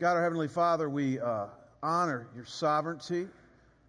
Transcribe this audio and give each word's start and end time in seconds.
God, 0.00 0.16
our 0.16 0.22
Heavenly 0.24 0.48
Father, 0.48 0.90
we 0.90 1.20
uh, 1.20 1.46
honor 1.80 2.26
your 2.34 2.46
sovereignty, 2.46 3.28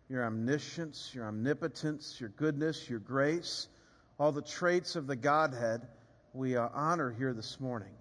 your 0.08 0.24
omniscience, 0.24 1.10
your 1.16 1.26
omnipotence, 1.26 2.18
your 2.20 2.30
goodness, 2.30 2.88
your 2.88 3.00
grace, 3.00 3.68
all 4.20 4.32
the 4.32 4.44
traits 4.44 4.96
of 4.96 5.08
the 5.08 5.16
Godhead 5.16 5.82
we 6.32 6.58
uh, 6.58 6.70
honor 6.76 7.12
here 7.12 7.34
this 7.34 7.60
morning. 7.60 7.94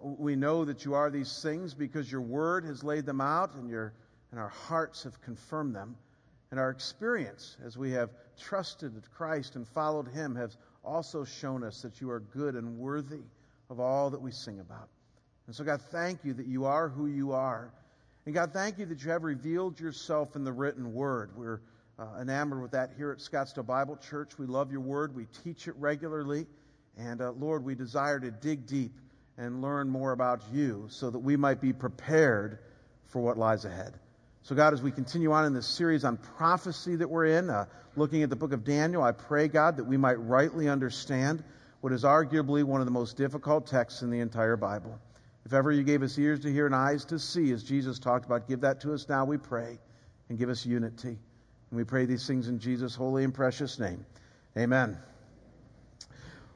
We 0.00 0.36
know 0.36 0.64
that 0.64 0.84
you 0.84 0.94
are 0.94 1.10
these 1.10 1.42
things 1.42 1.74
because 1.74 2.10
your 2.10 2.20
word 2.20 2.64
has 2.64 2.84
laid 2.84 3.06
them 3.06 3.20
out 3.20 3.56
and, 3.56 3.68
your, 3.68 3.92
and 4.30 4.38
our 4.38 4.50
hearts 4.50 5.02
have 5.02 5.20
confirmed 5.20 5.74
them. 5.74 5.96
And 6.52 6.60
our 6.60 6.70
experience 6.70 7.56
as 7.66 7.76
we 7.76 7.90
have 7.90 8.10
trusted 8.38 8.92
Christ 9.16 9.56
and 9.56 9.66
followed 9.66 10.06
him 10.06 10.36
has 10.36 10.56
also 10.84 11.24
shown 11.24 11.64
us 11.64 11.82
that 11.82 12.00
you 12.00 12.08
are 12.12 12.20
good 12.20 12.54
and 12.54 12.78
worthy 12.78 13.22
of 13.68 13.80
all 13.80 14.10
that 14.10 14.22
we 14.22 14.30
sing 14.30 14.60
about. 14.60 14.88
And 15.46 15.54
so, 15.54 15.64
God, 15.64 15.80
thank 15.90 16.24
you 16.24 16.34
that 16.34 16.46
you 16.46 16.64
are 16.64 16.88
who 16.88 17.06
you 17.06 17.32
are. 17.32 17.72
And 18.24 18.34
God, 18.34 18.52
thank 18.52 18.78
you 18.78 18.86
that 18.86 19.02
you 19.02 19.10
have 19.10 19.24
revealed 19.24 19.80
yourself 19.80 20.36
in 20.36 20.44
the 20.44 20.52
written 20.52 20.92
word. 20.92 21.30
We're 21.36 21.60
uh, 21.98 22.20
enamored 22.20 22.62
with 22.62 22.70
that 22.72 22.92
here 22.96 23.10
at 23.10 23.18
Scottsdale 23.18 23.66
Bible 23.66 23.96
Church. 23.96 24.38
We 24.38 24.46
love 24.46 24.70
your 24.70 24.80
word, 24.80 25.14
we 25.14 25.26
teach 25.44 25.66
it 25.68 25.74
regularly. 25.76 26.46
And 26.96 27.20
uh, 27.20 27.32
Lord, 27.32 27.64
we 27.64 27.74
desire 27.74 28.20
to 28.20 28.30
dig 28.30 28.66
deep 28.66 28.92
and 29.38 29.62
learn 29.62 29.88
more 29.88 30.12
about 30.12 30.42
you 30.52 30.86
so 30.88 31.10
that 31.10 31.18
we 31.18 31.36
might 31.36 31.60
be 31.60 31.72
prepared 31.72 32.58
for 33.06 33.20
what 33.20 33.38
lies 33.38 33.64
ahead. 33.64 33.94
So, 34.42 34.54
God, 34.54 34.72
as 34.74 34.82
we 34.82 34.90
continue 34.90 35.32
on 35.32 35.44
in 35.44 35.54
this 35.54 35.66
series 35.66 36.04
on 36.04 36.16
prophecy 36.16 36.96
that 36.96 37.08
we're 37.08 37.26
in, 37.26 37.48
uh, 37.48 37.66
looking 37.96 38.22
at 38.22 38.30
the 38.30 38.36
book 38.36 38.52
of 38.52 38.64
Daniel, 38.64 39.02
I 39.02 39.12
pray, 39.12 39.48
God, 39.48 39.76
that 39.76 39.84
we 39.84 39.96
might 39.96 40.20
rightly 40.20 40.68
understand 40.68 41.44
what 41.80 41.92
is 41.92 42.04
arguably 42.04 42.64
one 42.64 42.80
of 42.80 42.86
the 42.86 42.92
most 42.92 43.16
difficult 43.16 43.66
texts 43.66 44.02
in 44.02 44.10
the 44.10 44.20
entire 44.20 44.56
Bible. 44.56 44.98
If 45.44 45.52
ever 45.52 45.72
you 45.72 45.82
gave 45.82 46.02
us 46.02 46.16
ears 46.18 46.40
to 46.40 46.52
hear 46.52 46.66
and 46.66 46.74
eyes 46.74 47.04
to 47.06 47.18
see, 47.18 47.50
as 47.52 47.64
Jesus 47.64 47.98
talked 47.98 48.24
about, 48.24 48.48
give 48.48 48.60
that 48.60 48.80
to 48.82 48.92
us 48.94 49.08
now, 49.08 49.24
we 49.24 49.38
pray, 49.38 49.78
and 50.28 50.38
give 50.38 50.48
us 50.48 50.64
unity. 50.64 51.08
And 51.70 51.78
we 51.78 51.84
pray 51.84 52.04
these 52.04 52.26
things 52.26 52.48
in 52.48 52.58
Jesus' 52.58 52.94
holy 52.94 53.24
and 53.24 53.34
precious 53.34 53.78
name. 53.78 54.06
Amen. 54.56 54.98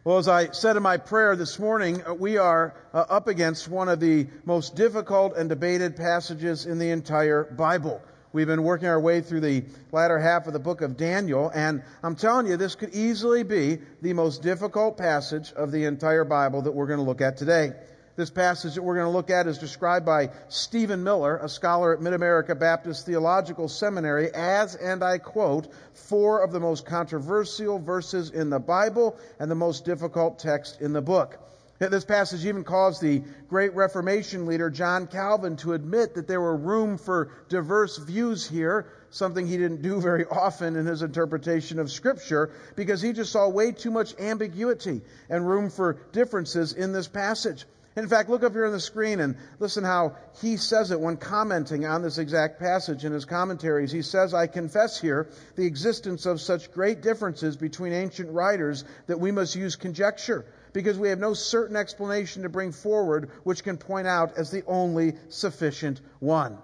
Well, 0.04 0.18
as 0.18 0.28
I 0.28 0.52
said 0.52 0.76
in 0.76 0.84
my 0.84 0.98
prayer 0.98 1.34
this 1.34 1.58
morning, 1.58 2.00
uh, 2.06 2.14
we 2.14 2.36
are 2.36 2.76
uh, 2.94 3.06
up 3.08 3.26
against 3.26 3.66
one 3.66 3.88
of 3.88 3.98
the 3.98 4.28
most 4.44 4.76
difficult 4.76 5.36
and 5.36 5.48
debated 5.48 5.96
passages 5.96 6.64
in 6.64 6.78
the 6.78 6.90
entire 6.90 7.42
Bible. 7.42 8.00
We've 8.32 8.46
been 8.46 8.62
working 8.62 8.86
our 8.86 9.00
way 9.00 9.20
through 9.20 9.40
the 9.40 9.64
latter 9.90 10.18
half 10.18 10.46
of 10.46 10.52
the 10.52 10.60
book 10.60 10.80
of 10.80 10.96
Daniel, 10.96 11.50
and 11.52 11.82
I'm 12.04 12.14
telling 12.14 12.46
you, 12.46 12.56
this 12.56 12.76
could 12.76 12.94
easily 12.94 13.42
be 13.42 13.78
the 14.00 14.12
most 14.12 14.42
difficult 14.42 14.96
passage 14.96 15.52
of 15.54 15.72
the 15.72 15.86
entire 15.86 16.24
Bible 16.24 16.62
that 16.62 16.72
we're 16.72 16.86
going 16.86 17.00
to 17.00 17.04
look 17.04 17.20
at 17.20 17.36
today. 17.36 17.72
This 18.16 18.30
passage 18.30 18.76
that 18.76 18.82
we're 18.82 18.94
going 18.94 19.06
to 19.06 19.12
look 19.12 19.28
at 19.28 19.46
is 19.46 19.58
described 19.58 20.06
by 20.06 20.30
Stephen 20.48 21.04
Miller, 21.04 21.36
a 21.36 21.50
scholar 21.50 21.92
at 21.92 22.00
Mid 22.00 22.14
America 22.14 22.54
Baptist 22.54 23.04
Theological 23.04 23.68
Seminary, 23.68 24.32
as, 24.32 24.74
and 24.74 25.04
I 25.04 25.18
quote, 25.18 25.68
four 25.92 26.42
of 26.42 26.50
the 26.50 26.58
most 26.58 26.86
controversial 26.86 27.78
verses 27.78 28.30
in 28.30 28.48
the 28.48 28.58
Bible 28.58 29.18
and 29.38 29.50
the 29.50 29.54
most 29.54 29.84
difficult 29.84 30.38
text 30.38 30.80
in 30.80 30.94
the 30.94 31.02
book. 31.02 31.38
This 31.78 32.06
passage 32.06 32.46
even 32.46 32.64
caused 32.64 33.02
the 33.02 33.22
great 33.50 33.74
Reformation 33.74 34.46
leader 34.46 34.70
John 34.70 35.08
Calvin 35.08 35.56
to 35.56 35.74
admit 35.74 36.14
that 36.14 36.26
there 36.26 36.40
were 36.40 36.56
room 36.56 36.96
for 36.96 37.28
diverse 37.50 37.98
views 37.98 38.46
here, 38.46 38.86
something 39.10 39.46
he 39.46 39.58
didn't 39.58 39.82
do 39.82 40.00
very 40.00 40.24
often 40.24 40.76
in 40.76 40.86
his 40.86 41.02
interpretation 41.02 41.78
of 41.78 41.92
Scripture, 41.92 42.50
because 42.76 43.02
he 43.02 43.12
just 43.12 43.30
saw 43.30 43.46
way 43.46 43.72
too 43.72 43.90
much 43.90 44.18
ambiguity 44.18 45.02
and 45.28 45.46
room 45.46 45.68
for 45.68 45.98
differences 46.12 46.72
in 46.72 46.94
this 46.94 47.08
passage. 47.08 47.66
In 47.96 48.08
fact, 48.08 48.28
look 48.28 48.42
up 48.42 48.52
here 48.52 48.66
on 48.66 48.72
the 48.72 48.80
screen 48.80 49.20
and 49.20 49.36
listen 49.58 49.82
how 49.82 50.16
he 50.42 50.58
says 50.58 50.90
it 50.90 51.00
when 51.00 51.16
commenting 51.16 51.86
on 51.86 52.02
this 52.02 52.18
exact 52.18 52.60
passage 52.60 53.06
in 53.06 53.12
his 53.12 53.24
commentaries. 53.24 53.90
He 53.90 54.02
says, 54.02 54.34
I 54.34 54.48
confess 54.48 55.00
here 55.00 55.28
the 55.54 55.64
existence 55.64 56.26
of 56.26 56.42
such 56.42 56.70
great 56.72 57.00
differences 57.00 57.56
between 57.56 57.94
ancient 57.94 58.30
writers 58.30 58.84
that 59.06 59.18
we 59.18 59.32
must 59.32 59.56
use 59.56 59.76
conjecture 59.76 60.44
because 60.74 60.98
we 60.98 61.08
have 61.08 61.18
no 61.18 61.32
certain 61.32 61.74
explanation 61.74 62.42
to 62.42 62.50
bring 62.50 62.70
forward 62.70 63.30
which 63.44 63.64
can 63.64 63.78
point 63.78 64.06
out 64.06 64.36
as 64.36 64.50
the 64.50 64.62
only 64.66 65.14
sufficient 65.30 66.02
one. 66.20 66.58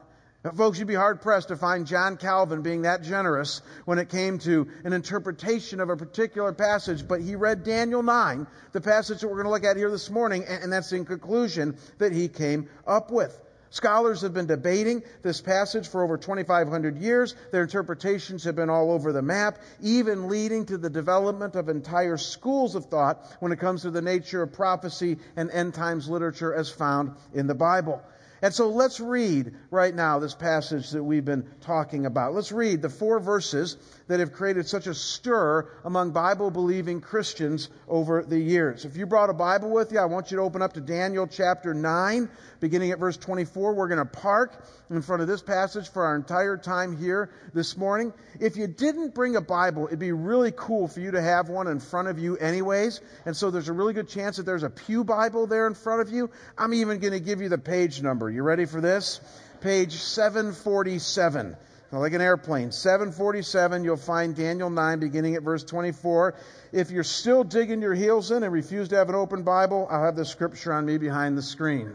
Now, 0.45 0.51
folks, 0.51 0.77
you'd 0.81 0.89
be 0.89 0.95
hard 0.95 1.21
pressed 1.21 1.49
to 1.49 1.57
find 1.57 1.87
John 1.87 2.17
Calvin 2.17 2.63
being 2.63 2.83
that 2.83 3.03
generous 3.03 3.63
when 3.85 4.01
it 4.01 4.09
came 4.09 4.41
to 4.41 4.67
an 4.83 4.93
interpretation 4.93 5.79
of 5.79 5.89
a 5.89 5.97
particular 5.97 6.53
passage, 6.53 7.07
but 7.07 7.21
he 7.21 7.37
read 7.37 7.63
Daniel 7.63 8.03
9, 8.03 8.49
the 8.73 8.81
passage 8.81 9.21
that 9.21 9.29
we're 9.29 9.35
going 9.35 9.45
to 9.45 9.53
look 9.53 9.65
at 9.65 9.77
here 9.77 9.91
this 9.91 10.11
morning, 10.11 10.45
and 10.45 10.73
that's 10.73 10.93
in 10.93 11.05
conclusion 11.05 11.77
that 11.99 12.13
he 12.13 12.27
came 12.27 12.69
up 12.89 13.13
with. 13.13 13.39
Scholars 13.71 14.23
have 14.23 14.35
been 14.35 14.47
debating 14.47 15.05
this 15.23 15.41
passage 15.41 15.87
for 15.87 16.03
over 16.03 16.19
2,500 16.19 16.99
years. 16.99 17.37
Their 17.53 17.63
interpretations 17.63 18.43
have 18.43 18.57
been 18.57 18.69
all 18.69 18.91
over 18.91 19.13
the 19.13 19.23
map, 19.23 19.59
even 19.81 20.29
leading 20.29 20.67
to 20.67 20.77
the 20.77 20.91
development 20.91 21.55
of 21.55 21.69
entire 21.69 22.17
schools 22.17 22.75
of 22.75 22.87
thought 22.87 23.25
when 23.39 23.53
it 23.53 23.61
comes 23.61 23.83
to 23.83 23.93
the 23.93 24.03
nature 24.03 24.43
of 24.43 24.53
prophecy 24.53 25.19
and 25.37 25.53
end 25.53 25.73
times 25.73 26.09
literature 26.09 26.53
as 26.53 26.69
found 26.69 27.13
in 27.33 27.47
the 27.47 27.55
Bible. 27.55 28.03
And 28.43 28.53
so 28.53 28.69
let's 28.71 28.99
read 28.99 29.55
right 29.71 29.95
now 29.95 30.19
this 30.19 30.35
passage 30.35 30.91
that 30.91 31.03
we've 31.03 31.25
been 31.25 31.49
talking 31.61 32.07
about. 32.07 32.35
Let's 32.35 32.51
read 32.51 32.83
the 32.83 32.89
four 32.89 33.21
verses 33.21 33.77
that 34.09 34.19
have 34.19 34.33
created 34.33 34.67
such 34.67 34.89
a 34.89 34.95
stir 34.95 35.71
among 35.85 36.11
Bible 36.11 36.51
believing 36.51 37.01
Christians 37.01 37.71
over 37.87 38.25
the 38.25 38.39
years. 38.39 38.85
If 38.85 38.97
you 38.97 39.07
brought 39.07 39.31
a 39.31 39.33
Bible 39.33 39.71
with 39.71 39.93
you, 39.93 40.01
I 40.01 40.07
want 40.07 40.33
you 40.33 40.39
to 40.39 40.43
open 40.43 40.61
up 40.61 40.73
to 40.73 40.81
Daniel 40.81 41.29
chapter 41.29 41.73
9, 41.73 42.29
beginning 42.59 42.91
at 42.91 42.99
verse 42.99 43.17
24. 43.17 43.75
We're 43.75 43.87
going 43.87 43.99
to 43.99 44.05
park 44.05 44.67
in 44.91 45.03
front 45.03 45.23
of 45.23 45.29
this 45.29 45.41
passage 45.41 45.89
for 45.89 46.05
our 46.05 46.17
entire 46.17 46.57
time 46.57 46.97
here 46.97 47.31
this 47.55 47.77
morning. 47.77 48.13
If 48.41 48.57
you 48.57 48.67
didn't 48.67 49.15
bring 49.15 49.37
a 49.37 49.41
Bible, 49.41 49.87
it'd 49.87 50.01
be 50.01 50.13
really 50.13 50.53
cool 50.55 50.89
for 50.89 50.99
you 50.99 51.13
to 51.13 51.23
have 51.23 51.49
one 51.49 51.69
in 51.69 51.79
front 51.79 52.09
of 52.09 52.19
you, 52.19 52.37
anyways. 52.39 53.01
And 53.25 53.37
so 53.37 53.53
there's 53.53 53.69
a 53.69 53.73
really 53.73 53.95
good 53.95 54.09
chance 54.09 54.37
that 54.37 54.47
there's 54.47 54.65
a 54.65 54.71
Pew 54.71 55.05
Bible 55.05 55.47
there 55.47 55.69
in 55.69 55.75
front 55.75 56.01
of 56.01 56.11
you. 56.11 56.29
I'm 56.59 56.75
even 56.75 56.99
going 56.99 57.13
to 57.13 57.21
give 57.21 57.41
you 57.41 57.49
the 57.49 57.59
page 57.59 58.03
number. 58.03 58.32
You 58.33 58.43
ready 58.43 58.65
for 58.65 58.81
this? 58.81 59.21
Page 59.61 59.93
747. 59.93 61.55
like 61.93 62.15
an 62.15 62.23
airplane. 62.23 62.73
747, 62.73 63.85
you'll 63.85 63.99
find 63.99 64.35
Daniel 64.35 64.71
9 64.71 65.01
beginning 65.01 65.35
at 65.35 65.43
verse 65.43 65.63
24. 65.65 66.35
If 66.73 66.91
you're 66.91 67.05
still 67.05 67.45
digging 67.45 67.83
your 67.83 67.93
heels 67.93 68.31
in 68.31 68.43
and 68.43 68.51
refuse 68.51 68.89
to 68.89 68.97
have 68.97 69.11
an 69.11 69.15
open 69.15 69.43
Bible, 69.43 69.87
I'll 69.91 70.05
have 70.05 70.17
the 70.17 70.25
scripture 70.25 70.73
on 70.73 70.87
me 70.87 70.97
behind 70.97 71.37
the 71.37 71.43
screen. 71.43 71.93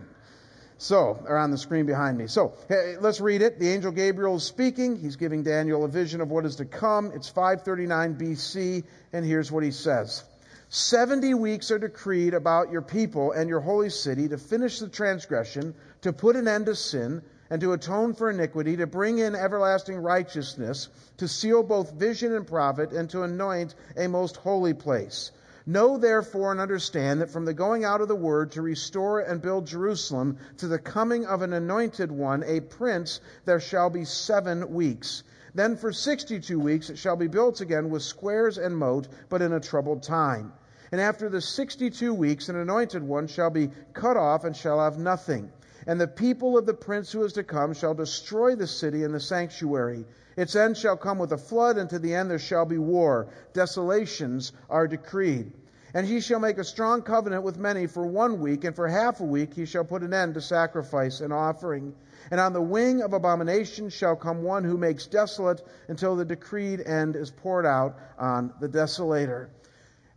So, 0.77 1.25
or 1.27 1.37
on 1.37 1.49
the 1.49 1.57
screen 1.57 1.87
behind 1.87 2.19
me. 2.19 2.27
So, 2.27 2.53
hey, 2.69 2.97
let's 3.01 3.19
read 3.19 3.41
it. 3.41 3.59
The 3.59 3.69
angel 3.69 3.91
Gabriel 3.91 4.35
is 4.35 4.43
speaking. 4.43 4.95
He's 4.95 5.15
giving 5.15 5.41
Daniel 5.41 5.85
a 5.85 5.87
vision 5.87 6.21
of 6.21 6.29
what 6.29 6.45
is 6.45 6.57
to 6.57 6.65
come. 6.65 7.11
It's 7.15 7.29
539 7.29 8.15
BC, 8.15 8.83
and 9.11 9.25
here's 9.25 9.51
what 9.51 9.63
he 9.63 9.71
says. 9.71 10.23
70 10.69 11.33
weeks 11.35 11.71
are 11.71 11.79
decreed 11.79 12.33
about 12.33 12.71
your 12.71 12.81
people 12.81 13.31
and 13.31 13.49
your 13.49 13.61
holy 13.61 13.89
city 13.89 14.27
to 14.27 14.37
finish 14.37 14.79
the 14.79 14.89
transgression, 14.89 15.73
to 16.07 16.13
put 16.13 16.35
an 16.35 16.47
end 16.47 16.65
to 16.65 16.75
sin, 16.75 17.21
and 17.49 17.61
to 17.61 17.73
atone 17.73 18.13
for 18.13 18.29
iniquity, 18.29 18.75
to 18.75 18.87
bring 18.87 19.19
in 19.19 19.35
everlasting 19.35 19.97
righteousness, 19.97 20.89
to 21.17 21.27
seal 21.27 21.63
both 21.63 21.93
vision 21.93 22.33
and 22.33 22.47
prophet, 22.47 22.91
and 22.91 23.09
to 23.09 23.23
anoint 23.23 23.75
a 23.95 24.07
most 24.07 24.37
holy 24.37 24.73
place. 24.73 25.31
Know 25.65 25.97
therefore 25.97 26.51
and 26.51 26.61
understand 26.61 27.19
that 27.19 27.29
from 27.29 27.43
the 27.43 27.53
going 27.53 27.83
out 27.83 27.99
of 27.99 28.07
the 28.07 28.15
word 28.15 28.51
to 28.51 28.61
restore 28.61 29.19
and 29.19 29.41
build 29.41 29.67
Jerusalem 29.67 30.37
to 30.57 30.67
the 30.67 30.79
coming 30.79 31.25
of 31.25 31.41
an 31.41 31.51
anointed 31.51 32.09
one, 32.09 32.43
a 32.43 32.61
prince, 32.61 33.19
there 33.43 33.59
shall 33.59 33.89
be 33.89 34.05
seven 34.05 34.73
weeks. 34.73 35.23
Then 35.53 35.75
for 35.75 35.91
62 35.91 36.57
weeks 36.57 36.89
it 36.89 36.97
shall 36.97 37.17
be 37.17 37.27
built 37.27 37.59
again 37.59 37.89
with 37.89 38.01
squares 38.01 38.57
and 38.57 38.77
moat, 38.77 39.09
but 39.27 39.41
in 39.41 39.51
a 39.51 39.59
troubled 39.59 40.03
time. 40.03 40.53
And 40.91 41.01
after 41.01 41.27
the 41.27 41.41
62 41.41 42.13
weeks, 42.13 42.47
an 42.47 42.55
anointed 42.55 43.03
one 43.03 43.27
shall 43.27 43.49
be 43.49 43.71
cut 43.93 44.15
off 44.15 44.45
and 44.45 44.55
shall 44.55 44.79
have 44.79 44.97
nothing. 44.97 45.51
And 45.87 46.01
the 46.01 46.07
people 46.07 46.57
of 46.57 46.65
the 46.65 46.73
prince 46.73 47.13
who 47.13 47.23
is 47.23 47.33
to 47.33 47.43
come 47.43 47.73
shall 47.73 47.93
destroy 47.93 48.55
the 48.55 48.67
city 48.67 49.05
and 49.05 49.15
the 49.15 49.21
sanctuary. 49.21 50.05
Its 50.35 50.53
end 50.53 50.75
shall 50.75 50.97
come 50.97 51.17
with 51.17 51.31
a 51.31 51.37
flood, 51.37 51.77
and 51.77 51.89
to 51.89 51.97
the 51.97 52.13
end 52.13 52.29
there 52.29 52.39
shall 52.39 52.65
be 52.65 52.77
war. 52.77 53.27
Desolations 53.53 54.51
are 54.69 54.85
decreed. 54.85 55.53
And 55.93 56.05
he 56.05 56.19
shall 56.19 56.41
make 56.41 56.57
a 56.57 56.65
strong 56.65 57.01
covenant 57.01 57.43
with 57.43 57.57
many 57.57 57.87
for 57.87 58.05
one 58.05 58.41
week, 58.41 58.65
and 58.65 58.75
for 58.75 58.89
half 58.89 59.21
a 59.21 59.23
week 59.23 59.53
he 59.53 59.65
shall 59.65 59.85
put 59.85 60.03
an 60.03 60.13
end 60.13 60.33
to 60.33 60.41
sacrifice 60.41 61.21
and 61.21 61.31
offering. 61.31 61.95
And 62.29 62.41
on 62.41 62.51
the 62.51 62.61
wing 62.61 63.01
of 63.01 63.13
abomination 63.13 63.89
shall 63.89 64.17
come 64.17 64.43
one 64.43 64.65
who 64.65 64.77
makes 64.77 65.07
desolate 65.07 65.65
until 65.87 66.17
the 66.17 66.25
decreed 66.25 66.81
end 66.81 67.15
is 67.15 67.31
poured 67.31 67.65
out 67.65 67.97
on 68.19 68.53
the 68.59 68.67
desolator. 68.67 69.47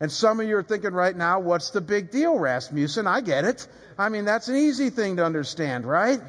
And 0.01 0.11
some 0.11 0.41
of 0.41 0.49
you 0.49 0.57
are 0.57 0.63
thinking 0.63 0.93
right 0.93 1.15
now, 1.15 1.41
what's 1.41 1.71
the 1.71 1.83
big 1.83 2.11
deal, 2.11 2.39
Rasmussen? 2.39 3.07
I 3.07 3.21
get 3.21 3.45
it. 3.45 3.69
I 3.99 4.09
mean, 4.09 4.25
that's 4.25 4.49
an 4.49 4.57
easy 4.57 4.89
thing 4.89 5.17
to 5.17 5.25
understand, 5.25 5.85
right? 5.85 6.21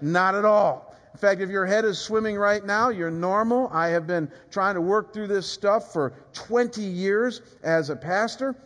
Not 0.00 0.34
at 0.34 0.46
all. 0.46 0.96
In 1.12 1.18
fact, 1.18 1.42
if 1.42 1.50
your 1.50 1.66
head 1.66 1.84
is 1.84 1.98
swimming 1.98 2.36
right 2.36 2.64
now, 2.64 2.88
you're 2.88 3.10
normal. 3.10 3.68
I 3.72 3.88
have 3.88 4.06
been 4.06 4.30
trying 4.50 4.76
to 4.76 4.80
work 4.80 5.12
through 5.12 5.26
this 5.26 5.46
stuff 5.46 5.92
for 5.92 6.14
20 6.32 6.80
years 6.80 7.42
as 7.62 7.90
a 7.90 7.96
pastor. 7.96 8.56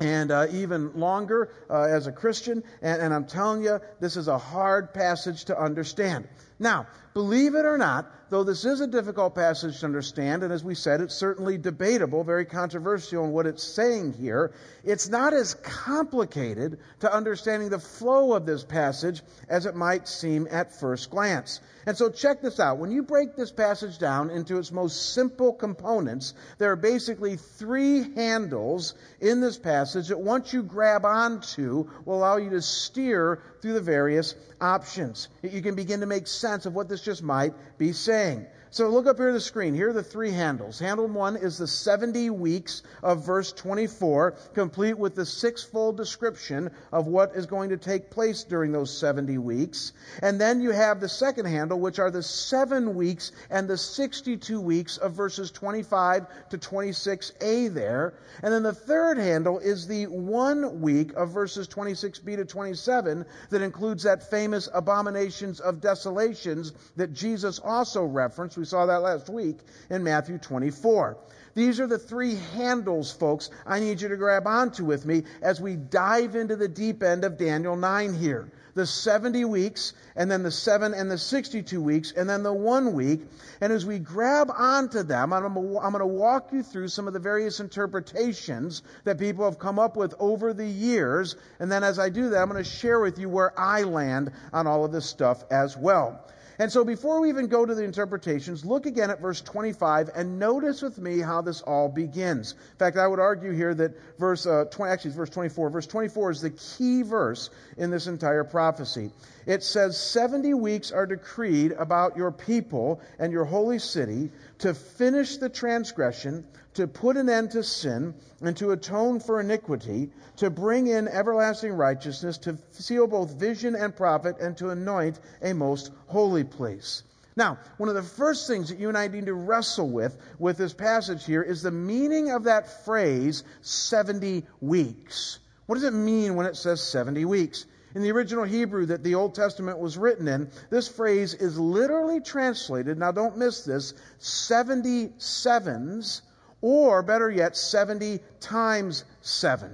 and 0.00 0.32
uh, 0.32 0.48
even 0.50 0.92
longer 0.98 1.50
uh, 1.70 1.82
as 1.82 2.08
a 2.08 2.12
Christian. 2.12 2.64
And, 2.82 3.00
and 3.00 3.14
I'm 3.14 3.26
telling 3.26 3.62
you, 3.62 3.80
this 4.00 4.16
is 4.16 4.26
a 4.26 4.38
hard 4.38 4.92
passage 4.92 5.44
to 5.44 5.56
understand. 5.60 6.26
Now, 6.58 6.86
believe 7.14 7.54
it 7.54 7.64
or 7.64 7.76
not, 7.78 8.10
though 8.30 8.44
this 8.44 8.64
is 8.64 8.80
a 8.80 8.86
difficult 8.86 9.34
passage 9.34 9.80
to 9.80 9.86
understand, 9.86 10.42
and 10.42 10.52
as 10.52 10.64
we 10.64 10.74
said, 10.74 11.00
it's 11.00 11.14
certainly 11.14 11.58
debatable, 11.58 12.24
very 12.24 12.44
controversial 12.44 13.24
in 13.24 13.32
what 13.32 13.46
it's 13.46 13.62
saying 13.62 14.12
here, 14.12 14.52
it's 14.84 15.08
not 15.08 15.34
as 15.34 15.54
complicated 15.54 16.78
to 17.00 17.12
understanding 17.12 17.68
the 17.70 17.78
flow 17.78 18.32
of 18.32 18.46
this 18.46 18.64
passage 18.64 19.22
as 19.48 19.66
it 19.66 19.74
might 19.74 20.08
seem 20.08 20.46
at 20.50 20.78
first 20.78 21.10
glance. 21.10 21.60
And 21.86 21.96
so 21.96 22.08
check 22.08 22.40
this 22.40 22.58
out. 22.60 22.78
When 22.78 22.90
you 22.90 23.02
break 23.02 23.36
this 23.36 23.52
passage 23.52 23.98
down 23.98 24.30
into 24.30 24.58
its 24.58 24.72
most 24.72 25.12
simple 25.12 25.52
components, 25.52 26.34
there 26.58 26.72
are 26.72 26.76
basically 26.76 27.36
three 27.36 28.14
handles 28.14 28.94
in 29.20 29.40
this 29.40 29.58
passage 29.58 30.08
that 30.08 30.18
once 30.18 30.52
you 30.52 30.62
grab 30.62 31.04
onto 31.04 31.90
will 32.04 32.16
allow 32.16 32.36
you 32.36 32.50
to 32.50 32.62
steer 32.62 33.42
through 33.60 33.74
the 33.74 33.80
various 33.80 34.34
options. 34.64 35.28
You 35.42 35.60
can 35.60 35.74
begin 35.74 36.00
to 36.00 36.06
make 36.06 36.26
sense 36.26 36.66
of 36.66 36.74
what 36.74 36.88
this 36.88 37.02
just 37.02 37.22
might 37.22 37.54
be 37.78 37.92
saying. 37.92 38.46
So 38.74 38.88
look 38.88 39.06
up 39.06 39.18
here 39.18 39.28
on 39.28 39.34
the 39.34 39.40
screen. 39.40 39.72
Here 39.72 39.90
are 39.90 39.92
the 39.92 40.02
three 40.02 40.32
handles. 40.32 40.80
Handle 40.80 41.06
one 41.06 41.36
is 41.36 41.58
the 41.58 41.66
70 41.68 42.30
weeks 42.30 42.82
of 43.04 43.24
verse 43.24 43.52
24, 43.52 44.32
complete 44.52 44.98
with 44.98 45.14
the 45.14 45.24
sixfold 45.24 45.96
description 45.96 46.72
of 46.92 47.06
what 47.06 47.36
is 47.36 47.46
going 47.46 47.70
to 47.70 47.76
take 47.76 48.10
place 48.10 48.42
during 48.42 48.72
those 48.72 48.92
70 48.98 49.38
weeks. 49.38 49.92
And 50.22 50.40
then 50.40 50.60
you 50.60 50.72
have 50.72 50.98
the 50.98 51.08
second 51.08 51.46
handle, 51.46 51.78
which 51.78 52.00
are 52.00 52.10
the 52.10 52.24
seven 52.24 52.96
weeks 52.96 53.30
and 53.48 53.68
the 53.68 53.78
62 53.78 54.60
weeks 54.60 54.96
of 54.96 55.12
verses 55.12 55.52
25 55.52 56.26
to 56.50 56.58
26a 56.58 57.72
there. 57.72 58.14
And 58.42 58.52
then 58.52 58.64
the 58.64 58.74
third 58.74 59.18
handle 59.18 59.60
is 59.60 59.86
the 59.86 60.08
one 60.08 60.80
week 60.80 61.12
of 61.14 61.30
verses 61.30 61.68
26b 61.68 62.38
to 62.38 62.44
27 62.44 63.24
that 63.50 63.62
includes 63.62 64.02
that 64.02 64.28
famous 64.28 64.68
abominations 64.74 65.60
of 65.60 65.80
desolations 65.80 66.72
that 66.96 67.12
Jesus 67.12 67.60
also 67.60 68.02
referenced. 68.02 68.58
We 68.63 68.63
saw 68.64 68.86
that 68.86 69.02
last 69.02 69.28
week 69.28 69.58
in 69.90 70.02
Matthew 70.02 70.38
24. 70.38 71.16
These 71.54 71.78
are 71.78 71.86
the 71.86 71.98
three 71.98 72.34
handles, 72.34 73.12
folks, 73.12 73.48
I 73.64 73.78
need 73.78 74.00
you 74.00 74.08
to 74.08 74.16
grab 74.16 74.46
onto 74.46 74.84
with 74.84 75.06
me 75.06 75.22
as 75.40 75.60
we 75.60 75.76
dive 75.76 76.34
into 76.34 76.56
the 76.56 76.68
deep 76.68 77.02
end 77.02 77.24
of 77.24 77.38
Daniel 77.38 77.76
9 77.76 78.14
here. 78.14 78.50
The 78.74 78.86
70 78.86 79.44
weeks, 79.44 79.92
and 80.16 80.28
then 80.28 80.42
the 80.42 80.50
7 80.50 80.94
and 80.94 81.08
the 81.08 81.16
62 81.16 81.80
weeks, 81.80 82.10
and 82.10 82.28
then 82.28 82.42
the 82.42 82.52
one 82.52 82.92
week. 82.92 83.20
And 83.60 83.72
as 83.72 83.86
we 83.86 84.00
grab 84.00 84.50
onto 84.50 85.04
them, 85.04 85.32
I'm 85.32 85.54
going 85.54 85.92
to 86.00 86.06
walk 86.06 86.52
you 86.52 86.64
through 86.64 86.88
some 86.88 87.06
of 87.06 87.12
the 87.12 87.20
various 87.20 87.60
interpretations 87.60 88.82
that 89.04 89.20
people 89.20 89.44
have 89.44 89.60
come 89.60 89.78
up 89.78 89.96
with 89.96 90.12
over 90.18 90.52
the 90.52 90.66
years. 90.66 91.36
And 91.60 91.70
then 91.70 91.84
as 91.84 92.00
I 92.00 92.08
do 92.08 92.30
that, 92.30 92.42
I'm 92.42 92.50
going 92.50 92.64
to 92.64 92.68
share 92.68 92.98
with 92.98 93.20
you 93.20 93.28
where 93.28 93.56
I 93.56 93.82
land 93.82 94.32
on 94.52 94.66
all 94.66 94.84
of 94.84 94.90
this 94.90 95.06
stuff 95.06 95.44
as 95.52 95.76
well. 95.76 96.26
And 96.58 96.70
so 96.70 96.84
before 96.84 97.20
we 97.20 97.28
even 97.30 97.48
go 97.48 97.66
to 97.66 97.74
the 97.74 97.82
interpretations, 97.82 98.64
look 98.64 98.86
again 98.86 99.10
at 99.10 99.20
verse 99.20 99.40
25 99.40 100.10
and 100.14 100.38
notice 100.38 100.82
with 100.82 100.98
me 100.98 101.18
how 101.18 101.40
this 101.40 101.62
all 101.62 101.88
begins. 101.88 102.52
In 102.52 102.78
fact, 102.78 102.96
I 102.96 103.06
would 103.06 103.18
argue 103.18 103.50
here 103.50 103.74
that 103.74 103.92
verse, 104.18 104.46
uh, 104.46 104.66
20, 104.70 104.92
actually 104.92 105.10
verse 105.12 105.30
24. 105.30 105.70
Verse 105.70 105.86
24 105.86 106.30
is 106.30 106.40
the 106.42 106.50
key 106.50 107.02
verse 107.02 107.50
in 107.76 107.90
this 107.90 108.06
entire 108.06 108.44
prophecy. 108.44 109.10
It 109.46 109.62
says, 109.64 109.98
70 109.98 110.54
weeks 110.54 110.92
are 110.92 111.06
decreed 111.06 111.72
about 111.72 112.16
your 112.16 112.30
people 112.30 113.00
and 113.18 113.32
your 113.32 113.44
holy 113.44 113.80
city 113.80 114.30
to 114.58 114.74
finish 114.74 115.38
the 115.38 115.48
transgression, 115.48 116.46
to 116.74 116.86
put 116.86 117.16
an 117.16 117.28
end 117.28 117.52
to 117.52 117.62
sin, 117.62 118.14
and 118.40 118.56
to 118.56 118.72
atone 118.72 119.20
for 119.20 119.40
iniquity, 119.40 120.10
to 120.36 120.50
bring 120.50 120.86
in 120.86 121.08
everlasting 121.08 121.72
righteousness, 121.72 122.38
to 122.38 122.58
seal 122.70 123.06
both 123.06 123.38
vision 123.38 123.74
and 123.74 123.96
prophet, 123.96 124.36
and 124.40 124.56
to 124.58 124.70
anoint 124.70 125.18
a 125.42 125.52
most 125.54 125.90
holy 126.06 126.44
place. 126.44 127.02
Now, 127.36 127.58
one 127.78 127.88
of 127.88 127.96
the 127.96 128.02
first 128.02 128.46
things 128.46 128.68
that 128.68 128.78
you 128.78 128.88
and 128.88 128.96
I 128.96 129.08
need 129.08 129.26
to 129.26 129.34
wrestle 129.34 129.88
with 129.88 130.16
with 130.38 130.56
this 130.56 130.72
passage 130.72 131.24
here 131.24 131.42
is 131.42 131.62
the 131.62 131.70
meaning 131.70 132.30
of 132.30 132.44
that 132.44 132.84
phrase 132.84 133.42
70 133.62 134.44
weeks. 134.60 135.40
What 135.66 135.76
does 135.76 135.84
it 135.84 135.92
mean 135.92 136.36
when 136.36 136.46
it 136.46 136.56
says 136.56 136.82
70 136.82 137.24
weeks? 137.24 137.66
In 137.94 138.02
the 138.02 138.12
original 138.12 138.44
Hebrew 138.44 138.86
that 138.86 139.02
the 139.02 139.14
Old 139.14 139.34
Testament 139.34 139.78
was 139.78 139.96
written 139.96 140.28
in, 140.28 140.50
this 140.68 140.88
phrase 140.88 141.34
is 141.34 141.58
literally 141.58 142.20
translated, 142.20 142.98
now 142.98 143.12
don't 143.12 143.38
miss 143.38 143.64
this, 143.64 143.94
70 144.18 145.12
sevens, 145.18 146.22
or 146.64 147.02
better 147.02 147.30
yet, 147.30 147.54
70 147.54 148.20
times 148.40 149.04
7. 149.20 149.70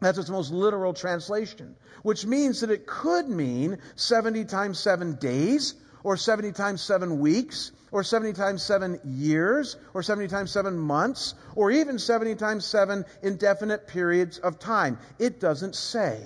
That's 0.00 0.16
its 0.16 0.30
most 0.30 0.50
literal 0.50 0.94
translation, 0.94 1.76
which 2.02 2.24
means 2.24 2.62
that 2.62 2.70
it 2.70 2.86
could 2.86 3.28
mean 3.28 3.76
70 3.96 4.46
times 4.46 4.78
7 4.78 5.16
days, 5.16 5.74
or 6.02 6.16
70 6.16 6.52
times 6.52 6.80
7 6.80 7.20
weeks, 7.20 7.72
or 7.92 8.02
70 8.02 8.32
times 8.32 8.62
7 8.62 9.00
years, 9.04 9.76
or 9.92 10.02
70 10.02 10.28
times 10.28 10.50
7 10.50 10.78
months, 10.78 11.34
or 11.56 11.70
even 11.70 11.98
70 11.98 12.36
times 12.36 12.64
7 12.64 13.04
indefinite 13.22 13.86
periods 13.86 14.38
of 14.38 14.58
time. 14.58 14.96
It 15.18 15.40
doesn't 15.40 15.74
say. 15.74 16.22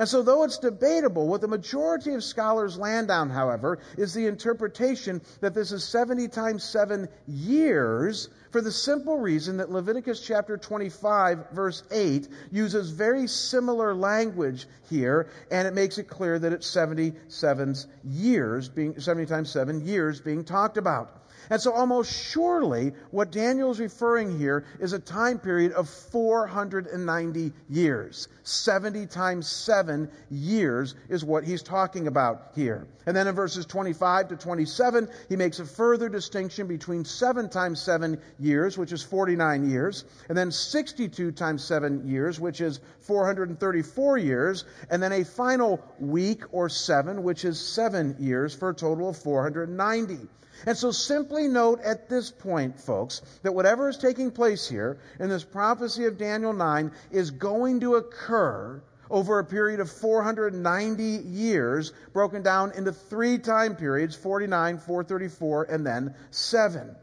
And 0.00 0.08
so, 0.08 0.22
though 0.22 0.44
it's 0.44 0.56
debatable, 0.56 1.28
what 1.28 1.42
the 1.42 1.46
majority 1.46 2.14
of 2.14 2.24
scholars 2.24 2.78
land 2.78 3.10
on, 3.10 3.28
however, 3.28 3.80
is 3.98 4.14
the 4.14 4.28
interpretation 4.28 5.20
that 5.42 5.52
this 5.52 5.72
is 5.72 5.84
70 5.84 6.26
times 6.28 6.64
7 6.64 7.06
years 7.28 8.30
for 8.50 8.62
the 8.62 8.72
simple 8.72 9.18
reason 9.18 9.58
that 9.58 9.70
Leviticus 9.70 10.22
chapter 10.26 10.56
25, 10.56 11.50
verse 11.50 11.82
8, 11.90 12.28
uses 12.50 12.88
very 12.92 13.26
similar 13.26 13.94
language 13.94 14.66
here, 14.88 15.28
and 15.50 15.68
it 15.68 15.74
makes 15.74 15.98
it 15.98 16.04
clear 16.04 16.38
that 16.38 16.54
it's 16.54 16.66
77 16.66 17.76
years 18.02 18.70
being, 18.70 18.98
70 18.98 19.26
times 19.26 19.50
7 19.50 19.86
years 19.86 20.18
being 20.18 20.44
talked 20.44 20.78
about. 20.78 21.19
And 21.50 21.60
so, 21.60 21.72
almost 21.72 22.12
surely, 22.12 22.92
what 23.10 23.32
Daniel 23.32 23.72
is 23.72 23.80
referring 23.80 24.38
here 24.38 24.64
is 24.78 24.92
a 24.92 25.00
time 25.00 25.40
period 25.40 25.72
of 25.72 25.88
490 25.88 27.52
years. 27.68 28.28
70 28.44 29.06
times 29.06 29.48
7 29.48 30.08
years 30.30 30.94
is 31.08 31.24
what 31.24 31.42
he's 31.42 31.62
talking 31.62 32.06
about 32.06 32.52
here. 32.54 32.86
And 33.04 33.16
then 33.16 33.26
in 33.26 33.34
verses 33.34 33.66
25 33.66 34.28
to 34.28 34.36
27, 34.36 35.08
he 35.28 35.34
makes 35.34 35.58
a 35.58 35.64
further 35.64 36.08
distinction 36.08 36.68
between 36.68 37.04
7 37.04 37.48
times 37.48 37.82
7 37.82 38.20
years, 38.38 38.78
which 38.78 38.92
is 38.92 39.02
49 39.02 39.68
years, 39.68 40.04
and 40.28 40.38
then 40.38 40.52
62 40.52 41.32
times 41.32 41.64
7 41.64 42.06
years, 42.06 42.38
which 42.38 42.60
is 42.60 42.78
434 43.00 44.18
years, 44.18 44.64
and 44.88 45.02
then 45.02 45.10
a 45.12 45.24
final 45.24 45.82
week 45.98 46.44
or 46.52 46.68
7, 46.68 47.24
which 47.24 47.44
is 47.44 47.58
7 47.58 48.14
years, 48.20 48.54
for 48.54 48.68
a 48.68 48.74
total 48.74 49.08
of 49.08 49.16
490. 49.16 50.28
And 50.66 50.76
so 50.76 50.90
simply 50.90 51.39
note 51.48 51.80
at 51.80 52.08
this 52.08 52.30
point, 52.30 52.80
folks, 52.80 53.22
that 53.42 53.54
whatever 53.54 53.88
is 53.88 53.96
taking 53.96 54.30
place 54.30 54.68
here 54.68 54.98
in 55.18 55.28
this 55.28 55.44
prophecy 55.44 56.06
of 56.06 56.18
Daniel 56.18 56.52
9 56.52 56.92
is 57.10 57.30
going 57.30 57.80
to 57.80 57.96
occur 57.96 58.82
over 59.10 59.38
a 59.38 59.44
period 59.44 59.80
of 59.80 59.90
490 59.90 61.02
years, 61.02 61.92
broken 62.12 62.42
down 62.42 62.72
into 62.72 62.92
three 62.92 63.38
time 63.38 63.76
periods 63.76 64.14
49, 64.14 64.78
434, 64.78 65.64
and 65.64 65.86
then 65.86 66.14
7. 66.30 66.94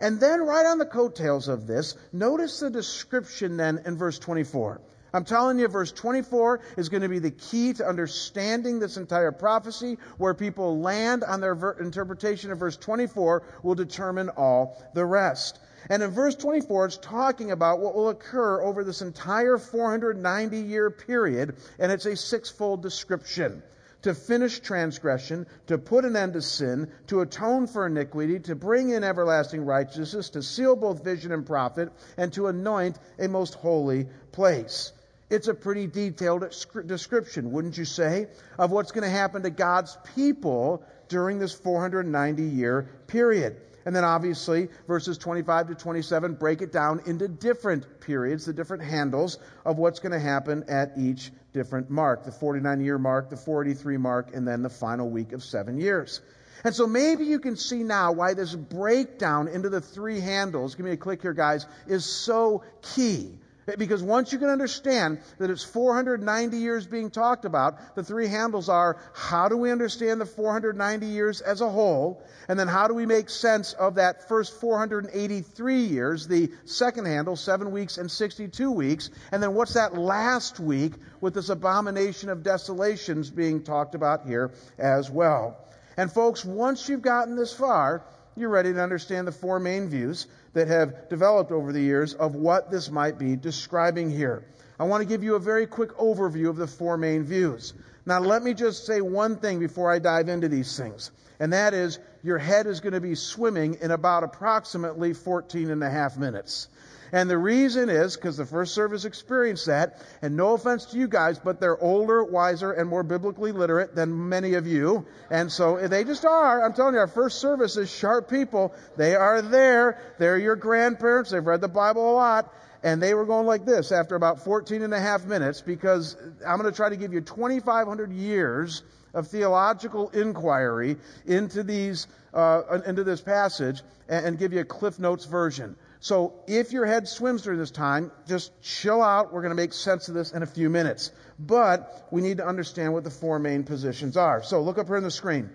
And 0.00 0.20
then, 0.20 0.42
right 0.42 0.66
on 0.66 0.78
the 0.78 0.86
coattails 0.86 1.48
of 1.48 1.66
this, 1.66 1.96
notice 2.12 2.60
the 2.60 2.70
description 2.70 3.56
then 3.56 3.82
in 3.84 3.96
verse 3.96 4.18
24. 4.18 4.80
I'm 5.12 5.24
telling 5.24 5.58
you, 5.58 5.68
verse 5.68 5.92
24 5.92 6.60
is 6.76 6.88
going 6.88 7.02
to 7.02 7.08
be 7.08 7.18
the 7.18 7.30
key 7.30 7.72
to 7.74 7.86
understanding 7.86 8.78
this 8.78 8.96
entire 8.96 9.32
prophecy. 9.32 9.98
Where 10.18 10.34
people 10.34 10.80
land 10.80 11.24
on 11.24 11.40
their 11.40 11.54
ver- 11.54 11.78
interpretation 11.80 12.50
of 12.50 12.58
verse 12.58 12.76
24 12.76 13.42
will 13.62 13.74
determine 13.74 14.28
all 14.30 14.82
the 14.94 15.04
rest. 15.04 15.60
And 15.88 16.02
in 16.02 16.10
verse 16.10 16.34
24, 16.34 16.86
it's 16.86 16.98
talking 16.98 17.50
about 17.50 17.80
what 17.80 17.94
will 17.94 18.10
occur 18.10 18.60
over 18.60 18.84
this 18.84 19.00
entire 19.00 19.56
490 19.56 20.58
year 20.58 20.90
period, 20.90 21.56
and 21.78 21.90
it's 21.90 22.06
a 22.06 22.16
sixfold 22.16 22.82
description 22.82 23.62
to 24.02 24.14
finish 24.14 24.60
transgression, 24.60 25.46
to 25.66 25.78
put 25.78 26.04
an 26.04 26.16
end 26.16 26.34
to 26.34 26.42
sin, 26.42 26.90
to 27.08 27.20
atone 27.20 27.66
for 27.66 27.86
iniquity, 27.86 28.38
to 28.38 28.54
bring 28.54 28.90
in 28.90 29.02
everlasting 29.02 29.64
righteousness, 29.64 30.30
to 30.30 30.42
seal 30.42 30.76
both 30.76 31.02
vision 31.02 31.32
and 31.32 31.46
prophet, 31.46 31.90
and 32.16 32.32
to 32.32 32.46
anoint 32.46 32.98
a 33.18 33.28
most 33.28 33.54
holy 33.54 34.06
place. 34.30 34.92
It's 35.30 35.48
a 35.48 35.54
pretty 35.54 35.86
detailed 35.86 36.40
description, 36.86 37.52
wouldn't 37.52 37.76
you 37.76 37.84
say, 37.84 38.28
of 38.58 38.70
what's 38.70 38.92
going 38.92 39.04
to 39.04 39.10
happen 39.10 39.42
to 39.42 39.50
God's 39.50 39.98
people 40.14 40.82
during 41.08 41.38
this 41.38 41.52
490 41.52 42.42
year 42.42 42.88
period. 43.06 43.56
And 43.84 43.94
then 43.94 44.04
obviously, 44.04 44.68
verses 44.86 45.16
25 45.18 45.68
to 45.68 45.74
27 45.74 46.34
break 46.34 46.62
it 46.62 46.72
down 46.72 47.00
into 47.06 47.28
different 47.28 48.00
periods, 48.00 48.44
the 48.44 48.52
different 48.52 48.82
handles 48.82 49.38
of 49.64 49.78
what's 49.78 49.98
going 49.98 50.12
to 50.12 50.18
happen 50.18 50.64
at 50.68 50.92
each 50.98 51.30
different 51.52 51.90
mark 51.90 52.24
the 52.24 52.32
49 52.32 52.80
year 52.80 52.98
mark, 52.98 53.30
the 53.30 53.36
43 53.36 53.96
mark, 53.96 54.34
and 54.34 54.46
then 54.46 54.62
the 54.62 54.70
final 54.70 55.08
week 55.08 55.32
of 55.32 55.42
seven 55.42 55.78
years. 55.78 56.20
And 56.64 56.74
so 56.74 56.86
maybe 56.86 57.24
you 57.24 57.38
can 57.38 57.56
see 57.56 57.82
now 57.82 58.12
why 58.12 58.34
this 58.34 58.54
breakdown 58.54 59.48
into 59.48 59.68
the 59.68 59.80
three 59.80 60.20
handles, 60.20 60.74
give 60.74 60.84
me 60.84 60.92
a 60.92 60.96
click 60.96 61.22
here, 61.22 61.32
guys, 61.32 61.66
is 61.86 62.04
so 62.04 62.64
key. 62.82 63.38
Because 63.76 64.02
once 64.02 64.32
you 64.32 64.38
can 64.38 64.48
understand 64.48 65.18
that 65.38 65.50
it's 65.50 65.64
490 65.64 66.56
years 66.56 66.86
being 66.86 67.10
talked 67.10 67.44
about, 67.44 67.94
the 67.94 68.02
three 68.02 68.28
handles 68.28 68.68
are 68.68 68.96
how 69.14 69.48
do 69.48 69.56
we 69.56 69.70
understand 69.70 70.20
the 70.20 70.26
490 70.26 71.06
years 71.06 71.40
as 71.40 71.60
a 71.60 71.68
whole? 71.68 72.22
And 72.48 72.58
then 72.58 72.68
how 72.68 72.88
do 72.88 72.94
we 72.94 73.04
make 73.04 73.28
sense 73.28 73.74
of 73.74 73.96
that 73.96 74.28
first 74.28 74.58
483 74.60 75.80
years, 75.80 76.26
the 76.26 76.50
second 76.64 77.06
handle, 77.06 77.36
seven 77.36 77.72
weeks 77.72 77.98
and 77.98 78.10
62 78.10 78.70
weeks? 78.70 79.10
And 79.32 79.42
then 79.42 79.54
what's 79.54 79.74
that 79.74 79.96
last 79.96 80.58
week 80.60 80.94
with 81.20 81.34
this 81.34 81.48
abomination 81.48 82.30
of 82.30 82.42
desolations 82.42 83.30
being 83.30 83.62
talked 83.62 83.94
about 83.94 84.26
here 84.26 84.52
as 84.78 85.10
well? 85.10 85.58
And 85.96 86.12
folks, 86.12 86.44
once 86.44 86.88
you've 86.88 87.02
gotten 87.02 87.34
this 87.34 87.52
far, 87.52 88.04
you're 88.36 88.48
ready 88.48 88.72
to 88.72 88.80
understand 88.80 89.26
the 89.26 89.32
four 89.32 89.58
main 89.58 89.88
views 89.88 90.26
that 90.52 90.68
have 90.68 91.08
developed 91.08 91.52
over 91.52 91.72
the 91.72 91.80
years 91.80 92.14
of 92.14 92.34
what 92.34 92.70
this 92.70 92.90
might 92.90 93.18
be 93.18 93.36
describing 93.36 94.10
here. 94.10 94.44
I 94.78 94.84
want 94.84 95.02
to 95.02 95.08
give 95.08 95.24
you 95.24 95.34
a 95.34 95.40
very 95.40 95.66
quick 95.66 95.90
overview 95.96 96.48
of 96.48 96.56
the 96.56 96.66
four 96.66 96.96
main 96.96 97.24
views. 97.24 97.74
Now, 98.06 98.20
let 98.20 98.42
me 98.42 98.54
just 98.54 98.86
say 98.86 99.00
one 99.00 99.36
thing 99.36 99.58
before 99.58 99.90
I 99.90 99.98
dive 99.98 100.28
into 100.28 100.48
these 100.48 100.76
things, 100.76 101.10
and 101.40 101.52
that 101.52 101.74
is 101.74 101.98
your 102.22 102.38
head 102.38 102.66
is 102.66 102.80
going 102.80 102.94
to 102.94 103.00
be 103.00 103.14
swimming 103.14 103.78
in 103.80 103.90
about 103.90 104.24
approximately 104.24 105.12
14 105.12 105.70
and 105.70 105.82
a 105.82 105.90
half 105.90 106.16
minutes. 106.16 106.68
And 107.12 107.30
the 107.30 107.38
reason 107.38 107.88
is 107.88 108.16
because 108.16 108.36
the 108.36 108.46
first 108.46 108.74
service 108.74 109.04
experienced 109.04 109.66
that, 109.66 110.02
and 110.22 110.36
no 110.36 110.54
offense 110.54 110.86
to 110.86 110.98
you 110.98 111.08
guys, 111.08 111.38
but 111.38 111.60
they're 111.60 111.80
older, 111.82 112.22
wiser, 112.24 112.72
and 112.72 112.88
more 112.88 113.02
biblically 113.02 113.52
literate 113.52 113.94
than 113.94 114.28
many 114.28 114.54
of 114.54 114.66
you. 114.66 115.06
And 115.30 115.50
so 115.50 115.86
they 115.88 116.04
just 116.04 116.24
are. 116.24 116.64
I'm 116.64 116.72
telling 116.74 116.94
you, 116.94 117.00
our 117.00 117.06
first 117.08 117.40
service 117.40 117.76
is 117.76 117.90
sharp 117.90 118.28
people. 118.28 118.74
They 118.96 119.14
are 119.14 119.42
there. 119.42 119.98
They're 120.18 120.38
your 120.38 120.56
grandparents. 120.56 121.30
They've 121.30 121.44
read 121.44 121.60
the 121.60 121.68
Bible 121.68 122.12
a 122.12 122.14
lot. 122.14 122.52
And 122.82 123.02
they 123.02 123.14
were 123.14 123.26
going 123.26 123.46
like 123.46 123.64
this 123.64 123.90
after 123.90 124.14
about 124.14 124.44
14 124.44 124.82
and 124.82 124.94
a 124.94 125.00
half 125.00 125.24
minutes 125.24 125.60
because 125.60 126.16
I'm 126.46 126.60
going 126.60 126.70
to 126.70 126.76
try 126.76 126.88
to 126.88 126.96
give 126.96 127.12
you 127.12 127.20
2,500 127.20 128.12
years 128.12 128.82
of 129.14 129.26
theological 129.26 130.10
inquiry 130.10 130.96
into 131.26 131.64
these, 131.64 132.06
uh, 132.34 132.80
into 132.86 133.02
this 133.02 133.20
passage 133.20 133.82
and, 134.08 134.26
and 134.26 134.38
give 134.38 134.52
you 134.52 134.60
a 134.60 134.64
Cliff 134.64 134.98
Notes 135.00 135.24
version. 135.24 135.74
So 136.00 136.34
if 136.46 136.72
your 136.72 136.86
head 136.86 137.08
swims 137.08 137.42
during 137.42 137.58
this 137.58 137.70
time, 137.70 138.12
just 138.26 138.52
chill 138.62 139.02
out. 139.02 139.32
We're 139.32 139.42
going 139.42 139.50
to 139.50 139.56
make 139.56 139.72
sense 139.72 140.08
of 140.08 140.14
this 140.14 140.32
in 140.32 140.42
a 140.42 140.46
few 140.46 140.70
minutes. 140.70 141.10
But 141.38 142.06
we 142.10 142.20
need 142.20 142.36
to 142.38 142.46
understand 142.46 142.92
what 142.92 143.04
the 143.04 143.10
four 143.10 143.38
main 143.38 143.64
positions 143.64 144.16
are. 144.16 144.42
So 144.42 144.62
look 144.62 144.78
up 144.78 144.86
here 144.86 144.96
on 144.96 145.02
the 145.02 145.10
screen. 145.10 145.50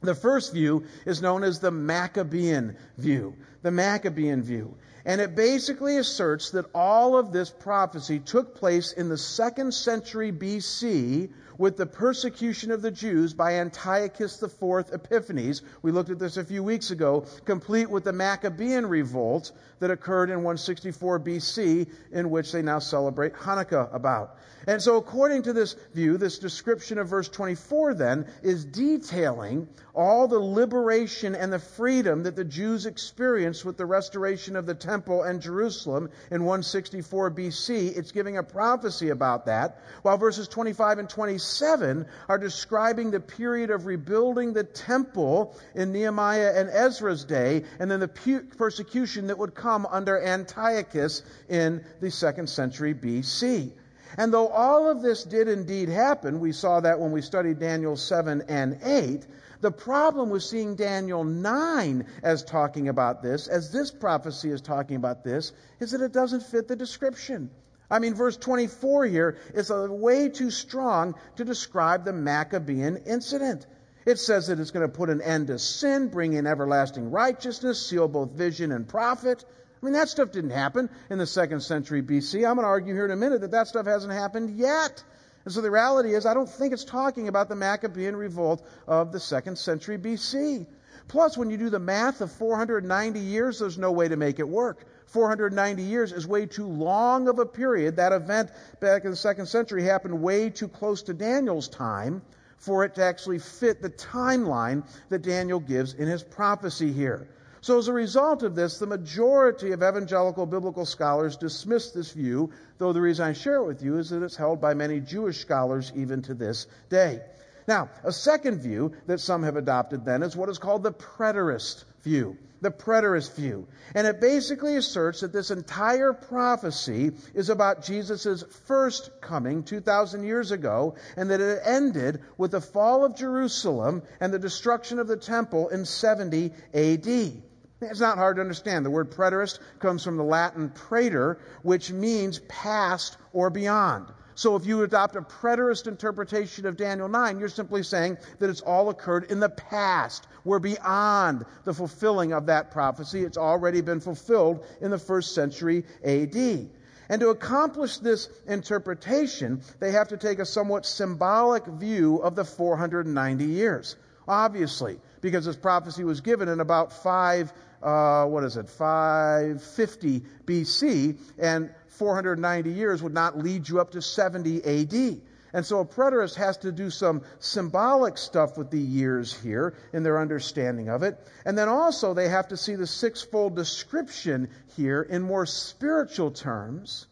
The 0.00 0.14
first 0.14 0.52
view 0.52 0.84
is 1.06 1.22
known 1.22 1.42
as 1.42 1.60
the 1.60 1.70
Maccabean 1.70 2.76
view. 2.98 3.34
The 3.64 3.70
Maccabean 3.70 4.42
view. 4.42 4.76
And 5.06 5.22
it 5.22 5.34
basically 5.34 5.96
asserts 5.96 6.50
that 6.50 6.66
all 6.74 7.16
of 7.16 7.32
this 7.32 7.48
prophecy 7.48 8.18
took 8.18 8.54
place 8.54 8.92
in 8.92 9.08
the 9.08 9.16
second 9.16 9.72
century 9.72 10.30
BC 10.30 11.30
with 11.56 11.76
the 11.76 11.86
persecution 11.86 12.70
of 12.70 12.82
the 12.82 12.90
Jews 12.90 13.32
by 13.32 13.54
Antiochus 13.54 14.42
IV 14.42 14.92
Epiphanes. 14.92 15.62
We 15.82 15.92
looked 15.92 16.10
at 16.10 16.18
this 16.18 16.36
a 16.36 16.44
few 16.44 16.62
weeks 16.62 16.90
ago, 16.90 17.24
complete 17.44 17.88
with 17.88 18.04
the 18.04 18.12
Maccabean 18.12 18.86
revolt 18.86 19.52
that 19.80 19.90
occurred 19.90 20.30
in 20.30 20.36
164 20.36 21.20
BC, 21.20 21.88
in 22.12 22.30
which 22.30 22.52
they 22.52 22.62
now 22.62 22.80
celebrate 22.80 23.34
Hanukkah 23.34 23.94
about. 23.94 24.36
And 24.66 24.80
so, 24.80 24.96
according 24.96 25.42
to 25.42 25.52
this 25.52 25.76
view, 25.92 26.16
this 26.16 26.38
description 26.38 26.98
of 26.98 27.08
verse 27.08 27.28
24 27.28 27.94
then 27.94 28.26
is 28.42 28.64
detailing 28.64 29.68
all 29.94 30.26
the 30.26 30.38
liberation 30.38 31.34
and 31.34 31.52
the 31.52 31.58
freedom 31.58 32.22
that 32.22 32.34
the 32.34 32.44
Jews 32.44 32.86
experienced 32.86 33.53
with 33.62 33.76
the 33.76 33.84
restoration 33.84 34.56
of 34.56 34.64
the 34.64 34.74
temple 34.74 35.22
and 35.24 35.42
Jerusalem 35.42 36.08
in 36.30 36.44
164 36.44 37.30
BC. 37.30 37.94
It's 37.94 38.10
giving 38.10 38.38
a 38.38 38.42
prophecy 38.42 39.10
about 39.10 39.44
that, 39.44 39.82
while 40.00 40.16
verses 40.16 40.48
25 40.48 41.00
and 41.00 41.10
27 41.10 42.06
are 42.30 42.38
describing 42.38 43.10
the 43.10 43.20
period 43.20 43.70
of 43.70 43.84
rebuilding 43.84 44.54
the 44.54 44.64
temple 44.64 45.54
in 45.74 45.92
Nehemiah 45.92 46.54
and 46.56 46.70
Ezra's 46.70 47.24
day, 47.24 47.64
and 47.78 47.90
then 47.90 48.00
the 48.00 48.44
persecution 48.56 49.26
that 49.26 49.36
would 49.36 49.54
come 49.54 49.84
under 49.84 50.18
Antiochus 50.18 51.22
in 51.50 51.84
the 52.00 52.10
second 52.10 52.48
century 52.48 52.94
BC. 52.94 53.72
And 54.16 54.32
though 54.32 54.48
all 54.48 54.88
of 54.88 55.02
this 55.02 55.24
did 55.24 55.48
indeed 55.48 55.88
happen, 55.88 56.38
we 56.40 56.52
saw 56.52 56.80
that 56.80 57.00
when 57.00 57.10
we 57.10 57.20
studied 57.20 57.58
Daniel 57.58 57.96
7 57.96 58.44
and 58.48 58.78
8, 58.82 59.26
the 59.64 59.72
problem 59.72 60.28
with 60.28 60.42
seeing 60.42 60.76
Daniel 60.76 61.24
9 61.24 62.06
as 62.22 62.44
talking 62.44 62.88
about 62.88 63.22
this, 63.22 63.48
as 63.48 63.72
this 63.72 63.90
prophecy 63.90 64.50
is 64.50 64.60
talking 64.60 64.96
about 64.96 65.24
this, 65.24 65.52
is 65.80 65.92
that 65.92 66.02
it 66.02 66.12
doesn't 66.12 66.42
fit 66.42 66.68
the 66.68 66.76
description. 66.76 67.50
I 67.90 67.98
mean, 67.98 68.14
verse 68.14 68.36
24 68.36 69.06
here 69.06 69.38
is 69.54 69.70
a 69.70 69.90
way 69.90 70.28
too 70.28 70.50
strong 70.50 71.14
to 71.36 71.46
describe 71.46 72.04
the 72.04 72.12
Maccabean 72.12 72.98
incident. 73.06 73.66
It 74.04 74.18
says 74.18 74.48
that 74.48 74.60
it's 74.60 74.70
going 74.70 74.86
to 74.86 74.94
put 74.94 75.08
an 75.08 75.22
end 75.22 75.46
to 75.46 75.58
sin, 75.58 76.08
bring 76.08 76.34
in 76.34 76.46
everlasting 76.46 77.10
righteousness, 77.10 77.86
seal 77.86 78.06
both 78.06 78.32
vision 78.32 78.70
and 78.70 78.86
prophet. 78.86 79.46
I 79.82 79.86
mean, 79.86 79.94
that 79.94 80.10
stuff 80.10 80.30
didn't 80.30 80.50
happen 80.50 80.90
in 81.08 81.16
the 81.16 81.26
second 81.26 81.62
century 81.62 82.02
BC. 82.02 82.46
I'm 82.46 82.56
going 82.56 82.64
to 82.64 82.68
argue 82.68 82.92
here 82.92 83.06
in 83.06 83.12
a 83.12 83.16
minute 83.16 83.40
that 83.40 83.52
that 83.52 83.68
stuff 83.68 83.86
hasn't 83.86 84.12
happened 84.12 84.58
yet. 84.58 85.02
And 85.44 85.52
so 85.52 85.60
the 85.60 85.70
reality 85.70 86.14
is, 86.14 86.24
I 86.26 86.34
don't 86.34 86.48
think 86.48 86.72
it's 86.72 86.84
talking 86.84 87.28
about 87.28 87.48
the 87.48 87.54
Maccabean 87.54 88.16
revolt 88.16 88.66
of 88.86 89.12
the 89.12 89.20
second 89.20 89.58
century 89.58 89.98
BC. 89.98 90.66
Plus, 91.06 91.36
when 91.36 91.50
you 91.50 91.58
do 91.58 91.68
the 91.68 91.78
math 91.78 92.22
of 92.22 92.32
490 92.32 93.20
years, 93.20 93.58
there's 93.58 93.76
no 93.76 93.92
way 93.92 94.08
to 94.08 94.16
make 94.16 94.38
it 94.38 94.48
work. 94.48 94.86
490 95.06 95.82
years 95.82 96.12
is 96.12 96.26
way 96.26 96.46
too 96.46 96.66
long 96.66 97.28
of 97.28 97.38
a 97.38 97.44
period. 97.44 97.96
That 97.96 98.12
event 98.12 98.50
back 98.80 99.04
in 99.04 99.10
the 99.10 99.16
second 99.16 99.46
century 99.46 99.82
happened 99.82 100.22
way 100.22 100.48
too 100.48 100.68
close 100.68 101.02
to 101.02 101.14
Daniel's 101.14 101.68
time 101.68 102.22
for 102.56 102.84
it 102.84 102.94
to 102.94 103.04
actually 103.04 103.38
fit 103.38 103.82
the 103.82 103.90
timeline 103.90 104.82
that 105.10 105.20
Daniel 105.20 105.60
gives 105.60 105.92
in 105.92 106.08
his 106.08 106.22
prophecy 106.22 106.90
here. 106.90 107.28
So, 107.64 107.78
as 107.78 107.88
a 107.88 107.94
result 107.94 108.42
of 108.42 108.54
this, 108.54 108.78
the 108.78 108.86
majority 108.86 109.72
of 109.72 109.82
evangelical 109.82 110.44
biblical 110.44 110.84
scholars 110.84 111.38
dismiss 111.38 111.92
this 111.92 112.12
view, 112.12 112.50
though 112.76 112.92
the 112.92 113.00
reason 113.00 113.24
I 113.24 113.32
share 113.32 113.56
it 113.56 113.64
with 113.64 113.82
you 113.82 113.96
is 113.96 114.10
that 114.10 114.22
it's 114.22 114.36
held 114.36 114.60
by 114.60 114.74
many 114.74 115.00
Jewish 115.00 115.38
scholars 115.38 115.90
even 115.96 116.20
to 116.24 116.34
this 116.34 116.66
day. 116.90 117.22
Now, 117.66 117.88
a 118.02 118.12
second 118.12 118.60
view 118.60 118.92
that 119.06 119.18
some 119.18 119.44
have 119.44 119.56
adopted 119.56 120.04
then 120.04 120.22
is 120.22 120.36
what 120.36 120.50
is 120.50 120.58
called 120.58 120.82
the 120.82 120.92
preterist 120.92 121.84
view. 122.02 122.36
The 122.60 122.70
preterist 122.70 123.34
view. 123.34 123.66
And 123.94 124.06
it 124.06 124.20
basically 124.20 124.76
asserts 124.76 125.22
that 125.22 125.32
this 125.32 125.50
entire 125.50 126.12
prophecy 126.12 127.12
is 127.32 127.48
about 127.48 127.82
Jesus' 127.82 128.44
first 128.66 129.10
coming 129.22 129.62
2,000 129.62 130.22
years 130.22 130.50
ago, 130.50 130.96
and 131.16 131.30
that 131.30 131.40
it 131.40 131.62
ended 131.64 132.20
with 132.36 132.50
the 132.50 132.60
fall 132.60 133.06
of 133.06 133.16
Jerusalem 133.16 134.02
and 134.20 134.34
the 134.34 134.38
destruction 134.38 134.98
of 134.98 135.06
the 135.06 135.16
temple 135.16 135.70
in 135.70 135.86
70 135.86 136.52
AD. 136.74 137.42
It's 137.90 138.00
not 138.00 138.18
hard 138.18 138.36
to 138.36 138.42
understand. 138.42 138.84
The 138.84 138.90
word 138.90 139.10
preterist 139.10 139.58
comes 139.78 140.04
from 140.04 140.16
the 140.16 140.24
Latin 140.24 140.70
praeter, 140.70 141.38
which 141.62 141.92
means 141.92 142.40
past 142.48 143.16
or 143.32 143.50
beyond. 143.50 144.06
So 144.36 144.56
if 144.56 144.66
you 144.66 144.82
adopt 144.82 145.14
a 145.14 145.22
preterist 145.22 145.86
interpretation 145.86 146.66
of 146.66 146.76
Daniel 146.76 147.08
9, 147.08 147.38
you're 147.38 147.48
simply 147.48 147.84
saying 147.84 148.18
that 148.40 148.50
it's 148.50 148.60
all 148.60 148.90
occurred 148.90 149.30
in 149.30 149.38
the 149.38 149.48
past. 149.48 150.26
We're 150.44 150.58
beyond 150.58 151.46
the 151.64 151.72
fulfilling 151.72 152.32
of 152.32 152.46
that 152.46 152.72
prophecy. 152.72 153.22
It's 153.22 153.38
already 153.38 153.80
been 153.80 154.00
fulfilled 154.00 154.64
in 154.80 154.90
the 154.90 154.98
first 154.98 155.34
century 155.34 155.84
AD. 156.04 156.68
And 157.08 157.20
to 157.20 157.28
accomplish 157.28 157.98
this 157.98 158.28
interpretation, 158.46 159.60
they 159.78 159.92
have 159.92 160.08
to 160.08 160.16
take 160.16 160.38
a 160.40 160.46
somewhat 160.46 160.86
symbolic 160.86 161.66
view 161.66 162.16
of 162.16 162.34
the 162.34 162.44
490 162.44 163.44
years. 163.44 163.96
Obviously, 164.26 164.98
because 165.20 165.44
this 165.44 165.56
prophecy 165.56 166.02
was 166.02 166.22
given 166.22 166.48
in 166.48 166.60
about 166.60 166.92
5 166.92 167.52
uh, 167.84 168.24
what 168.24 168.42
is 168.44 168.56
it, 168.56 168.68
550 168.68 170.22
BC, 170.46 171.18
and 171.38 171.70
490 171.88 172.70
years 172.70 173.02
would 173.02 173.14
not 173.14 173.38
lead 173.38 173.68
you 173.68 173.80
up 173.80 173.92
to 173.92 174.02
70 174.02 174.64
AD. 174.64 175.20
And 175.52 175.64
so 175.64 175.78
a 175.78 175.84
preterist 175.84 176.34
has 176.34 176.56
to 176.58 176.72
do 176.72 176.90
some 176.90 177.22
symbolic 177.38 178.18
stuff 178.18 178.58
with 178.58 178.70
the 178.72 178.80
years 178.80 179.32
here 179.32 179.74
in 179.92 180.02
their 180.02 180.18
understanding 180.18 180.88
of 180.88 181.04
it. 181.04 181.16
And 181.44 181.56
then 181.56 181.68
also 181.68 182.12
they 182.12 182.28
have 182.28 182.48
to 182.48 182.56
see 182.56 182.74
the 182.74 182.88
sixfold 182.88 183.54
description 183.54 184.48
here 184.76 185.02
in 185.02 185.22
more 185.22 185.46
spiritual 185.46 186.32
terms 186.32 187.06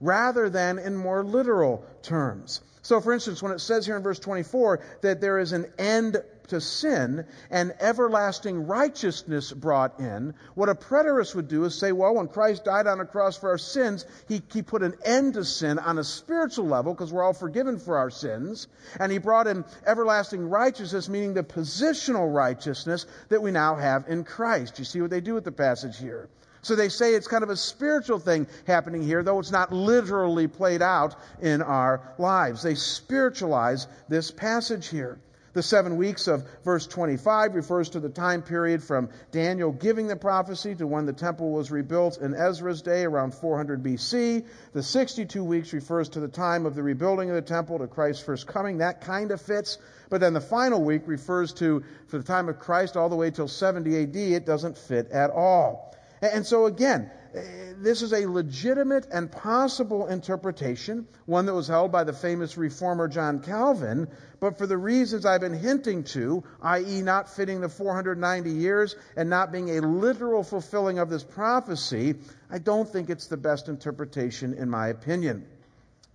rather 0.00 0.48
than 0.48 0.78
in 0.78 0.96
more 0.96 1.22
literal 1.22 1.84
terms. 2.02 2.62
So, 2.80 3.00
for 3.00 3.12
instance, 3.12 3.42
when 3.42 3.52
it 3.52 3.60
says 3.60 3.84
here 3.84 3.96
in 3.96 4.02
verse 4.02 4.18
24 4.18 4.82
that 5.02 5.20
there 5.20 5.38
is 5.38 5.52
an 5.52 5.66
end 5.78 6.16
to 6.48 6.60
sin 6.60 7.26
and 7.50 7.74
everlasting 7.80 8.66
righteousness 8.66 9.52
brought 9.52 10.00
in, 10.00 10.34
what 10.54 10.68
a 10.68 10.74
preterist 10.74 11.34
would 11.34 11.48
do 11.48 11.64
is 11.64 11.78
say, 11.78 11.92
well, 11.92 12.14
when 12.14 12.28
Christ 12.28 12.64
died 12.64 12.86
on 12.86 13.00
a 13.00 13.04
cross 13.04 13.36
for 13.36 13.50
our 13.50 13.58
sins, 13.58 14.04
he, 14.28 14.42
he 14.52 14.62
put 14.62 14.82
an 14.82 14.94
end 15.04 15.34
to 15.34 15.44
sin 15.44 15.78
on 15.78 15.98
a 15.98 16.04
spiritual 16.04 16.66
level 16.66 16.94
because 16.94 17.12
we're 17.12 17.22
all 17.22 17.32
forgiven 17.32 17.78
for 17.78 17.98
our 17.98 18.10
sins. 18.10 18.68
And 18.98 19.10
he 19.10 19.18
brought 19.18 19.46
in 19.46 19.64
everlasting 19.86 20.48
righteousness, 20.48 21.08
meaning 21.08 21.34
the 21.34 21.42
positional 21.42 22.32
righteousness 22.32 23.06
that 23.28 23.42
we 23.42 23.50
now 23.50 23.76
have 23.76 24.08
in 24.08 24.24
Christ. 24.24 24.78
You 24.78 24.84
see 24.84 25.00
what 25.00 25.10
they 25.10 25.20
do 25.20 25.34
with 25.34 25.44
the 25.44 25.52
passage 25.52 25.98
here. 25.98 26.28
So 26.62 26.76
they 26.76 26.90
say 26.90 27.14
it's 27.14 27.26
kind 27.26 27.42
of 27.42 27.50
a 27.50 27.56
spiritual 27.56 28.20
thing 28.20 28.46
happening 28.68 29.02
here, 29.02 29.24
though 29.24 29.40
it's 29.40 29.50
not 29.50 29.72
literally 29.72 30.46
played 30.46 30.80
out 30.80 31.16
in 31.40 31.60
our 31.60 32.14
lives. 32.18 32.62
They 32.62 32.76
spiritualize 32.76 33.88
this 34.08 34.30
passage 34.30 34.88
here. 34.88 35.18
The 35.54 35.62
seven 35.62 35.98
weeks 35.98 36.28
of 36.28 36.48
verse 36.64 36.86
25 36.86 37.54
refers 37.54 37.90
to 37.90 38.00
the 38.00 38.08
time 38.08 38.40
period 38.40 38.82
from 38.82 39.10
Daniel 39.32 39.70
giving 39.70 40.06
the 40.06 40.16
prophecy 40.16 40.74
to 40.76 40.86
when 40.86 41.04
the 41.04 41.12
temple 41.12 41.50
was 41.50 41.70
rebuilt 41.70 42.18
in 42.18 42.34
Ezra's 42.34 42.80
day 42.80 43.04
around 43.04 43.34
400 43.34 43.82
BC. 43.82 44.46
The 44.72 44.82
62 44.82 45.44
weeks 45.44 45.74
refers 45.74 46.08
to 46.10 46.20
the 46.20 46.28
time 46.28 46.64
of 46.64 46.74
the 46.74 46.82
rebuilding 46.82 47.28
of 47.28 47.36
the 47.36 47.42
temple 47.42 47.78
to 47.80 47.86
Christ's 47.86 48.24
first 48.24 48.46
coming. 48.46 48.78
That 48.78 49.02
kind 49.02 49.30
of 49.30 49.42
fits. 49.42 49.76
But 50.08 50.22
then 50.22 50.32
the 50.32 50.40
final 50.40 50.82
week 50.82 51.02
refers 51.04 51.52
to 51.54 51.84
for 52.06 52.16
the 52.16 52.24
time 52.24 52.48
of 52.48 52.58
Christ 52.58 52.96
all 52.96 53.10
the 53.10 53.16
way 53.16 53.30
till 53.30 53.48
70 53.48 54.04
AD. 54.04 54.16
It 54.16 54.46
doesn't 54.46 54.78
fit 54.78 55.10
at 55.10 55.30
all. 55.30 55.94
And 56.22 56.46
so 56.46 56.64
again, 56.64 57.10
this 57.32 58.02
is 58.02 58.12
a 58.12 58.26
legitimate 58.26 59.06
and 59.10 59.30
possible 59.30 60.06
interpretation, 60.06 61.06
one 61.26 61.46
that 61.46 61.54
was 61.54 61.68
held 61.68 61.90
by 61.90 62.04
the 62.04 62.12
famous 62.12 62.56
reformer 62.56 63.08
John 63.08 63.40
Calvin, 63.40 64.08
but 64.40 64.58
for 64.58 64.66
the 64.66 64.76
reasons 64.76 65.24
I've 65.24 65.40
been 65.40 65.58
hinting 65.58 66.04
to, 66.04 66.44
i.e., 66.62 67.00
not 67.02 67.28
fitting 67.28 67.60
the 67.60 67.68
490 67.68 68.50
years 68.50 68.96
and 69.16 69.30
not 69.30 69.52
being 69.52 69.70
a 69.70 69.80
literal 69.80 70.42
fulfilling 70.42 70.98
of 70.98 71.08
this 71.08 71.24
prophecy, 71.24 72.16
I 72.50 72.58
don't 72.58 72.88
think 72.88 73.08
it's 73.08 73.26
the 73.26 73.36
best 73.36 73.68
interpretation, 73.68 74.54
in 74.54 74.68
my 74.68 74.88
opinion. 74.88 75.46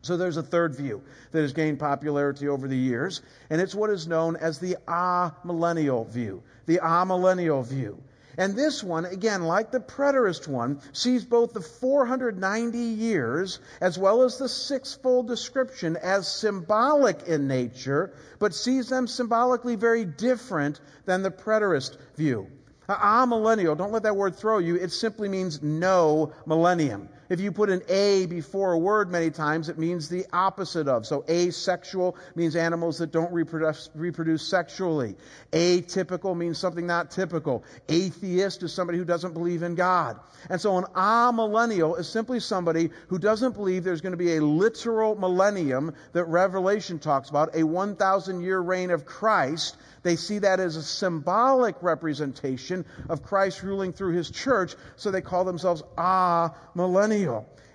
So 0.04 0.16
there's 0.16 0.38
a 0.38 0.44
third 0.44 0.76
view 0.76 1.02
that 1.32 1.42
has 1.42 1.54
gained 1.54 1.80
popularity 1.80 2.48
over 2.48 2.68
the 2.68 2.78
years, 2.78 3.22
and 3.50 3.60
it's 3.60 3.74
what 3.76 3.90
is 3.90 4.08
known 4.08 4.36
as 4.36 4.60
the 4.60 4.78
amillennial 4.88 6.08
view. 6.08 6.44
The 6.66 6.78
amillennial 6.78 7.66
view. 7.66 7.98
And 8.38 8.56
this 8.56 8.84
one, 8.84 9.06
again, 9.06 9.44
like 9.44 9.72
the 9.72 9.80
preterist 9.80 10.48
one, 10.48 10.80
sees 10.94 11.26
both 11.26 11.54
the 11.54 11.62
490 11.62 12.78
years 12.78 13.60
as 13.82 13.98
well 13.98 14.22
as 14.22 14.38
the 14.38 14.48
sixfold 14.48 15.28
description 15.28 15.98
as 15.98 16.28
symbolic 16.28 17.24
in 17.28 17.48
nature, 17.48 18.14
but 18.38 18.54
sees 18.54 18.90
them 18.90 19.08
symbolically 19.08 19.76
very 19.76 20.06
different 20.06 20.80
than 21.06 21.24
the 21.24 21.32
preterist 21.32 21.98
view. 22.16 22.48
Ah, 22.88 23.26
millennial, 23.26 23.76
don't 23.76 23.92
let 23.92 24.04
that 24.04 24.16
word 24.16 24.36
throw 24.36 24.60
you. 24.60 24.76
It 24.76 24.92
simply 24.92 25.28
means 25.28 25.62
no 25.62 26.32
millennium. 26.46 27.10
If 27.30 27.40
you 27.40 27.52
put 27.52 27.70
an 27.70 27.82
A 27.90 28.26
before 28.26 28.74
a 28.74 28.78
word 28.78 29.12
many 29.12 29.30
times, 29.30 29.70
it 29.70 29.78
means 29.78 30.08
the 30.08 30.26
opposite 30.32 30.88
of. 30.88 31.06
So 31.06 31.26
asexual 31.30 32.16
means 32.36 32.56
animals 32.56 33.00
that 33.00 33.12
don't 33.12 33.32
reproduce, 33.34 33.90
reproduce 33.96 34.48
sexually. 34.48 35.16
Atypical 35.52 36.36
means 36.36 36.58
something 36.58 36.88
not 36.88 37.12
typical. 37.12 37.64
Atheist 37.90 38.64
is 38.64 38.74
somebody 38.74 38.98
who 38.98 39.06
doesn't 39.06 39.34
believe 39.34 39.64
in 39.64 39.76
God. 39.76 40.20
And 40.50 40.62
so 40.62 40.78
an 40.78 40.86
amillennial 40.96 42.00
is 42.00 42.08
simply 42.08 42.40
somebody 42.40 42.92
who 43.08 43.20
doesn't 43.20 43.56
believe 43.56 43.84
there's 43.84 44.02
going 44.02 44.12
to 44.12 44.18
be 44.18 44.38
a 44.38 44.42
literal 44.42 45.16
millennium 45.16 45.94
that 46.14 46.26
Revelation 46.26 47.00
talks 47.00 47.30
about, 47.30 47.56
a 47.56 47.64
1,000 47.64 48.42
year 48.42 48.60
reign 48.60 48.92
of 48.92 49.06
Christ 49.06 49.76
they 50.08 50.16
see 50.16 50.40
that 50.40 50.62
as 50.62 50.78
a 50.78 50.84
symbolic 50.84 51.76
representation 51.82 52.86
of 53.10 53.24
Christ 53.24 53.62
ruling 53.62 53.92
through 53.92 54.14
his 54.14 54.32
church, 54.32 54.74
so 54.96 55.12
they 55.12 55.20
call 55.20 55.44
themselves 55.44 55.84
ah 55.98 56.56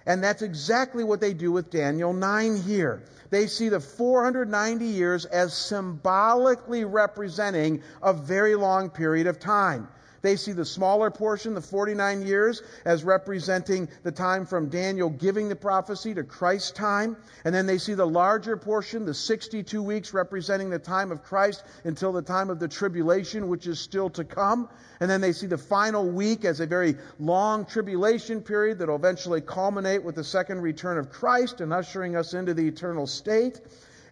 And 0.07 0.23
that's 0.23 0.43
exactly 0.43 1.05
what 1.05 1.21
they 1.21 1.33
do 1.33 1.53
with 1.53 1.71
Daniel 1.71 2.13
9 2.13 2.57
here. 2.57 3.03
They 3.31 3.47
see 3.47 3.69
the 3.69 3.81
490 3.81 4.85
years 4.85 5.25
as 5.25 5.55
symbolically 5.55 6.85
representing 6.85 7.83
a 8.03 8.13
very 8.13 8.55
long 8.57 8.91
period 8.91 9.27
of 9.27 9.39
time. 9.39 9.89
They 10.23 10.37
see 10.37 10.53
the 10.53 10.65
smaller 10.65 11.11
portion, 11.11 11.55
the 11.55 11.61
49 11.61 12.23
years, 12.23 12.63
as 12.85 13.03
representing 13.03 13.89
the 14.05 14.13
time 14.13 14.47
from 14.47 14.69
Daniel 14.69 15.11
giving 15.11 15.49
the 15.49 15.57
prophecy 15.57 16.15
to 16.15 16.23
Christ's 16.23 16.71
time. 16.71 17.17
And 17.45 17.53
then 17.53 17.67
they 17.67 17.79
see 17.79 17.95
the 17.95 18.07
larger 18.07 18.57
portion, 18.57 19.05
the 19.05 19.15
62 19.15 19.83
weeks, 19.83 20.15
representing 20.15 20.71
the 20.71 20.79
time 20.79 21.11
of 21.11 21.25
Christ 21.25 21.65
until 21.85 22.13
the 22.13 22.23
time 22.23 22.51
of 22.51 22.61
the 22.61 22.69
tribulation, 22.69 23.49
which 23.49 23.67
is 23.67 23.81
still 23.81 24.09
to 24.11 24.25
come. 24.25 24.69
And 25.01 25.11
then 25.11 25.21
they 25.21 25.33
see 25.33 25.47
the 25.49 25.59
final 25.59 26.09
week 26.09 26.45
as 26.45 26.61
a 26.61 26.67
very 26.67 26.97
long 27.19 27.65
tribulation 27.65 28.41
period 28.41 28.79
that 28.79 28.89
will 28.89 28.97
eventually 28.97 29.41
culminate 29.41 30.05
with 30.05 30.15
the 30.15 30.25
second 30.25 30.61
return 30.61 30.99
of 30.99 31.11
Christ 31.11 31.61
and 31.61 31.73
ushering 31.73 32.15
us 32.15 32.35
into 32.35 32.55
the 32.55 32.69
eternal 32.69 33.09
state. 33.09 33.61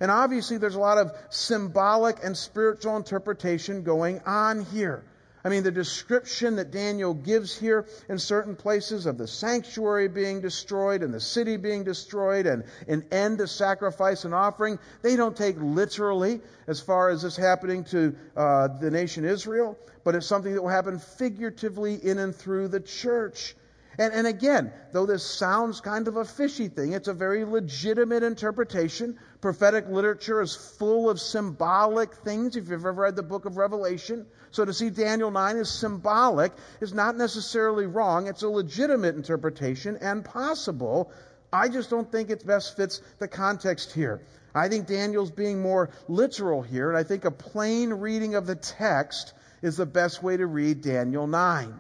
And 0.01 0.11
obviously, 0.11 0.57
there's 0.57 0.75
a 0.75 0.81
lot 0.81 0.99
of 0.99 1.13
symbolic 1.29 2.25
and 2.25 2.37
spiritual 2.37 2.97
interpretation 2.97 3.85
going 3.85 4.21
on 4.27 4.65
here. 4.65 5.05
I 5.45 5.49
mean, 5.49 5.63
the 5.63 5.71
description 5.71 6.57
that 6.57 6.71
Daniel 6.71 7.15
gives 7.15 7.57
here 7.57 7.87
in 8.09 8.19
certain 8.19 8.55
places 8.55 9.07
of 9.07 9.17
the 9.17 9.27
sanctuary 9.27 10.09
being 10.09 10.41
destroyed 10.41 11.03
and 11.03 11.15
the 11.15 11.21
city 11.21 11.57
being 11.57 11.83
destroyed 11.83 12.47
and 12.47 12.65
an 12.89 13.05
end 13.11 13.39
to 13.39 13.47
sacrifice 13.47 14.25
and 14.25 14.35
offering, 14.35 14.79
they 15.03 15.17
don't 15.17 15.37
take 15.37 15.57
literally 15.59 16.41
as 16.67 16.81
far 16.81 17.09
as 17.09 17.23
this 17.23 17.37
happening 17.37 17.85
to 17.85 18.15
uh, 18.37 18.69
the 18.81 18.91
nation 18.91 19.25
Israel, 19.25 19.79
but 20.05 20.15
it's 20.15 20.27
something 20.27 20.53
that 20.53 20.61
will 20.61 20.69
happen 20.69 20.99
figuratively 20.99 21.95
in 21.95 22.19
and 22.19 22.35
through 22.35 22.69
the 22.69 22.81
church. 22.81 23.57
And, 23.99 24.15
and 24.15 24.27
again, 24.27 24.73
though 24.93 25.07
this 25.07 25.25
sounds 25.25 25.81
kind 25.81 26.09
of 26.09 26.17
a 26.17 26.25
fishy 26.25 26.69
thing, 26.69 26.93
it's 26.93 27.09
a 27.09 27.15
very 27.15 27.45
legitimate 27.45 28.23
interpretation. 28.23 29.19
Prophetic 29.41 29.89
literature 29.89 30.43
is 30.43 30.55
full 30.55 31.09
of 31.09 31.19
symbolic 31.19 32.15
things. 32.15 32.57
If 32.57 32.65
you've 32.69 32.85
ever 32.85 32.93
read 32.93 33.17
the 33.17 33.23
book 33.23 33.47
of 33.47 33.57
Revelation, 33.57 34.27
so 34.51 34.67
to 34.67 34.75
see 34.75 34.91
Daniel 34.91 35.31
9 35.31 35.57
as 35.57 35.71
symbolic 35.71 36.53
is 36.83 36.93
not 36.93 37.17
necessarily 37.17 37.87
wrong. 37.87 38.27
It's 38.27 38.43
a 38.43 38.49
legitimate 38.49 39.15
interpretation 39.15 39.97
and 40.03 40.23
possible. 40.23 41.11
I 41.51 41.69
just 41.69 41.89
don't 41.89 42.11
think 42.13 42.29
it 42.29 42.47
best 42.47 42.77
fits 42.77 43.01
the 43.19 43.29
context 43.29 43.93
here. 43.93 44.21
I 44.55 44.69
think 44.69 44.87
Daniel's 44.87 45.31
being 45.31 45.63
more 45.63 45.91
literal 46.07 46.61
here, 46.61 46.91
and 46.91 46.99
I 46.99 47.05
think 47.05 47.25
a 47.25 47.31
plain 47.31 47.95
reading 47.95 48.35
of 48.35 48.47
the 48.47 48.57
text 48.57 49.33
is 49.63 49.77
the 49.77 49.87
best 49.87 50.23
way 50.23 50.37
to 50.37 50.47
read 50.47 50.83
Daniel 50.83 51.27
9. 51.27 51.79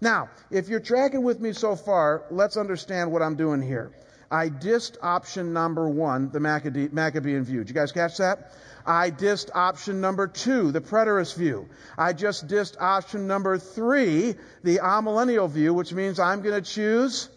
Now, 0.00 0.30
if 0.50 0.68
you're 0.68 0.80
tracking 0.80 1.22
with 1.22 1.40
me 1.40 1.52
so 1.52 1.76
far, 1.76 2.24
let's 2.30 2.56
understand 2.56 3.12
what 3.12 3.22
I'm 3.22 3.36
doing 3.36 3.60
here. 3.60 3.92
I 4.32 4.48
dissed 4.48 4.96
option 5.02 5.52
number 5.52 5.86
one, 5.86 6.30
the 6.30 6.40
Maccabean 6.40 7.44
view. 7.44 7.58
Did 7.58 7.68
you 7.68 7.74
guys 7.74 7.92
catch 7.92 8.16
that? 8.16 8.52
I 8.86 9.10
dissed 9.10 9.50
option 9.54 10.00
number 10.00 10.26
two, 10.26 10.72
the 10.72 10.80
preterist 10.80 11.36
view. 11.36 11.68
I 11.98 12.14
just 12.14 12.48
dissed 12.48 12.80
option 12.80 13.26
number 13.26 13.58
three, 13.58 14.34
the 14.64 14.78
amillennial 14.78 15.50
view, 15.50 15.74
which 15.74 15.92
means 15.92 16.18
I'm 16.18 16.40
going 16.40 16.54
to 16.60 16.68
choose 16.68 17.28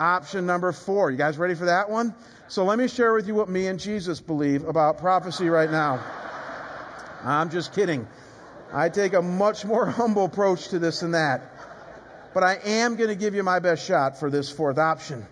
option 0.00 0.44
number 0.44 0.72
four. 0.72 1.12
You 1.12 1.16
guys 1.16 1.38
ready 1.38 1.54
for 1.54 1.66
that 1.66 1.88
one? 1.88 2.12
So 2.48 2.64
let 2.64 2.76
me 2.76 2.88
share 2.88 3.12
with 3.12 3.28
you 3.28 3.36
what 3.36 3.48
me 3.48 3.68
and 3.68 3.78
Jesus 3.78 4.20
believe 4.20 4.64
about 4.64 4.98
prophecy 4.98 5.48
right 5.48 5.70
now. 5.70 6.04
I'm 7.22 7.50
just 7.50 7.72
kidding. 7.72 8.08
I 8.72 8.88
take 8.88 9.12
a 9.12 9.22
much 9.22 9.64
more 9.64 9.86
humble 10.00 10.24
approach 10.24 10.70
to 10.70 10.80
this 10.80 11.00
than 11.00 11.12
that. 11.12 11.40
But 12.34 12.42
I 12.42 12.58
am 12.64 12.96
going 12.96 13.10
to 13.10 13.14
give 13.14 13.36
you 13.36 13.44
my 13.44 13.60
best 13.60 13.86
shot 13.86 14.18
for 14.18 14.28
this 14.28 14.50
fourth 14.50 14.78
option. 14.78 15.24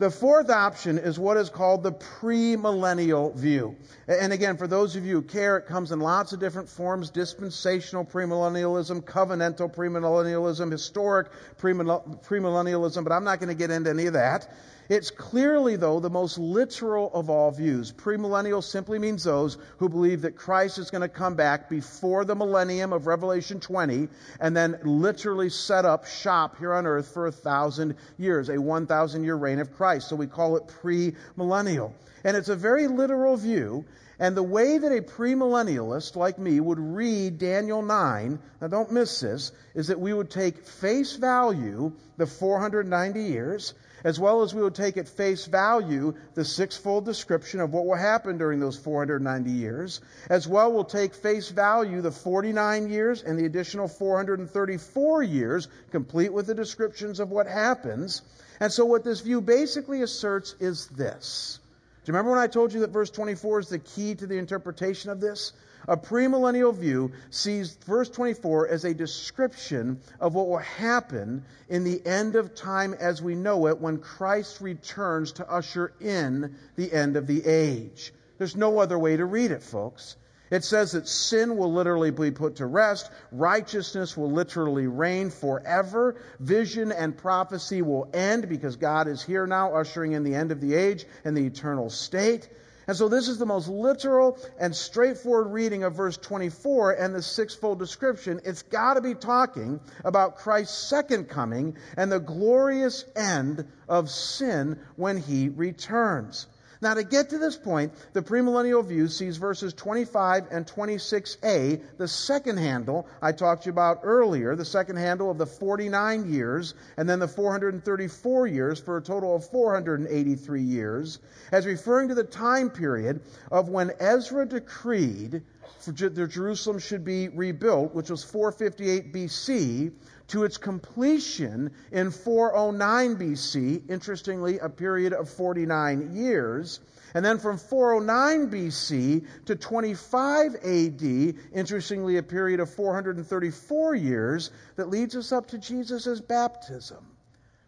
The 0.00 0.10
fourth 0.10 0.48
option 0.48 0.96
is 0.96 1.18
what 1.18 1.36
is 1.36 1.50
called 1.50 1.82
the 1.82 1.92
premillennial 1.92 3.34
view. 3.34 3.76
And 4.08 4.32
again, 4.32 4.56
for 4.56 4.66
those 4.66 4.96
of 4.96 5.04
you 5.04 5.16
who 5.16 5.22
care, 5.22 5.58
it 5.58 5.66
comes 5.66 5.92
in 5.92 6.00
lots 6.00 6.32
of 6.32 6.40
different 6.40 6.70
forms 6.70 7.10
dispensational 7.10 8.06
premillennialism, 8.06 9.02
covenantal 9.02 9.70
premillennialism, 9.70 10.72
historic 10.72 11.30
premillennialism, 11.58 13.04
but 13.04 13.12
I'm 13.12 13.24
not 13.24 13.40
going 13.40 13.50
to 13.50 13.54
get 13.54 13.70
into 13.70 13.90
any 13.90 14.06
of 14.06 14.14
that. 14.14 14.50
It's 14.90 15.12
clearly, 15.12 15.76
though, 15.76 16.00
the 16.00 16.10
most 16.10 16.36
literal 16.36 17.12
of 17.14 17.30
all 17.30 17.52
views. 17.52 17.92
Premillennial 17.92 18.60
simply 18.60 18.98
means 18.98 19.22
those 19.22 19.56
who 19.78 19.88
believe 19.88 20.22
that 20.22 20.34
Christ 20.34 20.78
is 20.78 20.90
going 20.90 21.02
to 21.02 21.08
come 21.08 21.36
back 21.36 21.70
before 21.70 22.24
the 22.24 22.34
millennium 22.34 22.92
of 22.92 23.06
Revelation 23.06 23.60
20 23.60 24.08
and 24.40 24.56
then 24.56 24.80
literally 24.82 25.48
set 25.48 25.84
up 25.84 26.06
shop 26.06 26.58
here 26.58 26.74
on 26.74 26.88
earth 26.88 27.14
for 27.14 27.28
a 27.28 27.32
thousand 27.32 27.94
years, 28.18 28.48
a 28.48 28.60
1,000 28.60 29.22
year 29.22 29.36
reign 29.36 29.60
of 29.60 29.72
Christ. 29.76 30.08
So 30.08 30.16
we 30.16 30.26
call 30.26 30.56
it 30.56 30.66
premillennial. 30.82 31.92
And 32.24 32.36
it's 32.36 32.48
a 32.48 32.56
very 32.56 32.88
literal 32.88 33.36
view. 33.36 33.84
And 34.18 34.36
the 34.36 34.42
way 34.42 34.76
that 34.76 34.90
a 34.90 35.02
premillennialist 35.02 36.16
like 36.16 36.36
me 36.40 36.58
would 36.58 36.80
read 36.80 37.38
Daniel 37.38 37.80
9, 37.80 38.40
now 38.60 38.66
don't 38.66 38.90
miss 38.90 39.20
this, 39.20 39.52
is 39.72 39.86
that 39.86 40.00
we 40.00 40.12
would 40.12 40.30
take 40.30 40.66
face 40.66 41.14
value 41.14 41.92
the 42.16 42.26
490 42.26 43.22
years 43.22 43.72
as 44.04 44.18
well 44.18 44.42
as 44.42 44.54
we 44.54 44.62
would 44.62 44.74
take 44.74 44.96
at 44.96 45.08
face 45.08 45.46
value 45.46 46.14
the 46.34 46.44
sixfold 46.44 47.04
description 47.04 47.60
of 47.60 47.72
what 47.72 47.86
will 47.86 47.96
happen 47.96 48.38
during 48.38 48.60
those 48.60 48.76
490 48.76 49.50
years. 49.50 50.00
As 50.28 50.48
well, 50.48 50.72
we'll 50.72 50.84
take 50.84 51.14
face 51.14 51.50
value 51.50 52.00
the 52.00 52.10
49 52.10 52.88
years 52.88 53.22
and 53.22 53.38
the 53.38 53.46
additional 53.46 53.88
434 53.88 55.22
years, 55.22 55.68
complete 55.90 56.32
with 56.32 56.46
the 56.46 56.54
descriptions 56.54 57.20
of 57.20 57.30
what 57.30 57.46
happens. 57.46 58.22
And 58.60 58.72
so, 58.72 58.84
what 58.84 59.04
this 59.04 59.20
view 59.20 59.40
basically 59.40 60.02
asserts 60.02 60.54
is 60.60 60.86
this 60.88 61.58
Do 62.04 62.10
you 62.10 62.14
remember 62.14 62.32
when 62.32 62.40
I 62.40 62.46
told 62.46 62.72
you 62.72 62.80
that 62.80 62.90
verse 62.90 63.10
24 63.10 63.60
is 63.60 63.68
the 63.68 63.78
key 63.78 64.14
to 64.14 64.26
the 64.26 64.38
interpretation 64.38 65.10
of 65.10 65.20
this? 65.20 65.52
A 65.88 65.96
premillennial 65.96 66.74
view 66.74 67.12
sees 67.30 67.74
verse 67.86 68.08
24 68.10 68.68
as 68.68 68.84
a 68.84 68.94
description 68.94 70.00
of 70.20 70.34
what 70.34 70.48
will 70.48 70.58
happen 70.58 71.44
in 71.68 71.84
the 71.84 72.04
end 72.06 72.36
of 72.36 72.54
time 72.54 72.94
as 72.94 73.22
we 73.22 73.34
know 73.34 73.66
it 73.66 73.80
when 73.80 73.98
Christ 73.98 74.60
returns 74.60 75.32
to 75.32 75.50
usher 75.50 75.92
in 76.00 76.56
the 76.76 76.92
end 76.92 77.16
of 77.16 77.26
the 77.26 77.44
age. 77.46 78.12
There's 78.38 78.56
no 78.56 78.78
other 78.78 78.98
way 78.98 79.16
to 79.16 79.24
read 79.24 79.50
it, 79.50 79.62
folks. 79.62 80.16
It 80.50 80.64
says 80.64 80.92
that 80.92 81.06
sin 81.06 81.56
will 81.56 81.72
literally 81.72 82.10
be 82.10 82.32
put 82.32 82.56
to 82.56 82.66
rest, 82.66 83.08
righteousness 83.30 84.16
will 84.16 84.32
literally 84.32 84.88
reign 84.88 85.30
forever, 85.30 86.16
vision 86.40 86.90
and 86.90 87.16
prophecy 87.16 87.82
will 87.82 88.10
end 88.12 88.48
because 88.48 88.74
God 88.74 89.06
is 89.06 89.22
here 89.22 89.46
now, 89.46 89.74
ushering 89.74 90.12
in 90.12 90.24
the 90.24 90.34
end 90.34 90.50
of 90.50 90.60
the 90.60 90.74
age 90.74 91.04
and 91.24 91.36
the 91.36 91.46
eternal 91.46 91.88
state. 91.88 92.48
And 92.90 92.96
so 92.96 93.08
this 93.08 93.28
is 93.28 93.38
the 93.38 93.46
most 93.46 93.68
literal 93.68 94.36
and 94.58 94.74
straightforward 94.74 95.52
reading 95.52 95.84
of 95.84 95.94
verse 95.94 96.16
24 96.16 96.94
and 96.94 97.14
the 97.14 97.22
sixfold 97.22 97.78
description. 97.78 98.40
It's 98.44 98.62
got 98.62 98.94
to 98.94 99.00
be 99.00 99.14
talking 99.14 99.78
about 100.04 100.38
Christ's 100.38 100.76
second 100.76 101.28
coming 101.28 101.76
and 101.96 102.10
the 102.10 102.18
glorious 102.18 103.04
end 103.14 103.64
of 103.88 104.10
sin 104.10 104.76
when 104.96 105.18
he 105.18 105.50
returns. 105.50 106.48
Now, 106.82 106.94
to 106.94 107.02
get 107.02 107.28
to 107.30 107.38
this 107.38 107.56
point, 107.56 107.92
the 108.14 108.22
premillennial 108.22 108.82
view 108.82 109.08
sees 109.08 109.36
verses 109.36 109.74
25 109.74 110.46
and 110.50 110.66
26a, 110.66 111.82
the 111.98 112.08
second 112.08 112.56
handle 112.56 113.06
I 113.20 113.32
talked 113.32 113.64
to 113.64 113.66
you 113.66 113.72
about 113.72 114.00
earlier, 114.02 114.56
the 114.56 114.64
second 114.64 114.96
handle 114.96 115.30
of 115.30 115.36
the 115.36 115.44
49 115.44 116.32
years, 116.32 116.72
and 116.96 117.06
then 117.06 117.18
the 117.18 117.28
434 117.28 118.46
years 118.46 118.80
for 118.80 118.96
a 118.96 119.02
total 119.02 119.36
of 119.36 119.44
483 119.50 120.62
years, 120.62 121.18
as 121.52 121.66
referring 121.66 122.08
to 122.08 122.14
the 122.14 122.24
time 122.24 122.70
period 122.70 123.20
of 123.52 123.68
when 123.68 123.92
Ezra 124.00 124.46
decreed 124.46 125.42
that 125.84 126.28
Jerusalem 126.30 126.78
should 126.78 127.04
be 127.04 127.28
rebuilt, 127.28 127.94
which 127.94 128.10
was 128.10 128.24
458 128.24 129.12
BC, 129.12 129.92
to 130.30 130.44
its 130.44 130.58
completion 130.58 131.72
in 131.90 132.10
409 132.10 133.16
BC, 133.16 133.90
interestingly, 133.90 134.58
a 134.58 134.68
period 134.68 135.12
of 135.12 135.28
49 135.28 136.14
years. 136.14 136.80
And 137.14 137.24
then 137.24 137.38
from 137.38 137.58
409 137.58 138.50
BC 138.50 139.26
to 139.46 139.56
25 139.56 140.54
AD, 140.54 141.34
interestingly, 141.52 142.16
a 142.16 142.22
period 142.22 142.60
of 142.60 142.70
434 142.70 143.94
years 143.96 144.50
that 144.76 144.88
leads 144.88 145.16
us 145.16 145.32
up 145.32 145.48
to 145.48 145.58
Jesus' 145.58 146.20
baptism. 146.20 147.04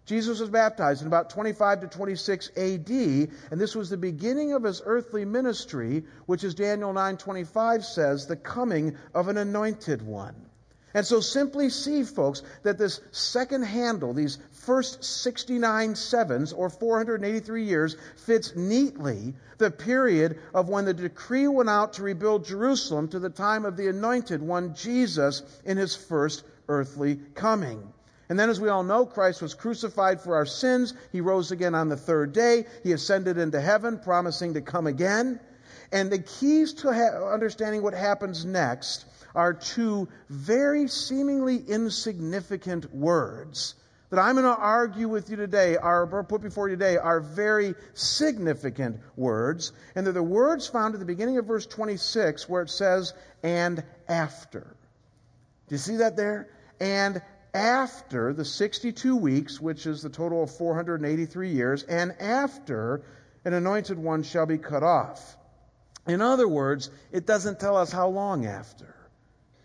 Jesus 0.06 0.38
was 0.38 0.50
baptized 0.50 1.00
in 1.00 1.08
about 1.08 1.30
25 1.30 1.80
to 1.80 1.86
26 1.88 2.50
AD, 2.56 2.90
and 2.90 3.60
this 3.60 3.74
was 3.74 3.90
the 3.90 3.96
beginning 3.96 4.52
of 4.52 4.62
his 4.62 4.82
earthly 4.84 5.24
ministry, 5.24 6.04
which 6.26 6.44
as 6.44 6.54
Daniel 6.54 6.92
9:25 6.92 7.84
says, 7.84 8.26
the 8.26 8.36
coming 8.36 8.96
of 9.14 9.28
an 9.28 9.38
anointed 9.38 10.02
one. 10.02 10.34
And 10.94 11.06
so 11.06 11.20
simply 11.20 11.70
see, 11.70 12.02
folks, 12.02 12.42
that 12.64 12.78
this 12.78 13.00
second 13.12 13.62
handle, 13.62 14.12
these 14.12 14.38
first 14.52 15.02
69 15.02 15.94
sevens, 15.94 16.52
or 16.52 16.68
483 16.68 17.64
years, 17.64 17.96
fits 18.16 18.54
neatly 18.54 19.34
the 19.58 19.70
period 19.70 20.38
of 20.52 20.68
when 20.68 20.84
the 20.84 20.94
decree 20.94 21.48
went 21.48 21.70
out 21.70 21.94
to 21.94 22.02
rebuild 22.02 22.44
Jerusalem 22.44 23.08
to 23.08 23.18
the 23.18 23.30
time 23.30 23.64
of 23.64 23.76
the 23.76 23.88
anointed 23.88 24.42
one, 24.42 24.74
Jesus, 24.74 25.42
in 25.64 25.78
his 25.78 25.96
first 25.96 26.44
earthly 26.68 27.18
coming. 27.34 27.92
And 28.28 28.38
then, 28.38 28.50
as 28.50 28.60
we 28.60 28.68
all 28.68 28.82
know, 28.82 29.04
Christ 29.04 29.42
was 29.42 29.54
crucified 29.54 30.20
for 30.20 30.36
our 30.36 30.46
sins. 30.46 30.94
He 31.10 31.20
rose 31.20 31.52
again 31.52 31.74
on 31.74 31.88
the 31.88 31.96
third 31.96 32.32
day. 32.32 32.66
He 32.82 32.92
ascended 32.92 33.36
into 33.38 33.60
heaven, 33.60 33.98
promising 33.98 34.54
to 34.54 34.60
come 34.60 34.86
again. 34.86 35.40
And 35.90 36.10
the 36.10 36.18
keys 36.18 36.72
to 36.74 36.92
ha- 36.92 37.32
understanding 37.32 37.82
what 37.82 37.92
happens 37.92 38.44
next 38.46 39.04
are 39.34 39.54
two 39.54 40.08
very 40.28 40.88
seemingly 40.88 41.56
insignificant 41.56 42.94
words 42.94 43.74
that 44.12 44.20
I'm 44.20 44.34
going 44.34 44.44
to 44.44 44.54
argue 44.54 45.08
with 45.08 45.30
you 45.30 45.36
today, 45.36 45.78
are 45.78 46.06
put 46.24 46.42
before 46.42 46.68
you 46.68 46.76
today, 46.76 46.98
are 46.98 47.18
very 47.18 47.74
significant 47.94 49.00
words. 49.16 49.72
And 49.94 50.04
they're 50.04 50.12
the 50.12 50.22
words 50.22 50.68
found 50.68 50.92
at 50.92 51.00
the 51.00 51.06
beginning 51.06 51.38
of 51.38 51.46
verse 51.46 51.64
26 51.64 52.46
where 52.46 52.60
it 52.60 52.68
says, 52.68 53.14
and 53.42 53.82
after. 54.06 54.76
Do 55.66 55.74
you 55.74 55.78
see 55.78 55.96
that 55.96 56.18
there? 56.18 56.50
And 56.78 57.22
after 57.54 58.34
the 58.34 58.44
62 58.44 59.16
weeks, 59.16 59.58
which 59.58 59.86
is 59.86 60.02
the 60.02 60.10
total 60.10 60.42
of 60.42 60.50
483 60.50 61.48
years, 61.48 61.82
and 61.82 62.12
after 62.20 63.00
an 63.46 63.54
anointed 63.54 63.98
one 63.98 64.24
shall 64.24 64.44
be 64.44 64.58
cut 64.58 64.82
off. 64.82 65.38
In 66.06 66.20
other 66.20 66.46
words, 66.46 66.90
it 67.12 67.24
doesn't 67.24 67.60
tell 67.60 67.78
us 67.78 67.90
how 67.90 68.08
long 68.08 68.44
after. 68.44 68.94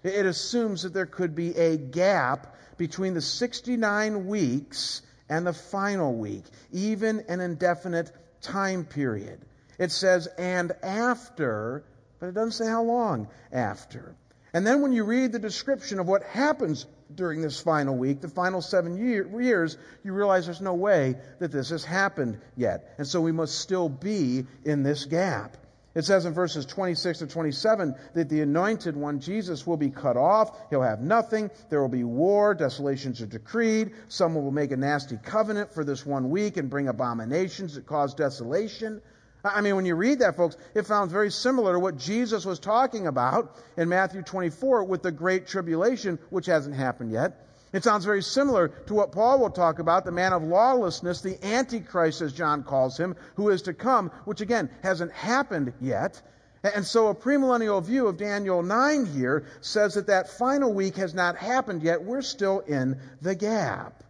It 0.08 0.26
assumes 0.26 0.84
that 0.84 0.94
there 0.94 1.06
could 1.06 1.36
be 1.36 1.56
a 1.56 1.78
gap 1.78 2.56
between 2.78 3.14
the 3.14 3.22
69 3.22 4.28
weeks 4.28 5.02
and 5.30 5.46
the 5.46 5.54
final 5.54 6.16
week, 6.16 6.44
even 6.72 7.24
an 7.28 7.40
indefinite 7.40 8.12
time 8.42 8.86
period. 8.86 9.40
It 9.78 9.92
says, 9.92 10.28
and 10.38 10.72
after, 10.84 11.84
but 12.20 12.28
it 12.28 12.34
doesn't 12.34 12.52
say 12.52 12.68
how 12.68 12.84
long 12.84 13.28
after. 13.52 14.16
And 14.54 14.66
then 14.66 14.82
when 14.82 14.92
you 14.92 15.04
read 15.04 15.32
the 15.32 15.40
description 15.40 16.00
of 16.00 16.08
what 16.08 16.24
happens 16.24 16.86
during 17.14 17.42
this 17.42 17.60
final 17.60 17.96
week, 17.96 18.22
the 18.22 18.28
final 18.28 18.62
seven 18.62 18.98
year, 18.98 19.30
years, 19.40 19.78
you 20.04 20.14
realize 20.14 20.46
there's 20.46 20.62
no 20.62 20.74
way 20.74 21.16
that 21.40 21.52
this 21.52 21.70
has 21.70 21.84
happened 21.84 22.40
yet. 22.56 22.96
And 22.98 23.06
so 23.06 23.22
we 23.22 23.32
must 23.32 23.60
still 23.60 23.90
be 23.90 24.46
in 24.64 24.84
this 24.84 25.06
gap. 25.06 25.58
It 25.98 26.06
says 26.06 26.28
in 26.28 26.34
verses 26.34 26.68
26 26.68 27.18
to 27.20 27.28
27 27.28 27.96
that 28.14 28.30
the 28.30 28.42
anointed 28.42 28.96
one, 28.96 29.20
Jesus, 29.20 29.66
will 29.66 29.78
be 29.78 29.90
cut 29.90 30.16
off. 30.16 30.56
He'll 30.70 30.84
have 30.84 31.02
nothing. 31.02 31.50
There 31.72 31.82
will 31.82 31.90
be 31.90 32.04
war. 32.04 32.54
Desolations 32.54 33.20
are 33.20 33.26
decreed. 33.26 33.94
Someone 34.08 34.44
will 34.44 34.52
make 34.52 34.70
a 34.70 34.78
nasty 34.78 35.18
covenant 35.18 35.74
for 35.74 35.84
this 35.84 36.06
one 36.06 36.30
week 36.30 36.58
and 36.58 36.70
bring 36.70 36.88
abominations 36.88 37.74
that 37.74 37.88
cause 37.88 38.14
desolation. 38.14 39.02
I 39.44 39.62
mean, 39.62 39.76
when 39.76 39.88
you 39.88 39.96
read 39.96 40.20
that, 40.20 40.38
folks, 40.38 40.56
it 40.76 40.86
sounds 40.86 41.12
very 41.12 41.32
similar 41.32 41.74
to 41.74 41.80
what 41.80 41.98
Jesus 41.98 42.46
was 42.46 42.60
talking 42.60 43.08
about 43.08 43.58
in 43.76 43.90
Matthew 43.90 44.22
24 44.22 44.84
with 44.84 45.02
the 45.02 45.12
Great 45.12 45.48
Tribulation, 45.48 46.20
which 46.30 46.46
hasn't 46.46 46.76
happened 46.76 47.12
yet. 47.12 47.47
It 47.74 47.84
sounds 47.84 48.06
very 48.06 48.24
similar 48.24 48.70
to 48.70 48.94
what 48.94 49.12
Paul 49.12 49.40
will 49.40 49.50
talk 49.50 49.80
about, 49.80 50.06
the 50.06 50.12
man 50.12 50.32
of 50.32 50.42
lawlessness, 50.44 51.20
the 51.20 51.44
Antichrist, 51.46 52.22
as 52.22 52.32
John 52.32 52.64
calls 52.64 52.98
him, 52.98 53.16
who 53.36 53.50
is 53.50 53.64
to 53.64 53.74
come, 53.74 54.10
which 54.24 54.40
again 54.40 54.70
hasn't 54.82 55.12
happened 55.12 55.74
yet. 55.82 56.22
And 56.64 56.86
so 56.86 57.10
a 57.10 57.16
premillennial 57.16 57.84
view 57.84 58.08
of 58.08 58.18
Daniel 58.18 58.64
9 58.64 59.06
here 59.06 59.46
says 59.62 59.96
that 59.96 60.08
that 60.08 60.30
final 60.30 60.74
week 60.74 60.96
has 60.96 61.14
not 61.14 61.36
happened 61.36 61.84
yet. 61.84 62.04
We're 62.04 62.22
still 62.22 62.62
in 62.62 63.00
the 63.22 63.36
gap. 63.36 64.04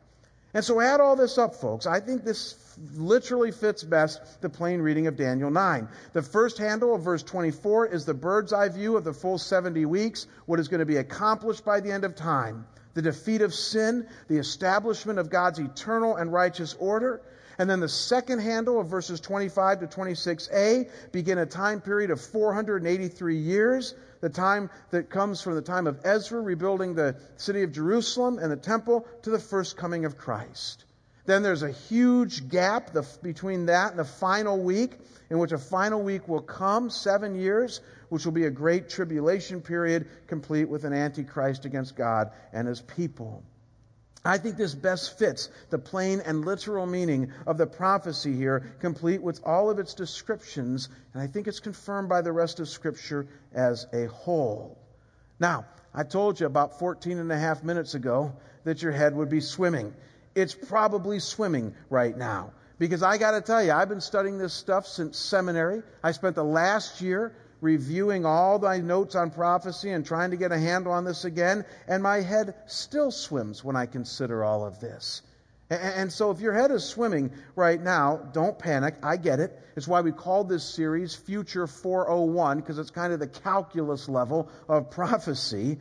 And 0.54 0.64
so 0.64 0.80
add 0.80 1.02
all 1.02 1.16
this 1.16 1.38
up, 1.38 1.56
folks. 1.56 1.86
I 1.88 2.00
think 2.00 2.24
this 2.24 2.56
literally 2.96 3.52
fits 3.52 3.84
best 3.84 4.42
the 4.42 4.50
plain 4.50 4.82
reading 4.82 5.08
of 5.08 5.16
Daniel 5.16 5.52
9. 5.52 5.88
The 6.14 6.22
first 6.22 6.58
handle 6.58 6.96
of 6.96 7.02
verse 7.02 7.24
24 7.24 7.88
is 7.88 8.06
the 8.06 8.14
bird's 8.14 8.54
eye 8.54 8.70
view 8.70 8.98
of 8.98 9.04
the 9.04 9.14
full 9.14 9.40
70 9.40 9.86
weeks, 9.86 10.28
what 10.46 10.60
is 10.60 10.68
going 10.68 10.80
to 10.80 10.86
be 10.86 10.98
accomplished 10.98 11.66
by 11.66 11.80
the 11.80 11.92
end 11.92 12.06
of 12.06 12.16
time 12.16 12.66
the 12.98 13.04
defeat 13.04 13.44
of 13.44 13.54
sin, 13.54 14.08
the 14.28 14.40
establishment 14.40 15.20
of 15.20 15.30
God's 15.30 15.60
eternal 15.60 16.16
and 16.16 16.34
righteous 16.34 16.76
order. 16.80 17.22
And 17.60 17.70
then 17.70 17.80
the 17.80 17.88
second 17.88 18.40
handle 18.40 18.80
of 18.80 18.88
verses 18.88 19.20
25 19.20 19.82
to 19.82 19.88
26a 19.88 20.90
begin 21.12 21.38
a 21.38 21.46
time 21.46 21.80
period 21.80 22.10
of 22.10 22.20
483 22.20 23.38
years, 23.38 23.94
the 24.20 24.30
time 24.30 24.72
that 24.90 25.12
comes 25.12 25.44
from 25.44 25.54
the 25.54 25.62
time 25.62 25.86
of 25.86 26.00
Ezra 26.04 26.42
rebuilding 26.42 26.96
the 26.96 27.16
city 27.36 27.62
of 27.62 27.72
Jerusalem 27.72 28.40
and 28.40 28.52
the 28.52 28.58
temple 28.58 29.06
to 29.22 29.30
the 29.30 29.38
first 29.38 29.78
coming 29.78 30.04
of 30.06 30.18
Christ. 30.18 30.86
Then 31.28 31.44
there's 31.44 31.62
a 31.62 31.72
huge 31.72 32.48
gap 32.48 32.96
between 33.22 33.66
that 33.66 33.92
and 33.92 34.00
the 34.00 34.06
final 34.06 34.58
week, 34.58 34.98
in 35.30 35.38
which 35.40 35.52
a 35.52 35.58
final 35.58 36.02
week 36.02 36.26
will 36.28 36.42
come, 36.42 36.90
seven 36.90 37.36
years, 37.36 37.82
which 38.08 38.24
will 38.24 38.32
be 38.32 38.46
a 38.46 38.50
great 38.50 38.88
tribulation 38.88 39.60
period, 39.62 40.08
complete 40.28 40.70
with 40.70 40.86
an 40.86 40.94
antichrist 40.94 41.66
against 41.66 41.98
God 41.98 42.32
and 42.54 42.66
his 42.66 42.80
people. 42.80 43.44
I 44.24 44.38
think 44.38 44.56
this 44.56 44.74
best 44.74 45.20
fits 45.20 45.50
the 45.70 45.78
plain 45.78 46.22
and 46.22 46.46
literal 46.46 46.86
meaning 46.86 47.34
of 47.46 47.58
the 47.58 47.68
prophecy 47.68 48.34
here, 48.34 48.72
complete 48.80 49.22
with 49.22 49.42
all 49.46 49.70
of 49.70 49.80
its 49.80 49.94
descriptions, 49.94 50.88
and 51.14 51.22
I 51.22 51.28
think 51.28 51.48
it's 51.48 51.60
confirmed 51.60 52.08
by 52.08 52.22
the 52.22 52.32
rest 52.32 52.62
of 52.62 52.70
Scripture 52.70 53.28
as 53.54 53.86
a 53.92 54.06
whole. 54.06 54.78
Now, 55.42 55.66
I 55.94 56.04
told 56.04 56.40
you 56.40 56.46
about 56.46 56.80
14 56.80 57.18
and 57.18 57.32
a 57.34 57.38
half 57.38 57.66
minutes 57.66 57.96
ago 57.96 58.34
that 58.64 58.82
your 58.82 58.94
head 58.94 59.14
would 59.14 59.30
be 59.30 59.42
swimming. 59.42 59.94
It's 60.38 60.54
probably 60.54 61.18
swimming 61.18 61.74
right 61.90 62.16
now. 62.16 62.54
Because 62.78 63.02
I 63.02 63.18
got 63.18 63.32
to 63.32 63.42
tell 63.42 63.64
you, 63.64 63.72
I've 63.72 63.90
been 63.90 64.02
studying 64.02 64.38
this 64.38 64.54
stuff 64.54 64.86
since 64.86 65.18
seminary. 65.18 65.82
I 66.04 66.12
spent 66.12 66.36
the 66.36 66.44
last 66.44 67.02
year 67.02 67.36
reviewing 67.60 68.24
all 68.24 68.60
my 68.60 68.78
notes 68.78 69.16
on 69.16 69.32
prophecy 69.32 69.90
and 69.90 70.06
trying 70.06 70.30
to 70.30 70.38
get 70.38 70.52
a 70.52 70.60
handle 70.60 70.92
on 70.92 71.06
this 71.06 71.26
again, 71.26 71.66
and 71.88 72.04
my 72.04 72.22
head 72.22 72.54
still 72.68 73.10
swims 73.10 73.64
when 73.64 73.76
I 73.76 73.88
consider 73.88 74.44
all 74.44 74.64
of 74.64 74.80
this. 74.80 75.24
And 75.72 76.14
so 76.14 76.30
if 76.30 76.40
your 76.40 76.54
head 76.54 76.70
is 76.70 76.86
swimming 76.86 77.32
right 77.56 77.82
now, 77.82 78.18
don't 78.32 78.60
panic. 78.60 78.94
I 79.02 79.18
get 79.18 79.40
it. 79.40 79.60
It's 79.76 79.88
why 79.88 80.02
we 80.02 80.12
called 80.12 80.48
this 80.48 80.64
series 80.64 81.16
Future 81.16 81.66
401, 81.66 82.60
because 82.60 82.78
it's 82.78 82.92
kind 82.92 83.12
of 83.12 83.20
the 83.20 83.28
calculus 83.28 84.08
level 84.08 84.50
of 84.70 84.92
prophecy. 84.92 85.80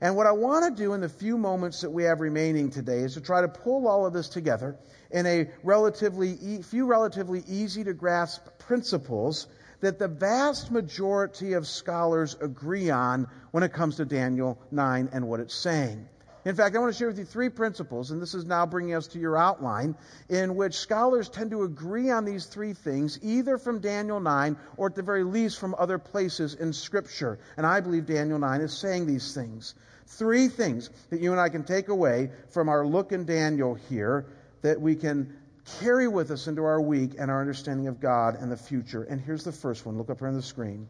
And 0.00 0.14
what 0.14 0.26
I 0.26 0.32
want 0.32 0.76
to 0.76 0.82
do 0.82 0.92
in 0.92 1.00
the 1.00 1.08
few 1.08 1.38
moments 1.38 1.80
that 1.80 1.90
we 1.90 2.04
have 2.04 2.20
remaining 2.20 2.70
today 2.70 3.00
is 3.00 3.14
to 3.14 3.20
try 3.20 3.40
to 3.40 3.48
pull 3.48 3.88
all 3.88 4.04
of 4.04 4.12
this 4.12 4.28
together 4.28 4.76
in 5.10 5.24
a 5.24 5.48
relatively 5.62 6.36
e- 6.42 6.62
few 6.62 6.86
relatively 6.86 7.42
easy 7.48 7.82
to 7.84 7.94
grasp 7.94 8.46
principles 8.58 9.46
that 9.80 9.98
the 9.98 10.08
vast 10.08 10.70
majority 10.70 11.54
of 11.54 11.66
scholars 11.66 12.36
agree 12.40 12.90
on 12.90 13.26
when 13.52 13.62
it 13.62 13.72
comes 13.72 13.96
to 13.96 14.04
Daniel 14.04 14.58
9 14.70 15.08
and 15.12 15.28
what 15.28 15.40
it's 15.40 15.54
saying. 15.54 16.06
In 16.46 16.54
fact, 16.54 16.76
I 16.76 16.78
want 16.78 16.92
to 16.92 16.96
share 16.96 17.08
with 17.08 17.18
you 17.18 17.24
three 17.24 17.48
principles, 17.48 18.12
and 18.12 18.22
this 18.22 18.32
is 18.32 18.44
now 18.44 18.64
bringing 18.66 18.94
us 18.94 19.08
to 19.08 19.18
your 19.18 19.36
outline, 19.36 19.96
in 20.28 20.54
which 20.54 20.74
scholars 20.74 21.28
tend 21.28 21.50
to 21.50 21.64
agree 21.64 22.08
on 22.08 22.24
these 22.24 22.46
three 22.46 22.72
things, 22.72 23.18
either 23.20 23.58
from 23.58 23.80
Daniel 23.80 24.20
9 24.20 24.56
or 24.76 24.86
at 24.86 24.94
the 24.94 25.02
very 25.02 25.24
least 25.24 25.58
from 25.58 25.74
other 25.76 25.98
places 25.98 26.54
in 26.54 26.72
Scripture. 26.72 27.40
And 27.56 27.66
I 27.66 27.80
believe 27.80 28.06
Daniel 28.06 28.38
9 28.38 28.60
is 28.60 28.72
saying 28.72 29.06
these 29.06 29.34
things. 29.34 29.74
Three 30.06 30.46
things 30.46 30.88
that 31.10 31.20
you 31.20 31.32
and 31.32 31.40
I 31.40 31.48
can 31.48 31.64
take 31.64 31.88
away 31.88 32.30
from 32.50 32.68
our 32.68 32.86
look 32.86 33.10
in 33.10 33.24
Daniel 33.24 33.74
here 33.74 34.26
that 34.62 34.80
we 34.80 34.94
can 34.94 35.36
carry 35.80 36.06
with 36.06 36.30
us 36.30 36.46
into 36.46 36.62
our 36.62 36.80
week 36.80 37.14
and 37.18 37.28
our 37.28 37.40
understanding 37.40 37.88
of 37.88 37.98
God 37.98 38.36
and 38.40 38.52
the 38.52 38.56
future. 38.56 39.02
And 39.02 39.20
here's 39.20 39.42
the 39.42 39.50
first 39.50 39.84
one. 39.84 39.98
Look 39.98 40.10
up 40.10 40.20
here 40.20 40.28
on 40.28 40.34
the 40.34 40.42
screen. 40.42 40.88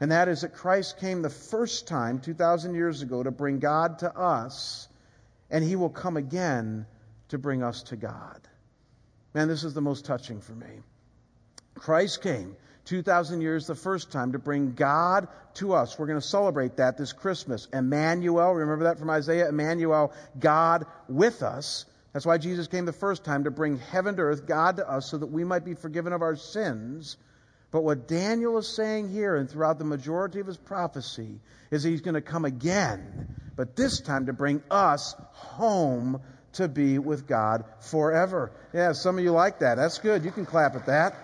And 0.00 0.12
that 0.12 0.28
is 0.28 0.42
that 0.42 0.54
Christ 0.54 0.98
came 0.98 1.22
the 1.22 1.30
first 1.30 1.88
time, 1.88 2.20
2,000 2.20 2.74
years 2.74 3.02
ago, 3.02 3.22
to 3.22 3.30
bring 3.30 3.58
God 3.58 4.00
to 4.00 4.14
us, 4.14 4.88
and 5.50 5.64
he 5.64 5.76
will 5.76 5.90
come 5.90 6.16
again 6.16 6.86
to 7.28 7.38
bring 7.38 7.62
us 7.62 7.82
to 7.84 7.96
God. 7.96 8.40
Man, 9.34 9.48
this 9.48 9.64
is 9.64 9.74
the 9.74 9.80
most 9.80 10.04
touching 10.04 10.40
for 10.40 10.52
me. 10.52 10.80
Christ 11.74 12.22
came 12.22 12.56
2,000 12.86 13.40
years 13.40 13.66
the 13.66 13.74
first 13.74 14.12
time 14.12 14.32
to 14.32 14.38
bring 14.38 14.72
God 14.72 15.28
to 15.54 15.74
us. 15.74 15.98
We're 15.98 16.06
going 16.06 16.20
to 16.20 16.26
celebrate 16.26 16.76
that 16.76 16.96
this 16.96 17.12
Christmas. 17.12 17.66
Emmanuel, 17.72 18.52
remember 18.52 18.84
that 18.84 18.98
from 18.98 19.10
Isaiah? 19.10 19.48
Emmanuel, 19.48 20.12
God 20.38 20.86
with 21.08 21.42
us. 21.42 21.86
That's 22.12 22.24
why 22.24 22.38
Jesus 22.38 22.66
came 22.66 22.86
the 22.86 22.92
first 22.92 23.24
time 23.24 23.44
to 23.44 23.50
bring 23.50 23.78
heaven 23.78 24.16
to 24.16 24.22
earth, 24.22 24.46
God 24.46 24.76
to 24.76 24.88
us, 24.88 25.10
so 25.10 25.18
that 25.18 25.26
we 25.26 25.44
might 25.44 25.64
be 25.64 25.74
forgiven 25.74 26.12
of 26.12 26.22
our 26.22 26.36
sins 26.36 27.16
but 27.70 27.82
what 27.82 28.08
Daniel 28.08 28.58
is 28.58 28.68
saying 28.68 29.10
here 29.10 29.36
and 29.36 29.50
throughout 29.50 29.78
the 29.78 29.84
majority 29.84 30.40
of 30.40 30.46
his 30.46 30.56
prophecy 30.56 31.40
is 31.70 31.82
he's 31.82 32.00
going 32.00 32.14
to 32.14 32.20
come 32.20 32.44
again, 32.44 33.36
but 33.56 33.76
this 33.76 34.00
time 34.00 34.26
to 34.26 34.32
bring 34.32 34.62
us 34.70 35.14
home 35.32 36.20
to 36.54 36.68
be 36.68 36.98
with 36.98 37.26
God 37.26 37.64
forever. 37.80 38.52
Yeah, 38.72 38.92
some 38.92 39.18
of 39.18 39.24
you 39.24 39.32
like 39.32 39.58
that. 39.60 39.76
That's 39.76 39.98
good. 39.98 40.24
You 40.24 40.30
can 40.30 40.46
clap 40.46 40.74
at 40.74 40.86
that. 40.86 41.14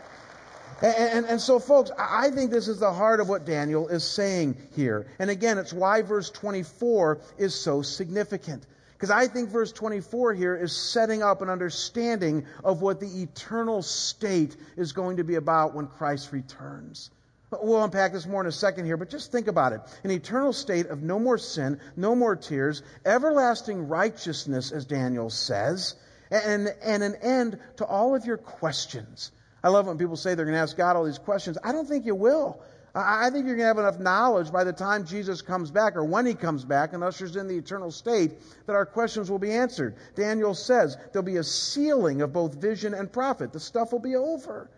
And, 0.83 0.95
and, 0.95 1.27
and, 1.27 1.41
so, 1.41 1.61
folks, 1.61 1.93
I 1.97 2.31
think 2.31 2.51
this 2.51 2.67
is 2.67 2.81
the 2.81 2.93
heart 2.93 3.21
of 3.21 3.29
what 3.29 3.47
Daniel 3.47 3.87
is 3.89 4.03
saying 4.03 4.57
here. 4.75 5.07
And 5.21 5.31
again, 5.31 5.59
it's 5.59 5.73
why 5.73 6.03
verse 6.03 6.29
24 6.31 7.21
is 7.39 7.55
so 7.55 7.83
significant. 7.83 8.67
Because 9.03 9.11
I 9.11 9.27
think 9.27 9.49
verse 9.51 9.73
24 9.73 10.33
here 10.35 10.55
is 10.55 10.71
setting 10.77 11.25
up 11.25 11.43
an 11.43 11.51
understanding 11.51 12.47
of 12.63 12.83
what 12.83 13.01
the 13.01 13.23
eternal 13.23 13.83
state 13.83 14.57
is 14.77 14.93
going 14.93 15.17
to 15.17 15.25
be 15.25 15.35
about 15.35 15.75
when 15.75 15.89
Christ 15.89 16.31
returns. 16.31 17.11
We'll 17.51 17.83
unpack 17.83 18.13
this 18.13 18.29
more 18.29 18.43
in 18.43 18.47
a 18.47 18.53
second 18.53 18.85
here, 18.85 18.97
but 18.97 19.11
just 19.11 19.33
think 19.33 19.49
about 19.49 19.73
it. 19.73 19.81
An 20.05 20.13
eternal 20.13 20.53
state 20.53 20.87
of 20.87 21.03
no 21.03 21.19
more 21.19 21.37
sin, 21.37 21.81
no 21.97 22.15
more 22.15 22.37
tears, 22.37 22.85
everlasting 23.05 23.89
righteousness, 23.89 24.71
as 24.71 24.85
Daniel 24.85 25.31
says, 25.31 25.97
and, 26.31 26.73
and 26.81 27.03
an 27.03 27.17
end 27.17 27.59
to 27.79 27.85
all 27.85 28.15
of 28.15 28.25
your 28.25 28.37
questions. 28.37 29.33
I 29.65 29.71
love 29.71 29.89
when 29.89 29.99
people 29.99 30.17
say 30.17 30.37
they're 30.37 30.45
going 30.45 30.55
to 30.55 30.63
ask 30.63 30.77
God 30.77 30.95
all 30.95 31.05
these 31.05 31.19
questions. 31.19 31.59
I 31.65 31.73
don't 31.73 31.89
think 31.89 32.07
you 32.07 32.15
will. 32.15 32.63
I 32.95 33.31
think 33.31 33.47
you're 33.47 33.57
going 33.57 33.65
to 33.65 33.75
have 33.75 33.79
enough 33.79 33.99
knowledge 33.99 34.53
by 34.53 34.65
the 34.65 34.73
time 34.73 35.07
Jesus 35.07 35.41
comes 35.41 35.71
back 35.71 35.97
or 35.97 36.05
when 36.05 36.27
he 36.27 36.35
comes 36.35 36.63
back 36.63 36.93
and 36.93 37.03
ushers 37.03 37.37
in 37.37 37.49
the 37.49 37.57
eternal 37.57 37.91
state 37.91 38.33
that 38.67 38.77
our 38.77 38.85
questions 38.85 39.31
will 39.31 39.39
be 39.39 39.53
answered. 39.53 39.97
Daniel 40.15 40.55
says 40.55 40.99
there'll 41.13 41.25
be 41.25 41.39
a 41.39 41.45
sealing 41.45 42.21
of 42.21 42.35
both 42.35 42.55
vision 42.55 42.93
and 42.93 43.11
prophet. 43.11 43.53
The 43.53 43.61
stuff 43.61 43.93
will 43.93 43.99
be 43.99 44.15
over. 44.15 44.69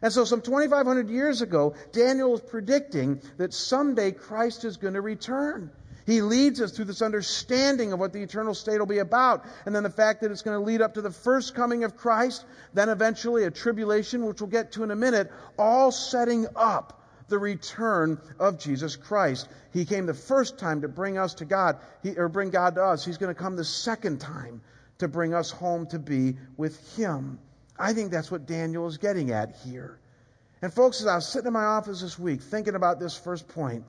And 0.00 0.12
so, 0.12 0.24
some 0.24 0.40
2,500 0.40 1.10
years 1.10 1.42
ago, 1.42 1.74
Daniel 1.92 2.34
is 2.34 2.40
predicting 2.40 3.20
that 3.36 3.52
someday 3.52 4.12
Christ 4.12 4.64
is 4.64 4.76
going 4.76 4.94
to 4.94 5.00
return. 5.00 5.70
He 6.06 6.22
leads 6.22 6.62
us 6.62 6.70
through 6.70 6.86
this 6.86 7.02
understanding 7.02 7.92
of 7.92 7.98
what 7.98 8.14
the 8.14 8.22
eternal 8.22 8.54
state 8.54 8.78
will 8.78 8.86
be 8.86 9.00
about, 9.00 9.44
and 9.66 9.74
then 9.74 9.82
the 9.82 9.90
fact 9.90 10.22
that 10.22 10.30
it's 10.30 10.40
going 10.40 10.58
to 10.58 10.64
lead 10.64 10.80
up 10.80 10.94
to 10.94 11.02
the 11.02 11.10
first 11.10 11.54
coming 11.54 11.84
of 11.84 11.98
Christ, 11.98 12.46
then 12.72 12.88
eventually 12.88 13.44
a 13.44 13.50
tribulation, 13.50 14.24
which 14.24 14.40
we'll 14.40 14.48
get 14.48 14.72
to 14.72 14.84
in 14.84 14.90
a 14.90 14.96
minute, 14.96 15.30
all 15.58 15.90
setting 15.90 16.46
up 16.56 16.97
the 17.28 17.38
return 17.38 18.20
of 18.38 18.58
Jesus 18.58 18.96
Christ. 18.96 19.48
He 19.72 19.84
came 19.84 20.06
the 20.06 20.14
first 20.14 20.58
time 20.58 20.80
to 20.82 20.88
bring 20.88 21.18
us 21.18 21.34
to 21.34 21.44
God, 21.44 21.78
he, 22.02 22.16
or 22.16 22.28
bring 22.28 22.50
God 22.50 22.74
to 22.76 22.82
us. 22.82 23.04
He's 23.04 23.18
going 23.18 23.34
to 23.34 23.40
come 23.40 23.56
the 23.56 23.64
second 23.64 24.20
time 24.20 24.60
to 24.98 25.08
bring 25.08 25.34
us 25.34 25.50
home 25.50 25.86
to 25.88 25.98
be 25.98 26.36
with 26.56 26.96
Him. 26.96 27.38
I 27.78 27.92
think 27.92 28.10
that's 28.10 28.30
what 28.30 28.46
Daniel 28.46 28.86
is 28.88 28.98
getting 28.98 29.30
at 29.30 29.56
here. 29.64 29.98
And 30.60 30.72
folks, 30.72 31.00
as 31.00 31.06
I 31.06 31.14
was 31.14 31.28
sitting 31.28 31.46
in 31.46 31.52
my 31.52 31.64
office 31.64 32.00
this 32.00 32.18
week 32.18 32.42
thinking 32.42 32.74
about 32.74 32.98
this 32.98 33.16
first 33.16 33.46
point, 33.46 33.84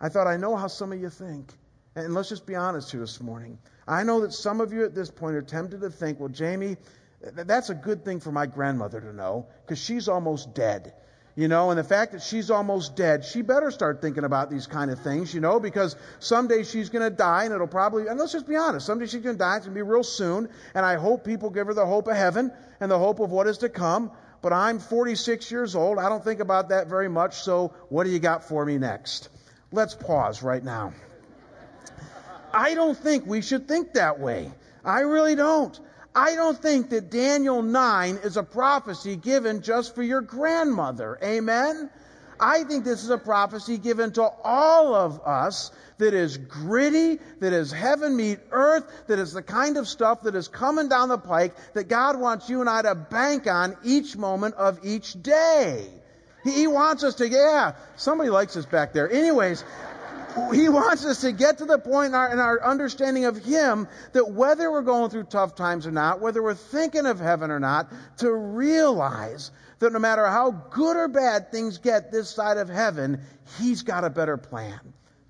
I 0.00 0.08
thought, 0.08 0.26
I 0.26 0.36
know 0.36 0.56
how 0.56 0.66
some 0.66 0.92
of 0.92 1.00
you 1.00 1.10
think. 1.10 1.52
And 1.94 2.14
let's 2.14 2.28
just 2.28 2.46
be 2.46 2.56
honest 2.56 2.90
here 2.90 3.00
this 3.00 3.20
morning. 3.20 3.58
I 3.86 4.02
know 4.02 4.20
that 4.20 4.32
some 4.32 4.60
of 4.60 4.72
you 4.72 4.84
at 4.84 4.94
this 4.94 5.10
point 5.10 5.36
are 5.36 5.42
tempted 5.42 5.80
to 5.80 5.90
think, 5.90 6.18
well, 6.18 6.28
Jamie, 6.28 6.76
that's 7.20 7.70
a 7.70 7.74
good 7.74 8.04
thing 8.04 8.20
for 8.20 8.32
my 8.32 8.46
grandmother 8.46 9.00
to 9.00 9.12
know 9.12 9.46
because 9.64 9.78
she's 9.78 10.08
almost 10.08 10.54
dead 10.54 10.92
you 11.38 11.46
know, 11.46 11.70
and 11.70 11.78
the 11.78 11.84
fact 11.84 12.10
that 12.10 12.20
she's 12.20 12.50
almost 12.50 12.96
dead, 12.96 13.24
she 13.24 13.42
better 13.42 13.70
start 13.70 14.02
thinking 14.02 14.24
about 14.24 14.50
these 14.50 14.66
kind 14.66 14.90
of 14.90 14.98
things, 14.98 15.32
you 15.32 15.40
know, 15.40 15.60
because 15.60 15.94
someday 16.18 16.64
she's 16.64 16.88
going 16.88 17.08
to 17.08 17.16
die 17.16 17.44
and 17.44 17.54
it'll 17.54 17.68
probably, 17.68 18.08
and 18.08 18.18
let's 18.18 18.32
just 18.32 18.48
be 18.48 18.56
honest, 18.56 18.84
someday 18.84 19.06
she's 19.06 19.22
going 19.22 19.36
to 19.36 19.38
die, 19.38 19.58
it's 19.58 19.64
going 19.64 19.72
to 19.72 19.78
be 19.78 19.88
real 19.88 20.02
soon, 20.02 20.48
and 20.74 20.84
I 20.84 20.96
hope 20.96 21.24
people 21.24 21.50
give 21.50 21.68
her 21.68 21.74
the 21.74 21.86
hope 21.86 22.08
of 22.08 22.16
heaven 22.16 22.50
and 22.80 22.90
the 22.90 22.98
hope 22.98 23.20
of 23.20 23.30
what 23.30 23.46
is 23.46 23.58
to 23.58 23.68
come, 23.68 24.10
but 24.42 24.52
I'm 24.52 24.80
46 24.80 25.48
years 25.52 25.76
old, 25.76 26.00
I 26.00 26.08
don't 26.08 26.24
think 26.24 26.40
about 26.40 26.70
that 26.70 26.88
very 26.88 27.08
much, 27.08 27.34
so 27.36 27.72
what 27.88 28.02
do 28.02 28.10
you 28.10 28.18
got 28.18 28.42
for 28.42 28.66
me 28.66 28.76
next? 28.76 29.28
Let's 29.70 29.94
pause 29.94 30.42
right 30.42 30.64
now. 30.64 30.92
I 32.52 32.74
don't 32.74 32.98
think 32.98 33.26
we 33.26 33.42
should 33.42 33.68
think 33.68 33.92
that 33.92 34.18
way. 34.18 34.50
I 34.84 35.02
really 35.02 35.36
don't. 35.36 35.78
I 36.18 36.34
don't 36.34 36.60
think 36.60 36.90
that 36.90 37.10
Daniel 37.10 37.62
9 37.62 38.16
is 38.24 38.36
a 38.36 38.42
prophecy 38.42 39.14
given 39.14 39.62
just 39.62 39.94
for 39.94 40.02
your 40.02 40.20
grandmother. 40.20 41.16
Amen? 41.22 41.90
I 42.40 42.64
think 42.64 42.84
this 42.84 43.04
is 43.04 43.10
a 43.10 43.18
prophecy 43.18 43.78
given 43.78 44.10
to 44.14 44.24
all 44.42 44.96
of 44.96 45.20
us 45.24 45.70
that 45.98 46.14
is 46.14 46.36
gritty, 46.36 47.20
that 47.38 47.52
is 47.52 47.70
heaven 47.70 48.16
meet 48.16 48.40
earth, 48.50 48.84
that 49.06 49.20
is 49.20 49.32
the 49.32 49.42
kind 49.42 49.76
of 49.76 49.86
stuff 49.86 50.22
that 50.22 50.34
is 50.34 50.48
coming 50.48 50.88
down 50.88 51.08
the 51.08 51.18
pike 51.18 51.54
that 51.74 51.86
God 51.86 52.18
wants 52.18 52.50
you 52.50 52.62
and 52.62 52.68
I 52.68 52.82
to 52.82 52.96
bank 52.96 53.46
on 53.46 53.76
each 53.84 54.16
moment 54.16 54.56
of 54.56 54.80
each 54.82 55.22
day. 55.22 55.86
He 56.42 56.66
wants 56.66 57.04
us 57.04 57.14
to, 57.16 57.28
yeah, 57.28 57.74
somebody 57.96 58.30
likes 58.30 58.56
us 58.56 58.66
back 58.66 58.92
there. 58.92 59.08
Anyways, 59.08 59.62
he 60.52 60.68
wants 60.68 61.04
us 61.04 61.22
to 61.22 61.32
get 61.32 61.58
to 61.58 61.64
the 61.64 61.78
point 61.78 62.08
in 62.08 62.14
our, 62.14 62.32
in 62.32 62.38
our, 62.38 62.62
understanding 62.64 63.24
of 63.24 63.36
Him 63.36 63.88
that 64.12 64.30
whether 64.30 64.70
we're 64.70 64.82
going 64.82 65.10
through 65.10 65.24
tough 65.24 65.54
times 65.54 65.86
or 65.86 65.90
not, 65.90 66.20
whether 66.20 66.42
we're 66.42 66.54
thinking 66.54 67.06
of 67.06 67.18
heaven 67.20 67.50
or 67.50 67.60
not, 67.60 67.92
to 68.18 68.32
realize 68.32 69.50
that 69.78 69.92
no 69.92 69.98
matter 69.98 70.26
how 70.26 70.50
good 70.50 70.96
or 70.96 71.08
bad 71.08 71.50
things 71.52 71.78
get 71.78 72.10
this 72.10 72.30
side 72.30 72.56
of 72.56 72.68
heaven, 72.68 73.20
He's 73.58 73.82
got 73.82 74.04
a 74.04 74.10
better 74.10 74.36
plan. 74.36 74.80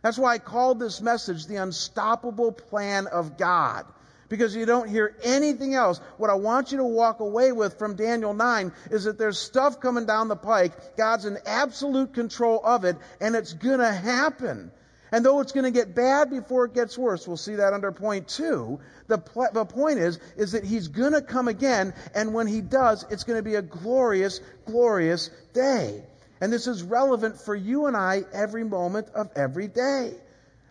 That's 0.02 0.18
why 0.18 0.34
I 0.34 0.38
called 0.38 0.78
this 0.78 1.00
message 1.00 1.46
the 1.46 1.56
unstoppable 1.56 2.52
plan 2.52 3.06
of 3.06 3.36
God. 3.36 3.84
Because 4.28 4.54
you 4.54 4.66
don't 4.66 4.88
hear 4.88 5.16
anything 5.22 5.74
else. 5.74 6.00
What 6.18 6.28
I 6.28 6.34
want 6.34 6.70
you 6.70 6.78
to 6.78 6.84
walk 6.84 7.20
away 7.20 7.50
with 7.50 7.78
from 7.78 7.96
Daniel 7.96 8.34
9 8.34 8.72
is 8.90 9.04
that 9.04 9.18
there's 9.18 9.38
stuff 9.38 9.80
coming 9.80 10.04
down 10.04 10.28
the 10.28 10.36
pike. 10.36 10.96
God's 10.98 11.24
in 11.24 11.38
absolute 11.46 12.12
control 12.12 12.60
of 12.62 12.84
it, 12.84 12.96
and 13.22 13.34
it's 13.34 13.54
gonna 13.54 13.90
happen. 13.90 14.70
And 15.10 15.24
though 15.24 15.40
it's 15.40 15.52
going 15.52 15.64
to 15.64 15.70
get 15.70 15.94
bad 15.94 16.30
before 16.30 16.66
it 16.66 16.74
gets 16.74 16.98
worse, 16.98 17.26
we'll 17.26 17.36
see 17.36 17.56
that 17.56 17.72
under 17.72 17.92
point 17.92 18.28
two. 18.28 18.80
The, 19.06 19.18
pl- 19.18 19.48
the 19.52 19.64
point 19.64 19.98
is, 19.98 20.18
is 20.36 20.52
that 20.52 20.64
he's 20.64 20.88
going 20.88 21.12
to 21.12 21.22
come 21.22 21.48
again, 21.48 21.94
and 22.14 22.34
when 22.34 22.46
he 22.46 22.60
does, 22.60 23.06
it's 23.10 23.24
going 23.24 23.38
to 23.38 23.42
be 23.42 23.54
a 23.54 23.62
glorious, 23.62 24.40
glorious 24.66 25.30
day. 25.54 26.02
And 26.40 26.52
this 26.52 26.66
is 26.66 26.82
relevant 26.82 27.40
for 27.40 27.54
you 27.54 27.86
and 27.86 27.96
I 27.96 28.24
every 28.32 28.64
moment 28.64 29.08
of 29.14 29.30
every 29.34 29.66
day. 29.66 30.12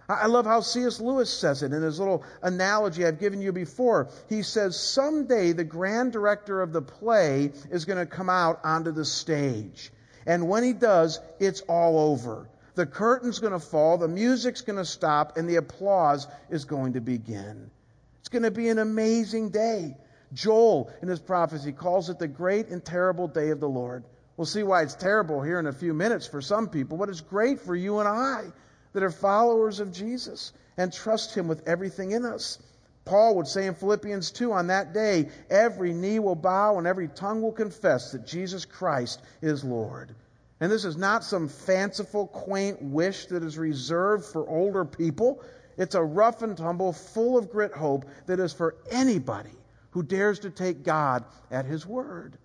I 0.10 0.28
love 0.28 0.45
how 0.45 0.62
C.S. 0.62 1.02
Lewis 1.02 1.30
says 1.30 1.63
it 1.63 1.73
in 1.73 1.82
his 1.82 2.00
little 2.00 2.23
analogy 2.41 3.06
I've 3.06 3.19
given 3.19 3.41
you 3.41 3.52
before. 3.52 4.08
He 4.30 4.41
says, 4.41 4.80
Someday 4.80 5.52
the 5.52 5.65
grand 5.65 6.13
director 6.13 6.62
of 6.62 6.71
the 6.71 6.82
play 6.82 7.52
is 7.69 7.84
going 7.84 8.00
to 8.00 8.06
come 8.06 8.30
out 8.30 8.62
onto 8.63 8.93
the 8.93 9.04
stage. 9.04 9.91
And 10.26 10.47
when 10.47 10.63
he 10.63 10.71
does, 10.71 11.19
it's 11.39 11.60
all 11.62 12.12
over 12.12 12.47
the 12.78 12.86
curtain's 12.86 13.40
going 13.40 13.54
to 13.54 13.60
fall, 13.60 13.98
the 13.98 14.08
music's 14.08 14.62
going 14.62 14.78
to 14.78 14.86
stop, 14.86 15.36
and 15.36 15.50
the 15.50 15.56
applause 15.56 16.28
is 16.50 16.63
going 16.63 16.94
to 16.94 17.02
begin. 17.02 17.72
It's 18.20 18.30
going 18.30 18.44
to 18.44 18.52
be 18.52 18.70
an 18.70 18.78
amazing 18.78 19.50
day. 19.50 19.98
Joel, 20.32 20.92
in 21.02 21.08
his 21.08 21.20
prophecy, 21.20 21.72
calls 21.72 22.10
it 22.10 22.20
the 22.20 22.28
great 22.28 22.68
and 22.68 22.86
terrible 22.86 23.28
day 23.28 23.50
of 23.50 23.60
the 23.60 23.68
Lord. 23.68 24.04
We'll 24.38 24.46
see 24.46 24.62
why 24.62 24.84
it's 24.84 24.94
terrible 24.94 25.42
here 25.42 25.60
in 25.60 25.66
a 25.66 25.74
few 25.74 25.96
minutes 25.96 26.28
for 26.28 26.40
some 26.40 26.70
people, 26.70 27.00
but 27.00 27.10
it's 27.10 27.22
great 27.22 27.62
for 27.62 27.76
you 27.76 27.98
and 27.98 28.08
I 28.08 28.46
that 28.94 29.02
are 29.02 29.10
followers 29.10 29.80
of 29.80 29.92
Jesus 29.92 30.54
and 30.78 30.94
trust 30.94 31.34
him 31.34 31.48
with 31.48 31.68
everything 31.68 32.12
in 32.12 32.26
us. 32.26 32.60
Paul 33.06 33.38
would 33.38 33.48
say 33.48 33.66
in 33.66 33.74
Philippians 33.74 34.32
2 34.32 34.54
on 34.54 34.68
that 34.68 34.94
day, 34.94 35.30
every 35.50 35.94
knee 35.94 36.20
will 36.20 36.36
bow 36.36 36.78
and 36.78 36.86
every 36.86 37.08
tongue 37.08 37.42
will 37.42 37.54
confess 37.54 38.12
that 38.12 38.28
Jesus 38.28 38.66
Christ 38.66 39.20
is 39.42 39.63
Lord. 39.63 40.13
And 40.60 40.72
this 40.72 40.86
is 40.86 40.98
not 40.98 41.24
some 41.24 41.48
fanciful, 41.48 42.28
quaint 42.28 42.82
wish 42.82 43.28
that 43.28 43.43
is 43.43 43.58
reserved 43.58 44.26
for 44.26 44.48
older 44.48 44.86
people. 44.86 45.43
It's 45.78 45.96
a 45.96 46.04
rough 46.04 46.41
and 46.41 46.58
tumble, 46.58 46.93
full 46.93 47.38
of 47.38 47.52
grit 47.52 47.74
hope 47.74 48.06
that 48.26 48.39
is 48.39 48.54
for 48.54 48.76
anybody 48.89 49.52
who 49.91 50.02
dares 50.02 50.39
to 50.39 50.50
take 50.50 50.84
God 50.84 51.26
at 51.52 51.65
His 51.65 51.86
word. 51.86 52.38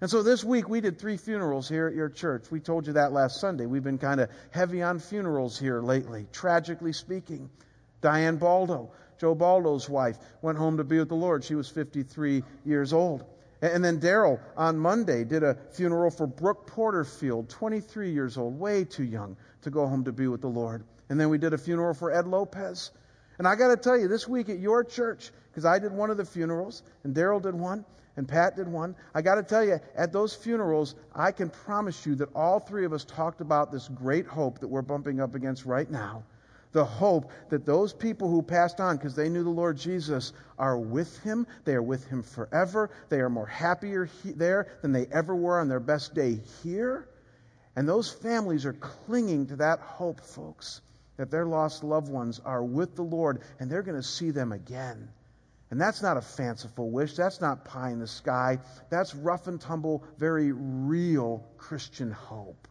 And 0.00 0.10
so 0.10 0.22
this 0.22 0.42
week 0.42 0.68
we 0.68 0.80
did 0.80 0.98
three 0.98 1.16
funerals 1.16 1.68
here 1.68 1.86
at 1.86 1.94
your 1.94 2.08
church. 2.08 2.50
We 2.50 2.60
told 2.60 2.86
you 2.86 2.94
that 2.94 3.12
last 3.12 3.40
Sunday. 3.40 3.66
We've 3.66 3.84
been 3.84 3.98
kind 3.98 4.20
of 4.20 4.28
heavy 4.50 4.82
on 4.82 4.98
funerals 4.98 5.58
here 5.58 5.80
lately, 5.80 6.26
tragically 6.32 6.92
speaking. 6.92 7.48
Diane 8.00 8.36
Baldo, 8.36 8.90
Joe 9.18 9.34
Baldo's 9.34 9.88
wife, 9.88 10.18
went 10.42 10.58
home 10.58 10.76
to 10.76 10.84
be 10.84 10.98
with 10.98 11.08
the 11.08 11.14
Lord. 11.14 11.44
She 11.44 11.54
was 11.54 11.70
53 11.70 12.42
years 12.64 12.92
old. 12.92 13.24
And 13.64 13.82
then 13.82 13.98
Daryl 13.98 14.38
on 14.58 14.78
Monday 14.78 15.24
did 15.24 15.42
a 15.42 15.56
funeral 15.72 16.10
for 16.10 16.26
Brooke 16.26 16.66
Porterfield, 16.66 17.48
23 17.48 18.12
years 18.12 18.36
old, 18.36 18.58
way 18.60 18.84
too 18.84 19.04
young 19.04 19.38
to 19.62 19.70
go 19.70 19.86
home 19.86 20.04
to 20.04 20.12
be 20.12 20.28
with 20.28 20.42
the 20.42 20.48
Lord. 20.48 20.84
And 21.08 21.18
then 21.18 21.30
we 21.30 21.38
did 21.38 21.54
a 21.54 21.58
funeral 21.58 21.94
for 21.94 22.12
Ed 22.12 22.26
Lopez. 22.26 22.90
And 23.38 23.48
I 23.48 23.56
got 23.56 23.68
to 23.68 23.78
tell 23.78 23.96
you, 23.96 24.06
this 24.06 24.28
week 24.28 24.50
at 24.50 24.58
your 24.58 24.84
church, 24.84 25.30
because 25.50 25.64
I 25.64 25.78
did 25.78 25.92
one 25.92 26.10
of 26.10 26.18
the 26.18 26.26
funerals, 26.26 26.82
and 27.04 27.16
Daryl 27.16 27.40
did 27.40 27.54
one, 27.54 27.86
and 28.18 28.28
Pat 28.28 28.54
did 28.54 28.68
one. 28.68 28.94
I 29.14 29.22
got 29.22 29.36
to 29.36 29.42
tell 29.42 29.64
you, 29.64 29.80
at 29.96 30.12
those 30.12 30.34
funerals, 30.34 30.94
I 31.14 31.32
can 31.32 31.48
promise 31.48 32.04
you 32.04 32.16
that 32.16 32.28
all 32.34 32.60
three 32.60 32.84
of 32.84 32.92
us 32.92 33.06
talked 33.06 33.40
about 33.40 33.72
this 33.72 33.88
great 33.88 34.26
hope 34.26 34.58
that 34.58 34.68
we're 34.68 34.82
bumping 34.82 35.20
up 35.20 35.34
against 35.34 35.64
right 35.64 35.90
now 35.90 36.22
the 36.74 36.84
hope 36.84 37.30
that 37.50 37.64
those 37.64 37.92
people 37.94 38.28
who 38.28 38.42
passed 38.42 38.80
on 38.80 38.96
because 38.96 39.14
they 39.14 39.28
knew 39.28 39.44
the 39.44 39.48
Lord 39.48 39.78
Jesus 39.78 40.32
are 40.58 40.76
with 40.76 41.18
him. 41.20 41.46
They 41.64 41.74
are 41.74 41.82
with 41.82 42.04
him 42.08 42.22
forever. 42.22 42.90
They 43.08 43.20
are 43.20 43.30
more 43.30 43.46
happier 43.46 44.04
he- 44.04 44.32
there 44.32 44.66
than 44.82 44.92
they 44.92 45.06
ever 45.06 45.34
were 45.34 45.60
on 45.60 45.68
their 45.68 45.80
best 45.80 46.14
day 46.14 46.40
here. 46.62 47.08
And 47.76 47.88
those 47.88 48.10
families 48.10 48.66
are 48.66 48.72
clinging 48.72 49.46
to 49.46 49.56
that 49.56 49.78
hope, 49.78 50.20
folks, 50.20 50.80
that 51.16 51.30
their 51.30 51.46
lost 51.46 51.84
loved 51.84 52.08
ones 52.08 52.40
are 52.44 52.62
with 52.62 52.96
the 52.96 53.02
Lord 53.02 53.42
and 53.60 53.70
they're 53.70 53.82
going 53.82 54.00
to 54.00 54.06
see 54.06 54.32
them 54.32 54.50
again. 54.50 55.08
And 55.70 55.80
that's 55.80 56.02
not 56.02 56.16
a 56.16 56.22
fanciful 56.22 56.90
wish. 56.90 57.14
That's 57.14 57.40
not 57.40 57.64
pie 57.64 57.90
in 57.90 58.00
the 58.00 58.08
sky. 58.08 58.58
That's 58.90 59.14
rough 59.14 59.46
and 59.46 59.60
tumble, 59.60 60.02
very 60.18 60.50
real 60.50 61.46
Christian 61.56 62.10
hope. 62.10 62.66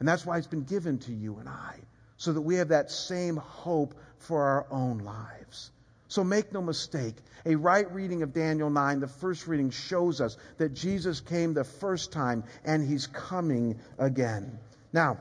And 0.00 0.06
that's 0.06 0.26
why 0.26 0.36
it's 0.36 0.46
been 0.46 0.64
given 0.64 0.98
to 1.00 1.14
you 1.14 1.38
and 1.38 1.48
I 1.48 1.78
so 2.18 2.32
that 2.32 2.42
we 2.42 2.56
have 2.56 2.68
that 2.68 2.90
same 2.90 3.36
hope 3.36 3.94
for 4.18 4.42
our 4.42 4.66
own 4.70 4.98
lives. 4.98 5.70
So 6.08 6.24
make 6.24 6.52
no 6.52 6.60
mistake, 6.60 7.14
a 7.46 7.54
right 7.54 7.90
reading 7.92 8.22
of 8.22 8.32
Daniel 8.32 8.70
9, 8.70 9.00
the 9.00 9.06
first 9.06 9.46
reading, 9.46 9.70
shows 9.70 10.20
us 10.20 10.36
that 10.58 10.74
Jesus 10.74 11.20
came 11.20 11.54
the 11.54 11.64
first 11.64 12.12
time 12.12 12.44
and 12.64 12.86
he's 12.86 13.06
coming 13.06 13.78
again. 13.98 14.58
Now, 14.92 15.18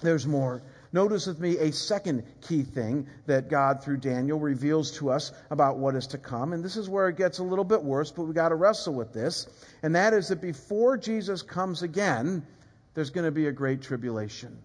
there's 0.00 0.26
more. 0.26 0.62
Notice 0.92 1.26
with 1.26 1.40
me 1.40 1.58
a 1.58 1.72
second 1.72 2.24
key 2.40 2.62
thing 2.62 3.06
that 3.26 3.48
God, 3.48 3.82
through 3.82 3.98
Daniel, 3.98 4.38
reveals 4.38 4.90
to 4.98 5.10
us 5.10 5.32
about 5.50 5.78
what 5.78 5.94
is 5.94 6.06
to 6.08 6.18
come. 6.18 6.52
And 6.52 6.64
this 6.64 6.76
is 6.76 6.88
where 6.88 7.08
it 7.08 7.16
gets 7.16 7.38
a 7.38 7.42
little 7.42 7.64
bit 7.64 7.82
worse, 7.82 8.10
but 8.10 8.24
we 8.24 8.34
got 8.34 8.50
to 8.50 8.54
wrestle 8.54 8.94
with 8.94 9.12
this. 9.12 9.46
And 9.82 9.94
that 9.96 10.12
is 10.12 10.28
that 10.28 10.40
before 10.40 10.96
Jesus 10.98 11.42
comes 11.42 11.82
again, 11.82 12.46
there's 12.94 13.10
going 13.10 13.24
to 13.24 13.32
be 13.32 13.46
a 13.46 13.52
great 13.52 13.82
tribulation. 13.82 14.58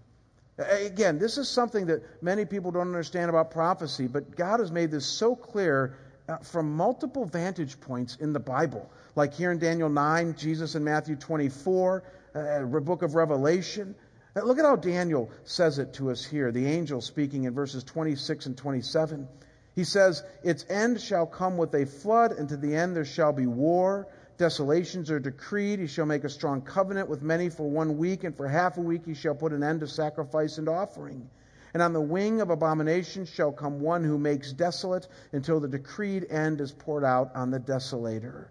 Again, 0.57 1.19
this 1.19 1.37
is 1.37 1.47
something 1.47 1.85
that 1.85 2.01
many 2.23 2.43
people 2.43 2.71
don't 2.71 2.87
understand 2.87 3.29
about 3.29 3.51
prophecy, 3.51 4.07
but 4.07 4.35
God 4.35 4.59
has 4.59 4.71
made 4.71 4.89
this 4.89 5.05
so 5.05 5.35
clear 5.35 5.97
uh, 6.27 6.37
from 6.37 6.75
multiple 6.75 7.25
vantage 7.25 7.79
points 7.79 8.15
in 8.15 8.33
the 8.33 8.39
Bible. 8.39 8.89
Like 9.15 9.33
here 9.33 9.51
in 9.51 9.59
Daniel 9.59 9.89
9, 9.89 10.35
Jesus 10.35 10.73
in 10.73 10.83
Matthew 10.83 11.15
24, 11.15 12.03
uh, 12.33 12.63
book 12.63 13.03
of 13.03 13.13
Revelation. 13.13 13.93
Uh, 14.35 14.41
look 14.41 14.57
at 14.57 14.65
how 14.65 14.75
Daniel 14.75 15.29
says 15.43 15.77
it 15.77 15.93
to 15.93 16.09
us 16.09 16.25
here, 16.25 16.51
the 16.51 16.65
angel 16.65 17.01
speaking 17.01 17.43
in 17.43 17.53
verses 17.53 17.83
26 17.83 18.47
and 18.47 18.57
27. 18.57 19.27
He 19.75 19.83
says, 19.83 20.23
Its 20.43 20.65
end 20.69 20.99
shall 20.99 21.27
come 21.27 21.57
with 21.57 21.73
a 21.75 21.85
flood, 21.85 22.31
and 22.31 22.49
to 22.49 22.57
the 22.57 22.75
end 22.75 22.95
there 22.95 23.05
shall 23.05 23.31
be 23.31 23.45
war 23.45 24.07
desolations 24.37 25.09
are 25.09 25.19
decreed. 25.19 25.79
He 25.79 25.87
shall 25.87 26.05
make 26.05 26.23
a 26.23 26.29
strong 26.29 26.61
covenant 26.61 27.09
with 27.09 27.21
many 27.21 27.49
for 27.49 27.69
one 27.69 27.97
week, 27.97 28.23
and 28.23 28.35
for 28.35 28.47
half 28.47 28.77
a 28.77 28.81
week 28.81 29.05
he 29.05 29.13
shall 29.13 29.35
put 29.35 29.51
an 29.51 29.63
end 29.63 29.79
to 29.79 29.87
sacrifice 29.87 30.57
and 30.57 30.69
offering. 30.69 31.29
And 31.73 31.83
on 31.83 31.93
the 31.93 32.01
wing 32.01 32.41
of 32.41 32.49
abomination 32.49 33.25
shall 33.25 33.51
come 33.51 33.81
one 33.81 34.03
who 34.03 34.17
makes 34.17 34.53
desolate 34.53 35.07
until 35.31 35.59
the 35.59 35.67
decreed 35.67 36.27
end 36.29 36.61
is 36.61 36.71
poured 36.71 37.03
out 37.03 37.35
on 37.35 37.51
the 37.51 37.59
desolator. 37.59 38.47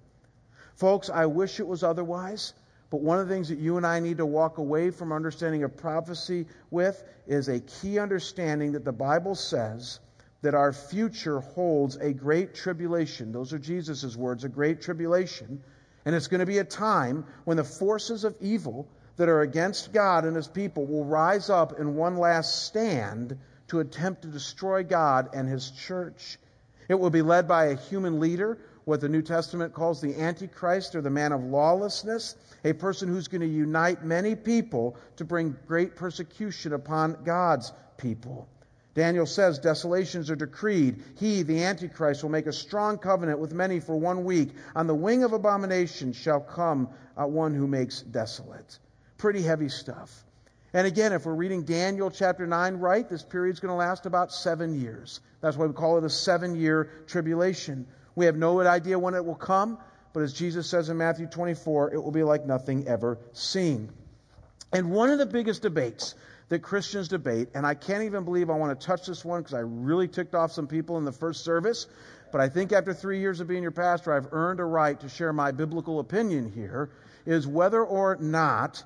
Folks, 0.74 1.08
I 1.08 1.26
wish 1.26 1.58
it 1.58 1.66
was 1.66 1.82
otherwise, 1.82 2.52
but 2.90 3.00
one 3.00 3.18
of 3.18 3.28
the 3.28 3.34
things 3.34 3.48
that 3.48 3.58
you 3.58 3.78
and 3.78 3.86
I 3.86 4.00
need 4.00 4.18
to 4.18 4.26
walk 4.26 4.58
away 4.58 4.90
from 4.90 5.12
understanding 5.12 5.64
of 5.64 5.76
prophecy 5.76 6.46
with 6.70 7.02
is 7.26 7.48
a 7.48 7.60
key 7.60 7.98
understanding 7.98 8.72
that 8.72 8.84
the 8.84 8.92
Bible 8.92 9.34
says 9.34 10.00
that 10.42 10.54
our 10.54 10.72
future 10.72 11.40
holds 11.40 11.96
a 11.96 12.12
great 12.12 12.54
tribulation. 12.54 13.32
Those 13.32 13.52
are 13.52 13.58
Jesus' 13.58 14.14
words, 14.16 14.44
a 14.44 14.48
great 14.48 14.82
tribulation 14.82 15.62
and 16.06 16.14
it's 16.14 16.28
going 16.28 16.40
to 16.40 16.46
be 16.46 16.58
a 16.58 16.64
time 16.64 17.26
when 17.44 17.56
the 17.56 17.64
forces 17.64 18.24
of 18.24 18.36
evil 18.40 18.88
that 19.16 19.28
are 19.28 19.40
against 19.40 19.92
God 19.92 20.24
and 20.24 20.36
his 20.36 20.46
people 20.46 20.86
will 20.86 21.04
rise 21.04 21.50
up 21.50 21.78
in 21.80 21.96
one 21.96 22.16
last 22.16 22.64
stand 22.66 23.36
to 23.68 23.80
attempt 23.80 24.22
to 24.22 24.28
destroy 24.28 24.84
God 24.84 25.30
and 25.34 25.48
his 25.48 25.70
church. 25.72 26.38
It 26.88 26.94
will 26.94 27.10
be 27.10 27.22
led 27.22 27.48
by 27.48 27.66
a 27.66 27.76
human 27.76 28.20
leader, 28.20 28.58
what 28.84 29.00
the 29.00 29.08
New 29.08 29.22
Testament 29.22 29.74
calls 29.74 30.00
the 30.00 30.20
Antichrist 30.20 30.94
or 30.94 31.00
the 31.00 31.10
man 31.10 31.32
of 31.32 31.42
lawlessness, 31.42 32.36
a 32.64 32.72
person 32.72 33.08
who's 33.08 33.26
going 33.26 33.40
to 33.40 33.46
unite 33.48 34.04
many 34.04 34.36
people 34.36 34.96
to 35.16 35.24
bring 35.24 35.56
great 35.66 35.96
persecution 35.96 36.72
upon 36.72 37.24
God's 37.24 37.72
people. 37.96 38.48
Daniel 38.96 39.26
says 39.26 39.58
desolations 39.58 40.30
are 40.30 40.36
decreed. 40.36 41.02
He, 41.18 41.42
the 41.42 41.64
Antichrist, 41.64 42.22
will 42.22 42.30
make 42.30 42.46
a 42.46 42.52
strong 42.52 42.96
covenant 42.96 43.38
with 43.38 43.52
many 43.52 43.78
for 43.78 43.94
one 43.94 44.24
week. 44.24 44.52
On 44.74 44.86
the 44.86 44.94
wing 44.94 45.22
of 45.22 45.34
abomination 45.34 46.14
shall 46.14 46.40
come 46.40 46.88
uh, 47.14 47.26
one 47.26 47.54
who 47.54 47.66
makes 47.66 48.00
desolate. 48.00 48.78
Pretty 49.18 49.42
heavy 49.42 49.68
stuff. 49.68 50.24
And 50.72 50.86
again, 50.86 51.12
if 51.12 51.26
we're 51.26 51.34
reading 51.34 51.64
Daniel 51.64 52.10
chapter 52.10 52.46
9 52.46 52.76
right, 52.76 53.06
this 53.06 53.22
period's 53.22 53.60
going 53.60 53.70
to 53.70 53.76
last 53.76 54.06
about 54.06 54.32
seven 54.32 54.80
years. 54.80 55.20
That's 55.42 55.58
why 55.58 55.66
we 55.66 55.74
call 55.74 55.98
it 55.98 56.04
a 56.04 56.10
seven 56.10 56.56
year 56.56 56.90
tribulation. 57.06 57.86
We 58.14 58.24
have 58.24 58.36
no 58.36 58.58
idea 58.60 58.98
when 58.98 59.14
it 59.14 59.26
will 59.26 59.34
come, 59.34 59.76
but 60.14 60.22
as 60.22 60.32
Jesus 60.32 60.70
says 60.70 60.88
in 60.88 60.96
Matthew 60.96 61.26
24, 61.26 61.92
it 61.92 62.02
will 62.02 62.12
be 62.12 62.22
like 62.22 62.46
nothing 62.46 62.88
ever 62.88 63.18
seen. 63.34 63.90
And 64.72 64.90
one 64.90 65.10
of 65.10 65.18
the 65.18 65.26
biggest 65.26 65.60
debates 65.60 66.14
that 66.48 66.60
Christians 66.60 67.08
debate, 67.08 67.48
and 67.54 67.66
I 67.66 67.74
can't 67.74 68.04
even 68.04 68.24
believe 68.24 68.50
I 68.50 68.54
want 68.54 68.78
to 68.78 68.86
touch 68.86 69.06
this 69.06 69.24
one 69.24 69.42
because 69.42 69.54
I 69.54 69.60
really 69.60 70.08
ticked 70.08 70.34
off 70.34 70.52
some 70.52 70.66
people 70.66 70.96
in 70.98 71.04
the 71.04 71.12
first 71.12 71.44
service. 71.44 71.86
But 72.30 72.40
I 72.40 72.48
think 72.48 72.72
after 72.72 72.92
three 72.92 73.20
years 73.20 73.40
of 73.40 73.48
being 73.48 73.62
your 73.62 73.72
pastor, 73.72 74.12
I've 74.12 74.32
earned 74.32 74.60
a 74.60 74.64
right 74.64 74.98
to 75.00 75.08
share 75.08 75.32
my 75.32 75.52
biblical 75.52 76.00
opinion 76.00 76.52
here 76.52 76.90
is 77.24 77.46
whether 77.46 77.84
or 77.84 78.16
not 78.16 78.82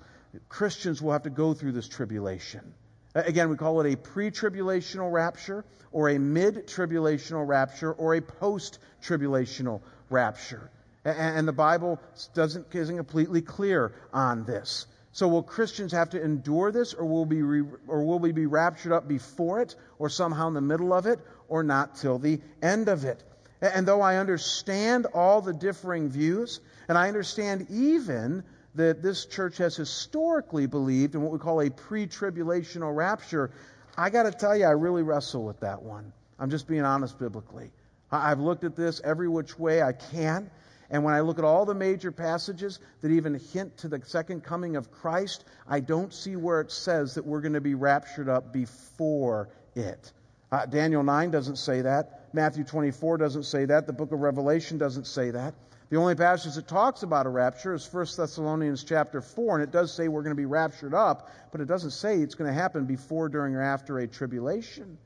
Christians 0.49 1.03
will 1.03 1.13
have 1.13 1.25
to 1.25 1.31
go 1.31 1.53
through 1.53 1.73
this 1.73 1.89
tribulation. 1.89 2.75
Again, 3.15 3.51
we 3.51 3.57
call 3.57 3.81
it 3.81 3.93
a 3.93 3.97
pre 3.97 4.31
tribulational 4.31 5.13
rapture, 5.13 5.65
or 5.93 6.11
a 6.11 6.19
mid 6.19 6.67
tribulational 6.69 7.47
rapture, 7.47 7.93
or 7.93 8.15
a 8.15 8.21
post 8.21 8.79
tribulational 9.03 9.81
rapture. 10.09 10.71
And 11.05 11.49
the 11.49 11.53
Bible 11.53 11.99
doesn't, 12.35 12.67
isn't 12.75 12.97
completely 12.97 13.41
clear 13.41 13.93
on 14.13 14.45
this. 14.45 14.87
So 15.13 15.27
will 15.27 15.43
Christians 15.43 15.93
have 15.93 16.11
to 16.11 16.23
endure 16.23 16.71
this, 16.71 16.95
or 16.95 17.05
will, 17.05 17.27
be 17.27 17.43
re, 17.43 17.65
or 17.89 18.05
will 18.05 18.19
we 18.21 18.33
be 18.33 18.47
raptured 18.47 18.93
up 18.93 19.09
before 19.09 19.61
it, 19.61 19.75
or 19.99 20.09
somehow 20.09 20.49
in 20.49 20.55
the 20.55 20.61
middle 20.61 20.93
of 20.93 21.07
it, 21.07 21.19
or 21.49 21.63
not 21.63 21.97
till 21.97 22.19
the 22.19 22.41
end 22.63 22.89
of 22.89 23.05
it? 23.05 23.25
And 23.61 23.87
though 23.87 24.01
I 24.01 24.17
understand 24.17 25.07
all 25.07 25.43
the 25.43 25.53
differing 25.53 26.09
views, 26.09 26.61
and 26.89 26.97
I 26.97 27.09
understand 27.09 27.67
even 27.71 28.45
that 28.77 29.03
this 29.03 29.27
church 29.27 29.59
has 29.59 29.77
historically 29.77 30.67
believed 30.67 31.15
in 31.15 31.23
what 31.23 31.33
we 31.33 31.39
call 31.39 31.61
a 31.61 31.71
pre 31.71 32.07
tribulational 32.07 32.95
rapture, 32.95 33.51
I 33.97 34.11
got 34.11 34.23
to 34.23 34.31
tell 34.31 34.57
you, 34.57 34.65
I 34.65 34.71
really 34.71 35.03
wrestle 35.03 35.45
with 35.45 35.61
that 35.61 35.83
one. 35.83 36.13
I'm 36.39 36.51
just 36.51 36.69
being 36.69 36.85
honest 36.85 37.19
biblically. 37.19 37.71
I've 38.13 38.41
looked 38.41 38.65
at 38.65 38.77
this 38.77 39.01
every 39.05 39.29
which 39.29 39.59
way 39.59 39.83
I 39.83 39.93
can. 39.93 40.51
And 40.91 41.05
when 41.05 41.15
I 41.15 41.21
look 41.21 41.39
at 41.39 41.45
all 41.45 41.65
the 41.65 41.75
major 41.75 42.11
passages 42.11 42.81
that 43.01 43.11
even 43.11 43.41
hint 43.53 43.79
to 43.79 43.89
the 43.89 44.01
second 44.05 44.43
coming 44.43 44.77
of 44.77 44.91
Christ, 44.91 45.45
I 45.69 45.81
don't 45.81 46.13
see 46.13 46.35
where 46.35 46.61
it 46.61 46.73
says 46.73 47.15
that 47.15 47.25
we're 47.25 47.41
going 47.41 47.53
to 47.53 47.61
be 47.61 47.75
raptured 47.75 48.29
up 48.29 48.53
before 48.53 49.49
it. 49.77 50.13
Uh, 50.51 50.67
Daniel 50.67 51.05
9 51.05 51.31
doesn't 51.31 51.57
say 51.57 51.83
that. 51.83 52.29
Matthew 52.33 52.65
24 52.65 53.19
doesn't 53.19 53.45
say 53.45 53.67
that. 53.67 53.87
The 53.87 53.93
book 53.93 54.11
of 54.11 54.21
Revelation 54.21 54.79
doesn't 54.79 55.07
say 55.07 55.31
that. 55.31 55.55
The 55.91 55.97
only 55.97 56.15
passage 56.15 56.55
that 56.55 56.69
talks 56.69 57.03
about 57.03 57.27
a 57.27 57.29
rapture 57.29 57.75
is 57.75 57.93
1 57.93 58.07
Thessalonians 58.17 58.85
chapter 58.85 59.21
4, 59.21 59.57
and 59.57 59.65
it 59.65 59.73
does 59.73 59.93
say 59.93 60.07
we're 60.09 60.23
going 60.23 60.37
to 60.37 60.41
be 60.41 60.47
raptured 60.47 60.95
up, 60.95 61.31
but 61.51 61.61
it 61.61 61.67
doesn't 61.67 61.91
say 61.91 62.19
it's 62.19 62.37
going 62.37 62.49
to 62.49 62.55
happen 62.55 62.85
before, 62.85 63.29
during, 63.29 63.57
or 63.57 63.63
after 63.63 63.99
a 63.99 64.07
tribulation. 64.07 64.99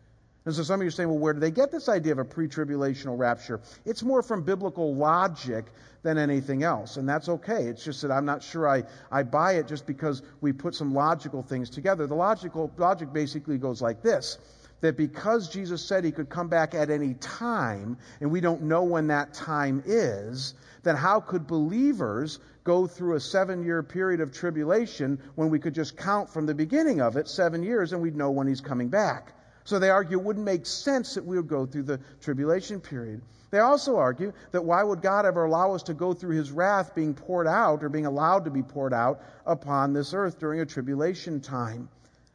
And 0.47 0.55
so 0.55 0.63
some 0.63 0.81
of 0.81 0.85
you 0.85 0.89
are 0.89 0.91
saying, 0.91 1.09
well, 1.09 1.19
where 1.19 1.33
do 1.33 1.41
they 1.41 1.51
get 1.51 1.71
this 1.71 1.89
idea 1.89 2.13
of 2.13 2.19
a 2.19 2.25
pre 2.25 2.49
tribulational 2.49 3.19
rapture? 3.19 3.61
It's 3.87 4.03
more 4.03 4.23
from 4.23 4.43
biblical 4.43 4.95
logic 4.95 5.67
than 6.03 6.19
anything 6.19 6.63
else. 6.63 6.99
And 6.99 7.09
that's 7.09 7.31
okay. 7.31 7.65
It's 7.65 7.83
just 7.83 8.03
that 8.03 8.11
I'm 8.11 8.27
not 8.27 8.43
sure 8.43 8.69
I, 8.69 8.85
I 9.11 9.23
buy 9.23 9.53
it 9.55 9.67
just 9.67 9.87
because 9.87 10.23
we 10.43 10.53
put 10.53 10.75
some 10.75 10.93
logical 10.93 11.43
things 11.43 11.71
together. 11.71 12.07
The 12.07 12.15
logical 12.15 12.71
logic 12.77 13.13
basically 13.13 13.57
goes 13.57 13.81
like 13.81 14.03
this 14.03 14.39
that 14.85 14.99
because 14.99 15.49
Jesus 15.49 15.83
said 15.83 16.05
he 16.05 16.13
could 16.13 16.29
come 16.29 16.49
back 16.49 16.75
at 16.75 16.91
any 16.91 17.15
time, 17.15 17.97
and 18.21 18.31
we 18.31 18.43
don't 18.43 18.61
know 18.65 18.83
when 18.83 19.07
that 19.07 19.33
time 19.33 19.83
is, 19.87 20.53
then 20.83 20.95
how 20.95 21.21
could 21.21 21.47
believers 21.47 22.39
go 22.65 22.87
through 22.87 23.15
a 23.15 23.21
seven 23.21 23.65
year 23.65 23.83
period 23.83 24.21
of 24.21 24.31
tribulation 24.31 25.19
when 25.37 25.49
we 25.49 25.59
could 25.59 25.75
just 25.75 25.97
count 25.97 26.29
from 26.29 26.45
the 26.45 26.55
beginning 26.55 27.01
of 27.01 27.17
it, 27.17 27.29
seven 27.29 27.63
years, 27.63 27.95
and 27.95 28.03
we'd 28.03 28.15
know 28.15 28.31
when 28.31 28.47
he's 28.47 28.61
coming 28.61 28.89
back? 28.89 29.33
So 29.65 29.79
they 29.79 29.91
argue 29.91 30.19
it 30.19 30.25
wouldn't 30.25 30.45
make 30.45 30.67
sense 30.67 31.15
that 31.15 31.25
we 31.25 31.37
would 31.37 31.49
go 31.49 31.67
through 31.67 31.85
the 31.85 32.01
tribulation 32.21 32.81
period. 32.81 33.23
They 33.51 33.61
also 33.61 33.97
argue 33.97 34.33
that 34.51 34.65
why 34.65 34.83
would 34.83 35.01
God 35.01 35.27
ever 35.27 35.45
allow 35.45 35.75
us 35.75 35.83
to 35.85 35.95
go 35.95 36.13
through 36.13 36.37
his 36.37 36.51
wrath 36.51 36.95
being 36.95 37.15
poured 37.15 37.47
out 37.47 37.83
or 37.83 37.89
being 37.89 38.07
allowed 38.07 38.45
to 38.45 38.51
be 38.51 38.63
poured 38.63 38.93
out 38.93 39.23
upon 39.47 39.93
this 39.93 40.13
earth 40.13 40.39
during 40.39 40.61
a 40.61 40.67
tribulation 40.67 41.41
time? 41.41 41.89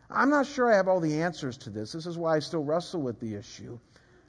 I'm 0.10 0.30
not 0.30 0.48
sure 0.48 0.72
I 0.72 0.78
have 0.78 0.88
all 0.88 1.00
the 1.00 1.22
answers 1.22 1.58
to 1.58 1.70
this. 1.70 1.92
This 1.92 2.08
is 2.08 2.18
why 2.18 2.36
I 2.36 2.40
still 2.40 2.64
wrestle 2.64 3.02
with 3.02 3.20
the 3.20 3.36
issue. 3.36 3.78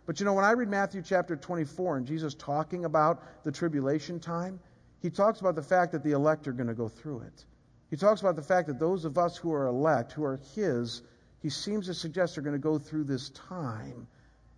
But 0.04 0.20
you 0.20 0.26
know, 0.26 0.34
when 0.34 0.44
I 0.44 0.50
read 0.50 0.68
Matthew 0.68 1.00
chapter 1.00 1.36
24 1.36 1.98
and 1.98 2.06
Jesus 2.06 2.34
talking 2.34 2.84
about 2.84 3.44
the 3.44 3.52
tribulation 3.52 4.20
time, 4.20 4.60
he 5.00 5.08
talks 5.08 5.40
about 5.40 5.54
the 5.54 5.62
fact 5.62 5.92
that 5.92 6.02
the 6.02 6.10
elect 6.10 6.48
are 6.48 6.52
going 6.52 6.66
to 6.66 6.74
go 6.74 6.88
through 6.88 7.20
it. 7.20 7.44
He 7.88 7.96
talks 7.96 8.20
about 8.20 8.36
the 8.36 8.42
fact 8.42 8.68
that 8.68 8.78
those 8.78 9.04
of 9.04 9.16
us 9.16 9.36
who 9.36 9.52
are 9.52 9.66
elect, 9.66 10.12
who 10.12 10.24
are 10.24 10.40
his, 10.54 11.02
he 11.42 11.50
seems 11.50 11.86
to 11.86 11.94
suggest 11.94 12.34
they're 12.34 12.44
going 12.44 12.54
to 12.54 12.58
go 12.58 12.78
through 12.78 13.04
this 13.04 13.30
time. 13.30 14.06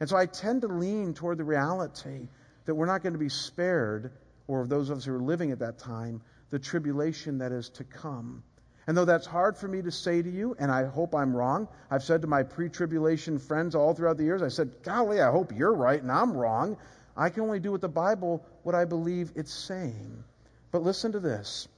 And 0.00 0.08
so 0.08 0.16
I 0.16 0.26
tend 0.26 0.62
to 0.62 0.68
lean 0.68 1.14
toward 1.14 1.38
the 1.38 1.44
reality 1.44 2.28
that 2.64 2.74
we're 2.74 2.86
not 2.86 3.02
going 3.02 3.12
to 3.12 3.18
be 3.18 3.28
spared, 3.28 4.12
or 4.48 4.66
those 4.66 4.90
of 4.90 4.98
us 4.98 5.04
who 5.04 5.14
are 5.14 5.22
living 5.22 5.52
at 5.52 5.60
that 5.60 5.78
time, 5.78 6.20
the 6.50 6.58
tribulation 6.58 7.38
that 7.38 7.52
is 7.52 7.68
to 7.70 7.84
come. 7.84 8.42
And 8.86 8.96
though 8.96 9.04
that's 9.04 9.26
hard 9.26 9.56
for 9.56 9.68
me 9.68 9.80
to 9.82 9.92
say 9.92 10.22
to 10.22 10.30
you, 10.30 10.56
and 10.58 10.70
I 10.70 10.84
hope 10.84 11.14
I'm 11.14 11.34
wrong, 11.34 11.68
I've 11.90 12.02
said 12.02 12.22
to 12.22 12.26
my 12.26 12.42
pre 12.42 12.68
tribulation 12.68 13.38
friends 13.38 13.74
all 13.74 13.94
throughout 13.94 14.16
the 14.16 14.24
years, 14.24 14.42
I 14.42 14.48
said, 14.48 14.70
Golly, 14.82 15.20
I 15.20 15.30
hope 15.30 15.52
you're 15.56 15.74
right 15.74 16.02
and 16.02 16.10
I'm 16.10 16.32
wrong. 16.36 16.76
I 17.16 17.30
can 17.30 17.44
only 17.44 17.60
do 17.60 17.70
with 17.70 17.80
the 17.80 17.88
Bible 17.88 18.44
what 18.64 18.74
I 18.74 18.84
believe 18.84 19.32
it's 19.36 19.52
saying. 19.52 20.24
But 20.72 20.82
listen 20.82 21.12
to 21.12 21.20
this. 21.20 21.68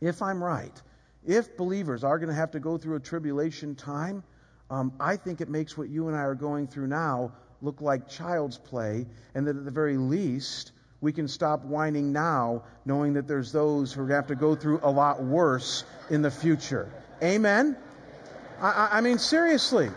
If 0.00 0.22
I'm 0.22 0.42
right, 0.42 0.82
if 1.26 1.56
believers 1.56 2.04
are 2.04 2.18
going 2.18 2.28
to 2.28 2.34
have 2.34 2.50
to 2.52 2.60
go 2.60 2.78
through 2.78 2.96
a 2.96 3.00
tribulation 3.00 3.74
time, 3.74 4.22
um, 4.70 4.92
I 5.00 5.16
think 5.16 5.40
it 5.40 5.48
makes 5.48 5.76
what 5.76 5.88
you 5.88 6.08
and 6.08 6.16
I 6.16 6.20
are 6.20 6.34
going 6.34 6.66
through 6.66 6.88
now 6.88 7.32
look 7.60 7.80
like 7.80 8.08
child's 8.08 8.58
play, 8.58 9.06
and 9.34 9.46
that 9.46 9.56
at 9.56 9.64
the 9.64 9.70
very 9.70 9.96
least, 9.96 10.72
we 11.00 11.12
can 11.12 11.28
stop 11.28 11.64
whining 11.64 12.12
now, 12.12 12.62
knowing 12.84 13.14
that 13.14 13.26
there's 13.26 13.52
those 13.52 13.92
who 13.92 14.02
are 14.02 14.04
going 14.04 14.10
to 14.10 14.16
have 14.16 14.26
to 14.28 14.34
go 14.36 14.54
through 14.54 14.80
a 14.82 14.90
lot 14.90 15.22
worse 15.22 15.84
in 16.10 16.22
the 16.22 16.30
future. 16.30 16.90
Amen? 17.22 17.76
I, 18.60 18.88
I 18.92 19.00
mean, 19.00 19.18
seriously. 19.18 19.90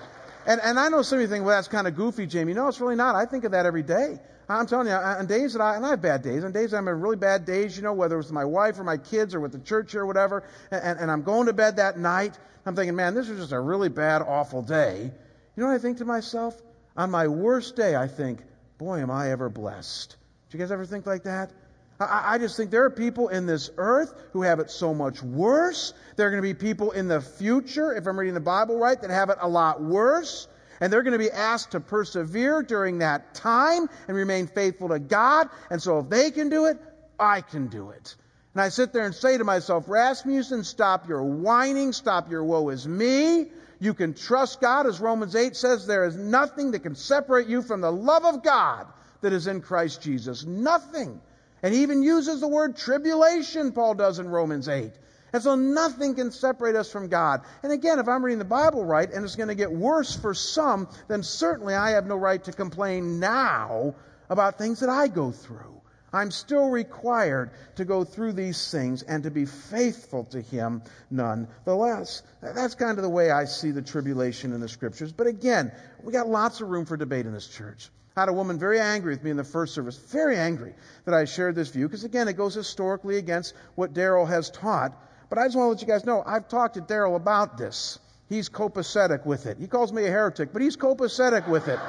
And, 0.48 0.60
and 0.64 0.80
I 0.80 0.90
know 0.90 1.02
some 1.02 1.18
of 1.18 1.22
you 1.22 1.28
think, 1.28 1.46
well, 1.46 1.56
that's 1.56 1.68
kind 1.68 1.88
of 1.88 1.96
goofy, 1.96 2.26
Jamie. 2.26 2.54
No, 2.54 2.68
it's 2.68 2.80
really 2.82 2.96
not. 2.96 3.16
I 3.16 3.26
think 3.26 3.44
of 3.44 3.52
that 3.52 3.66
every 3.66 3.84
day. 3.84 4.20
I'm 4.50 4.68
telling 4.68 4.88
you, 4.88 4.94
uh, 4.94 5.18
on 5.20 5.28
days 5.28 5.54
that 5.54 5.62
I, 5.62 5.76
and 5.76 5.86
I 5.86 5.92
have 5.92 6.02
bad 6.02 6.22
days, 6.22 6.44
on 6.44 6.52
days 6.52 6.74
I'm 6.74 6.88
in 6.88 7.00
really 7.00 7.16
bad 7.16 7.46
days, 7.46 7.78
you 7.78 7.84
know, 7.84 7.94
whether 7.94 8.20
it's 8.20 8.28
with 8.28 8.34
my 8.34 8.46
wife 8.46 8.80
or 8.80 8.84
my 8.84 8.98
kids 8.98 9.34
or 9.34 9.40
with 9.40 9.52
the 9.52 9.60
church 9.60 9.96
or 9.96 10.06
whatever, 10.06 10.44
and, 10.72 11.00
and 11.00 11.12
I'm 11.12 11.24
going 11.24 11.48
to 11.48 11.54
bed 11.54 11.78
that 11.78 11.98
night, 11.98 12.38
I'm 12.66 12.76
thinking, 12.76 12.96
man, 12.96 13.14
this 13.14 13.30
was 13.30 13.40
just 13.40 13.52
a 13.52 13.60
really 13.60 13.90
bad, 13.90 14.22
awful 14.22 14.62
day. 14.62 15.04
You 15.04 15.64
know 15.64 15.68
what 15.68 15.76
I 15.76 15.80
think 15.80 15.98
to 16.00 16.06
myself? 16.06 16.62
On 16.98 17.10
my 17.10 17.28
worst 17.28 17.76
day, 17.76 17.96
I 17.96 18.08
think, 18.08 18.42
boy, 18.78 19.00
am 19.00 19.10
I 19.10 19.32
ever 19.32 19.50
blessed. 19.50 20.18
Do 20.50 20.58
you 20.58 20.64
guys 20.64 20.72
ever 20.72 20.86
think 20.86 21.06
like 21.06 21.24
that? 21.24 21.52
I 22.00 22.40
just 22.40 22.58
think 22.58 22.72
there 22.72 22.84
are 22.84 22.90
people 22.90 23.28
in 23.28 23.46
this 23.46 23.70
earth 23.78 24.16
who 24.34 24.42
have 24.42 24.60
it 24.60 24.72
so 24.72 24.92
much 24.94 25.22
worse. 25.22 25.94
There 26.16 26.28
are 26.28 26.32
going 26.32 26.42
to 26.42 26.48
be 26.48 26.56
people 26.56 26.92
in 26.92 27.08
the 27.08 27.22
future, 27.22 27.94
if 27.94 28.08
I'm 28.08 28.20
reading 28.20 28.34
the 28.34 28.40
Bible 28.40 28.78
right, 28.78 29.00
that 29.00 29.12
have 29.12 29.30
it 29.30 29.38
a 29.40 29.48
lot 29.48 29.82
worse 29.82 30.48
and 30.82 30.92
they're 30.92 31.04
going 31.04 31.14
to 31.14 31.20
be 31.20 31.32
asked 31.32 31.72
to 31.72 31.80
persevere 31.80 32.64
during 32.64 32.98
that 33.00 33.36
time 33.36 33.88
and 34.08 34.18
remain 34.18 34.48
faithful 34.48 34.90
to 34.90 35.00
God. 35.00 35.48
And 35.70 35.82
so 35.82 36.00
if 36.00 36.10
they 36.10 36.32
can 36.32 36.50
do 36.50 36.66
it, 36.66 36.78
I 37.20 37.42
can 37.42 37.68
do 37.68 37.92
it. 37.92 38.16
And 38.54 38.62
I 38.62 38.70
sit 38.70 38.92
there 38.92 39.06
and 39.06 39.16
say 39.16 39.38
to 39.38 39.44
myself, 39.44 39.86
Rasmussen, 39.88 40.64
stop 40.64 41.08
your 41.08 41.24
whining, 41.24 41.94
stop 41.94 42.30
your 42.30 42.44
woe 42.44 42.70
is 42.70 42.88
me. 42.88 43.46
You 43.80 43.94
can 43.94 44.14
trust 44.14 44.60
God, 44.60 44.88
as 44.88 45.00
Romans 45.00 45.36
8 45.36 45.56
says, 45.56 45.88
there 45.88 46.06
is 46.06 46.16
nothing 46.16 46.72
that 46.72 46.80
can 46.80 46.96
separate 46.96 47.48
you 47.48 47.62
from 47.62 47.82
the 47.82 47.92
love 47.92 48.26
of 48.26 48.44
God 48.44 48.88
that 49.22 49.34
is 49.34 49.48
in 49.48 49.62
Christ 49.62 50.02
Jesus. 50.02 50.46
Nothing. 50.46 51.22
And 51.64 51.74
he 51.74 51.84
even 51.84 52.04
uses 52.04 52.42
the 52.42 52.48
word 52.48 52.76
tribulation, 52.76 53.72
Paul 53.72 53.94
does 53.94 54.20
in 54.20 54.28
Romans 54.28 54.68
8. 54.68 54.92
And 55.34 55.42
so 55.42 55.56
nothing 55.56 56.16
can 56.16 56.32
separate 56.32 56.76
us 56.76 56.92
from 56.92 57.08
God. 57.08 57.42
And 57.64 57.72
again, 57.72 58.00
if 58.00 58.08
I'm 58.08 58.24
reading 58.24 58.40
the 58.40 58.46
Bible 58.46 58.84
right 58.84 59.10
and 59.10 59.24
it's 59.24 59.36
going 59.36 59.50
to 59.50 59.56
get 59.56 59.72
worse 59.72 60.16
for 60.16 60.34
some, 60.34 60.90
then 61.08 61.24
certainly 61.24 61.74
I 61.74 61.92
have 61.92 62.06
no 62.06 62.16
right 62.18 62.44
to 62.44 62.52
complain 62.52 63.20
now 63.20 63.96
about 64.30 64.58
things 64.58 64.82
that 64.82 64.90
I 64.90 65.08
go 65.08 65.32
through. 65.32 65.82
I'm 66.14 66.32
still 66.32 66.70
required 66.70 67.52
to 67.78 67.86
go 67.86 68.04
through 68.04 68.34
these 68.34 68.70
things 68.70 69.02
and 69.04 69.24
to 69.24 69.32
be 69.32 69.46
faithful 69.46 70.26
to 70.26 70.42
Him 70.42 70.84
nonetheless. 71.10 72.22
That's 72.42 72.76
kind 72.76 72.98
of 72.98 73.04
the 73.04 73.10
way 73.10 73.32
I 73.32 73.46
see 73.46 73.72
the 73.72 73.82
tribulation 73.82 74.52
in 74.52 74.60
the 74.60 74.68
scriptures. 74.68 75.14
But 75.14 75.28
again, 75.28 75.72
we 76.04 76.12
got 76.12 76.28
lots 76.28 76.60
of 76.60 76.68
room 76.68 76.86
for 76.86 76.98
debate 76.98 77.26
in 77.26 77.34
this 77.34 77.48
church. 77.48 77.90
I 78.18 78.22
had 78.22 78.30
a 78.30 78.34
woman 78.34 78.60
very 78.60 78.82
angry 78.82 79.14
with 79.14 79.24
me 79.24 79.32
in 79.32 79.38
the 79.38 79.46
first 79.46 79.74
service, 79.74 79.96
very 79.96 80.36
angry 80.36 80.74
that 81.06 81.14
I 81.14 81.24
shared 81.24 81.56
this 81.56 81.70
view, 81.70 81.88
because 81.88 82.04
again, 82.04 82.28
it 82.28 82.34
goes 82.34 82.56
historically 82.56 83.18
against 83.18 83.54
what 83.76 83.94
Daryl 83.94 84.28
has 84.28 84.50
taught. 84.50 84.92
But 85.32 85.40
I 85.40 85.46
just 85.46 85.56
want 85.56 85.68
to 85.68 85.70
let 85.70 85.82
you 85.82 85.88
guys 85.88 86.06
know 86.06 86.24
I've 86.26 86.50
talked 86.50 86.74
to 86.74 86.82
Daryl 86.82 87.16
about 87.16 87.58
this. 87.58 88.00
He's 88.28 88.50
copacetic 88.50 89.26
with 89.26 89.46
it. 89.46 89.58
He 89.58 89.66
calls 89.66 89.94
me 89.94 90.06
a 90.06 90.12
heretic, 90.12 90.52
but 90.52 90.62
he's 90.62 90.76
copacetic 90.76 91.48
with 91.48 91.70
it. 91.70 91.80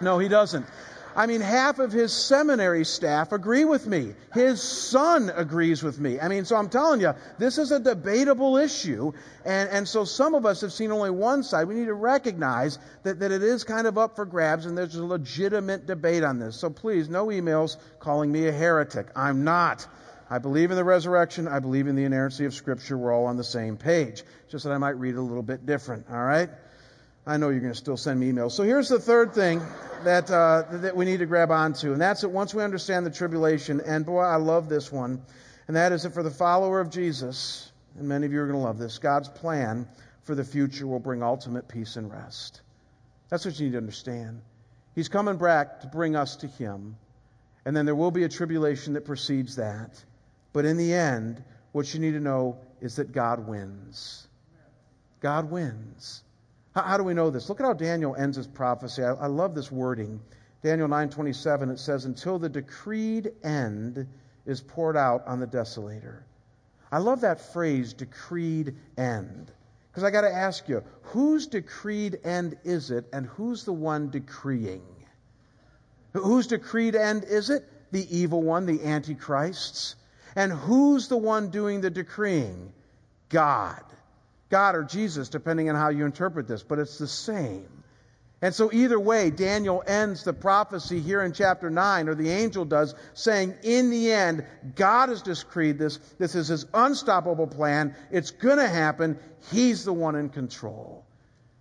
No, 0.00 0.20
he 0.20 0.28
doesn't. 0.28 0.64
I 1.16 1.26
mean, 1.26 1.40
half 1.40 1.80
of 1.80 1.90
his 1.90 2.12
seminary 2.12 2.84
staff 2.84 3.32
agree 3.32 3.64
with 3.64 3.88
me. 3.88 4.14
His 4.32 4.62
son 4.62 5.32
agrees 5.34 5.82
with 5.82 5.98
me. 5.98 6.20
I 6.20 6.28
mean, 6.28 6.44
so 6.44 6.54
I'm 6.54 6.68
telling 6.68 7.00
you, 7.00 7.12
this 7.38 7.58
is 7.58 7.72
a 7.72 7.80
debatable 7.80 8.56
issue. 8.56 9.12
And, 9.44 9.68
and 9.70 9.88
so 9.88 10.04
some 10.04 10.36
of 10.36 10.46
us 10.46 10.60
have 10.60 10.72
seen 10.72 10.92
only 10.92 11.10
one 11.10 11.42
side. 11.42 11.66
We 11.66 11.74
need 11.74 11.86
to 11.86 11.94
recognize 11.94 12.78
that, 13.02 13.18
that 13.18 13.32
it 13.32 13.42
is 13.42 13.64
kind 13.64 13.88
of 13.88 13.98
up 13.98 14.14
for 14.14 14.26
grabs 14.26 14.66
and 14.66 14.78
there's 14.78 14.94
a 14.94 15.04
legitimate 15.04 15.86
debate 15.86 16.22
on 16.22 16.38
this. 16.38 16.54
So 16.54 16.70
please, 16.70 17.08
no 17.08 17.26
emails 17.26 17.78
calling 17.98 18.30
me 18.30 18.46
a 18.46 18.52
heretic. 18.52 19.08
I'm 19.16 19.42
not. 19.42 19.88
I 20.32 20.38
believe 20.38 20.70
in 20.70 20.78
the 20.78 20.84
resurrection. 20.84 21.46
I 21.46 21.58
believe 21.58 21.88
in 21.88 21.94
the 21.94 22.04
inerrancy 22.04 22.46
of 22.46 22.54
Scripture. 22.54 22.96
We're 22.96 23.12
all 23.12 23.26
on 23.26 23.36
the 23.36 23.44
same 23.44 23.76
page. 23.76 24.22
Just 24.48 24.64
that 24.64 24.72
I 24.72 24.78
might 24.78 24.98
read 24.98 25.16
a 25.16 25.20
little 25.20 25.42
bit 25.42 25.66
different. 25.66 26.06
All 26.10 26.24
right? 26.24 26.48
I 27.26 27.36
know 27.36 27.50
you're 27.50 27.60
going 27.60 27.74
to 27.74 27.78
still 27.78 27.98
send 27.98 28.18
me 28.18 28.32
emails. 28.32 28.52
So 28.52 28.62
here's 28.62 28.88
the 28.88 28.98
third 28.98 29.34
thing 29.34 29.60
that, 30.04 30.30
uh, 30.30 30.64
that 30.78 30.96
we 30.96 31.04
need 31.04 31.18
to 31.18 31.26
grab 31.26 31.50
onto, 31.50 31.92
and 31.92 32.00
that's 32.00 32.22
that 32.22 32.30
once 32.30 32.54
we 32.54 32.62
understand 32.62 33.04
the 33.04 33.10
tribulation, 33.10 33.82
and 33.82 34.06
boy, 34.06 34.22
I 34.22 34.36
love 34.36 34.70
this 34.70 34.90
one, 34.90 35.20
and 35.66 35.76
that 35.76 35.92
is 35.92 36.04
that 36.04 36.14
for 36.14 36.22
the 36.22 36.30
follower 36.30 36.80
of 36.80 36.88
Jesus, 36.88 37.70
and 37.98 38.08
many 38.08 38.24
of 38.24 38.32
you 38.32 38.40
are 38.40 38.46
going 38.46 38.58
to 38.58 38.64
love 38.64 38.78
this, 38.78 38.96
God's 38.96 39.28
plan 39.28 39.86
for 40.22 40.34
the 40.34 40.44
future 40.44 40.86
will 40.86 40.98
bring 40.98 41.22
ultimate 41.22 41.68
peace 41.68 41.96
and 41.96 42.10
rest. 42.10 42.62
That's 43.28 43.44
what 43.44 43.60
you 43.60 43.66
need 43.66 43.72
to 43.72 43.78
understand. 43.78 44.40
He's 44.94 45.10
coming 45.10 45.36
back 45.36 45.82
to 45.82 45.88
bring 45.88 46.16
us 46.16 46.36
to 46.36 46.46
Him, 46.46 46.96
and 47.66 47.76
then 47.76 47.84
there 47.84 47.94
will 47.94 48.10
be 48.10 48.24
a 48.24 48.30
tribulation 48.30 48.94
that 48.94 49.04
precedes 49.04 49.56
that. 49.56 50.02
But 50.52 50.64
in 50.64 50.76
the 50.76 50.92
end, 50.92 51.42
what 51.72 51.92
you 51.94 52.00
need 52.00 52.12
to 52.12 52.20
know 52.20 52.58
is 52.80 52.96
that 52.96 53.12
God 53.12 53.46
wins. 53.46 54.28
God 55.20 55.50
wins. 55.50 56.22
How, 56.74 56.82
how 56.82 56.96
do 56.96 57.04
we 57.04 57.14
know 57.14 57.30
this? 57.30 57.48
Look 57.48 57.60
at 57.60 57.66
how 57.66 57.72
Daniel 57.72 58.14
ends 58.16 58.36
his 58.36 58.46
prophecy. 58.46 59.02
I, 59.02 59.12
I 59.12 59.26
love 59.26 59.54
this 59.54 59.70
wording. 59.70 60.20
Daniel 60.62 60.88
9:27 60.88 61.72
it 61.72 61.78
says 61.78 62.04
until 62.04 62.38
the 62.38 62.48
decreed 62.48 63.32
end 63.42 64.06
is 64.46 64.60
poured 64.60 64.96
out 64.96 65.26
on 65.26 65.40
the 65.40 65.46
desolator. 65.46 66.22
I 66.90 66.98
love 66.98 67.22
that 67.22 67.40
phrase 67.40 67.94
decreed 67.94 68.74
end. 68.98 69.52
Because 69.90 70.04
I 70.04 70.10
got 70.10 70.22
to 70.22 70.32
ask 70.32 70.68
you, 70.68 70.82
whose 71.02 71.46
decreed 71.46 72.20
end 72.24 72.56
is 72.64 72.90
it 72.90 73.06
and 73.12 73.26
who's 73.26 73.64
the 73.64 73.72
one 73.72 74.10
decreeing? 74.10 74.82
Whose 76.12 76.46
decreed 76.46 76.94
end 76.94 77.24
is 77.24 77.50
it? 77.50 77.68
The 77.92 78.06
evil 78.16 78.42
one, 78.42 78.66
the 78.66 78.84
antichrist's. 78.84 79.96
And 80.34 80.52
who's 80.52 81.08
the 81.08 81.16
one 81.16 81.50
doing 81.50 81.80
the 81.80 81.90
decreeing? 81.90 82.72
God. 83.28 83.82
God 84.50 84.74
or 84.74 84.84
Jesus, 84.84 85.28
depending 85.28 85.70
on 85.70 85.76
how 85.76 85.88
you 85.88 86.04
interpret 86.04 86.46
this, 86.46 86.62
but 86.62 86.78
it's 86.78 86.98
the 86.98 87.08
same. 87.08 87.66
And 88.42 88.52
so, 88.52 88.72
either 88.72 88.98
way, 88.98 89.30
Daniel 89.30 89.84
ends 89.86 90.24
the 90.24 90.32
prophecy 90.32 90.98
here 90.98 91.22
in 91.22 91.32
chapter 91.32 91.70
9, 91.70 92.08
or 92.08 92.16
the 92.16 92.28
angel 92.28 92.64
does, 92.64 92.92
saying, 93.14 93.54
In 93.62 93.88
the 93.90 94.10
end, 94.10 94.44
God 94.74 95.10
has 95.10 95.22
decreed 95.22 95.78
this. 95.78 95.98
This 96.18 96.34
is 96.34 96.48
his 96.48 96.66
unstoppable 96.74 97.46
plan. 97.46 97.94
It's 98.10 98.32
going 98.32 98.58
to 98.58 98.68
happen. 98.68 99.16
He's 99.52 99.84
the 99.84 99.92
one 99.92 100.16
in 100.16 100.28
control. 100.28 101.04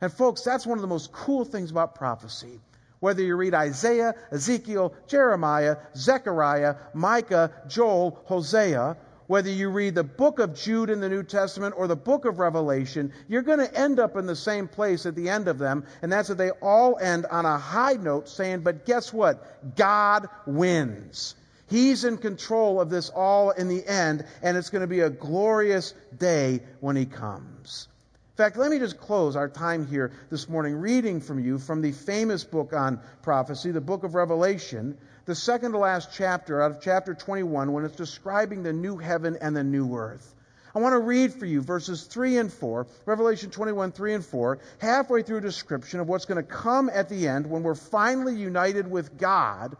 And, 0.01 0.11
folks, 0.11 0.41
that's 0.41 0.65
one 0.65 0.79
of 0.79 0.81
the 0.81 0.87
most 0.87 1.11
cool 1.11 1.45
things 1.45 1.69
about 1.69 1.93
prophecy. 1.93 2.59
Whether 3.01 3.23
you 3.23 3.35
read 3.35 3.55
Isaiah, 3.55 4.13
Ezekiel, 4.31 4.93
Jeremiah, 5.07 5.77
Zechariah, 5.95 6.75
Micah, 6.93 7.51
Joel, 7.67 8.21
Hosea, 8.25 8.95
whether 9.25 9.49
you 9.49 9.69
read 9.69 9.95
the 9.95 10.03
book 10.03 10.37
of 10.37 10.53
Jude 10.53 10.91
in 10.91 10.99
the 10.99 11.09
New 11.09 11.23
Testament 11.23 11.73
or 11.77 11.87
the 11.87 11.95
book 11.95 12.25
of 12.25 12.37
Revelation, 12.37 13.11
you're 13.27 13.41
going 13.41 13.57
to 13.57 13.79
end 13.79 13.99
up 13.99 14.17
in 14.17 14.27
the 14.27 14.35
same 14.35 14.67
place 14.67 15.07
at 15.07 15.15
the 15.15 15.29
end 15.29 15.47
of 15.47 15.57
them, 15.57 15.83
and 16.03 16.11
that's 16.11 16.27
that 16.27 16.37
they 16.37 16.51
all 16.51 16.99
end 16.99 17.25
on 17.25 17.45
a 17.45 17.57
high 17.57 17.93
note 17.93 18.29
saying, 18.29 18.59
but 18.59 18.85
guess 18.85 19.11
what? 19.11 19.75
God 19.75 20.29
wins. 20.45 21.33
He's 21.67 22.03
in 22.03 22.17
control 22.17 22.79
of 22.79 22.91
this 22.91 23.09
all 23.09 23.49
in 23.49 23.67
the 23.67 23.87
end, 23.87 24.25
and 24.43 24.57
it's 24.57 24.69
going 24.69 24.81
to 24.81 24.87
be 24.87 24.99
a 24.99 25.09
glorious 25.09 25.95
day 26.15 26.59
when 26.81 26.95
He 26.95 27.05
comes. 27.05 27.87
In 28.31 28.37
fact, 28.37 28.55
let 28.55 28.71
me 28.71 28.79
just 28.79 28.97
close 28.97 29.35
our 29.35 29.49
time 29.49 29.85
here 29.85 30.13
this 30.29 30.47
morning 30.47 30.75
reading 30.75 31.19
from 31.19 31.43
you 31.43 31.57
from 31.57 31.81
the 31.81 31.91
famous 31.91 32.45
book 32.45 32.71
on 32.71 32.99
prophecy, 33.21 33.71
the 33.71 33.81
book 33.81 34.05
of 34.05 34.15
Revelation 34.15 34.97
the 35.25 35.35
second 35.35 35.73
to 35.73 35.77
last 35.77 36.09
chapter 36.13 36.61
out 36.61 36.71
of 36.71 36.81
chapter 36.81 37.13
21 37.13 37.71
when 37.73 37.85
it's 37.85 37.95
describing 37.95 38.63
the 38.63 38.73
new 38.73 38.97
heaven 38.97 39.37
and 39.41 39.55
the 39.55 39.63
new 39.63 39.95
earth. 39.95 40.33
I 40.73 40.79
want 40.79 40.93
to 40.93 40.99
read 40.99 41.33
for 41.33 41.45
you 41.45 41.61
verses 41.61 42.03
3 42.03 42.37
and 42.37 42.51
4, 42.51 42.87
Revelation 43.05 43.51
21, 43.51 43.91
3 43.91 44.13
and 44.13 44.25
4, 44.25 44.59
halfway 44.79 45.21
through 45.21 45.37
a 45.37 45.41
description 45.41 45.99
of 45.99 46.07
what's 46.07 46.25
going 46.25 46.43
to 46.43 46.49
come 46.49 46.89
at 46.91 47.09
the 47.09 47.27
end 47.27 47.45
when 47.45 47.63
we're 47.63 47.75
finally 47.75 48.35
united 48.35 48.89
with 48.89 49.17
God. 49.17 49.75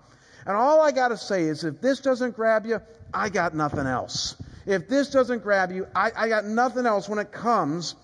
And 0.45 0.57
all 0.57 0.81
I 0.81 0.91
got 0.91 1.07
to 1.07 1.17
say 1.17 1.43
is 1.43 1.63
if 1.63 1.79
this 1.79 2.01
doesn't 2.01 2.35
grab 2.35 2.65
you, 2.65 2.81
I 3.13 3.29
got 3.29 3.55
nothing 3.55 3.87
else. 3.87 4.35
If 4.65 4.89
this 4.89 5.09
doesn't 5.09 5.41
grab 5.41 5.71
you, 5.71 5.87
I, 5.95 6.11
I 6.15 6.27
got 6.27 6.45
nothing 6.45 6.85
else 6.85 7.07
when 7.07 7.19
it 7.19 7.31
comes 7.31 7.95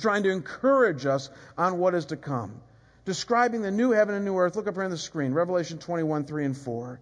trying 0.00 0.24
to 0.24 0.30
encourage 0.30 1.06
us 1.06 1.30
on 1.56 1.78
what 1.78 1.94
is 1.94 2.06
to 2.06 2.16
come 2.16 2.60
describing 3.08 3.62
the 3.62 3.70
new 3.70 3.90
heaven 3.90 4.14
and 4.14 4.22
new 4.22 4.36
earth. 4.36 4.54
Look 4.54 4.66
up 4.66 4.74
here 4.74 4.84
on 4.84 4.90
the 4.90 4.98
screen 4.98 5.32
Revelation 5.32 5.78
21, 5.78 6.24
3 6.24 6.44
and 6.44 6.56
4. 6.56 7.00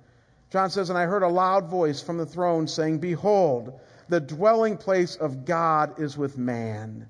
John 0.50 0.70
says, 0.70 0.88
And 0.88 0.96
I 0.96 1.06
heard 1.06 1.24
a 1.24 1.28
loud 1.28 1.68
voice 1.68 2.00
from 2.00 2.16
the 2.16 2.24
throne 2.24 2.68
saying, 2.68 2.98
Behold, 2.98 3.80
the 4.08 4.20
dwelling 4.20 4.76
place 4.76 5.16
of 5.16 5.44
God 5.44 5.98
is 5.98 6.16
with 6.16 6.38
man. 6.38 7.08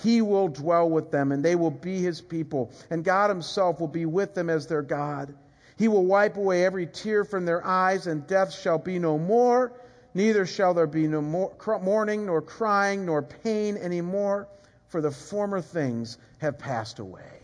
He 0.00 0.22
will 0.22 0.46
dwell 0.46 0.88
with 0.88 1.10
them, 1.10 1.32
and 1.32 1.44
they 1.44 1.56
will 1.56 1.72
be 1.72 1.98
his 1.98 2.20
people, 2.20 2.70
and 2.88 3.04
God 3.04 3.30
himself 3.30 3.80
will 3.80 3.88
be 3.88 4.06
with 4.06 4.34
them 4.34 4.48
as 4.48 4.68
their 4.68 4.82
God. 4.82 5.34
He 5.76 5.88
will 5.88 6.06
wipe 6.06 6.36
away 6.36 6.64
every 6.64 6.86
tear 6.86 7.24
from 7.24 7.46
their 7.46 7.66
eyes, 7.66 8.06
and 8.06 8.28
death 8.28 8.54
shall 8.54 8.78
be 8.78 9.00
no 9.00 9.18
more. 9.18 9.72
Neither 10.14 10.46
shall 10.46 10.72
there 10.72 10.86
be 10.86 11.08
no 11.08 11.20
more 11.20 11.80
mourning, 11.82 12.26
nor 12.26 12.42
crying, 12.42 13.06
nor 13.06 13.22
pain 13.22 13.76
any 13.76 14.02
more, 14.02 14.46
for 14.88 15.00
the 15.00 15.10
former 15.10 15.60
things 15.60 16.18
have 16.38 16.58
passed 16.58 16.98
away. 16.98 17.40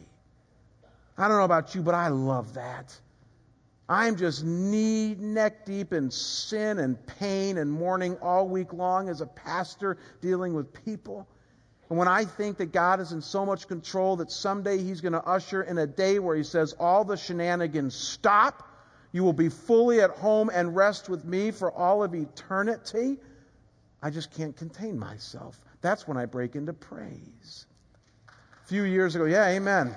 I 1.18 1.28
don't 1.28 1.36
know 1.36 1.44
about 1.44 1.74
you, 1.74 1.82
but 1.82 1.94
I 1.94 2.08
love 2.08 2.54
that. 2.54 2.98
I'm 3.88 4.16
just 4.16 4.44
knee 4.44 5.14
neck 5.18 5.66
deep 5.66 5.92
in 5.92 6.10
sin 6.10 6.78
and 6.78 7.04
pain 7.06 7.58
and 7.58 7.70
mourning 7.70 8.16
all 8.22 8.48
week 8.48 8.72
long 8.72 9.08
as 9.08 9.20
a 9.20 9.26
pastor 9.26 9.98
dealing 10.20 10.54
with 10.54 10.72
people. 10.84 11.28
And 11.90 11.98
when 11.98 12.08
I 12.08 12.24
think 12.24 12.56
that 12.56 12.72
God 12.72 13.00
is 13.00 13.12
in 13.12 13.20
so 13.20 13.44
much 13.44 13.68
control 13.68 14.16
that 14.16 14.30
someday 14.30 14.78
He's 14.78 15.02
going 15.02 15.12
to 15.12 15.22
usher 15.24 15.62
in 15.62 15.76
a 15.76 15.86
day 15.86 16.18
where 16.20 16.34
He 16.36 16.42
says, 16.42 16.72
All 16.78 17.04
the 17.04 17.16
shenanigans 17.18 17.94
stop, 17.94 18.66
you 19.12 19.24
will 19.24 19.34
be 19.34 19.50
fully 19.50 20.00
at 20.00 20.10
home 20.10 20.50
and 20.52 20.74
rest 20.74 21.10
with 21.10 21.26
me 21.26 21.50
for 21.50 21.70
all 21.70 22.02
of 22.02 22.14
eternity, 22.14 23.18
I 24.02 24.08
just 24.08 24.30
can't 24.30 24.56
contain 24.56 24.98
myself. 24.98 25.60
That's 25.82 26.06
when 26.08 26.16
I 26.16 26.26
break 26.26 26.56
into 26.56 26.72
praise. 26.72 27.66
A 28.64 28.68
few 28.68 28.84
years 28.84 29.14
ago, 29.14 29.24
yeah, 29.24 29.48
amen. 29.48 29.94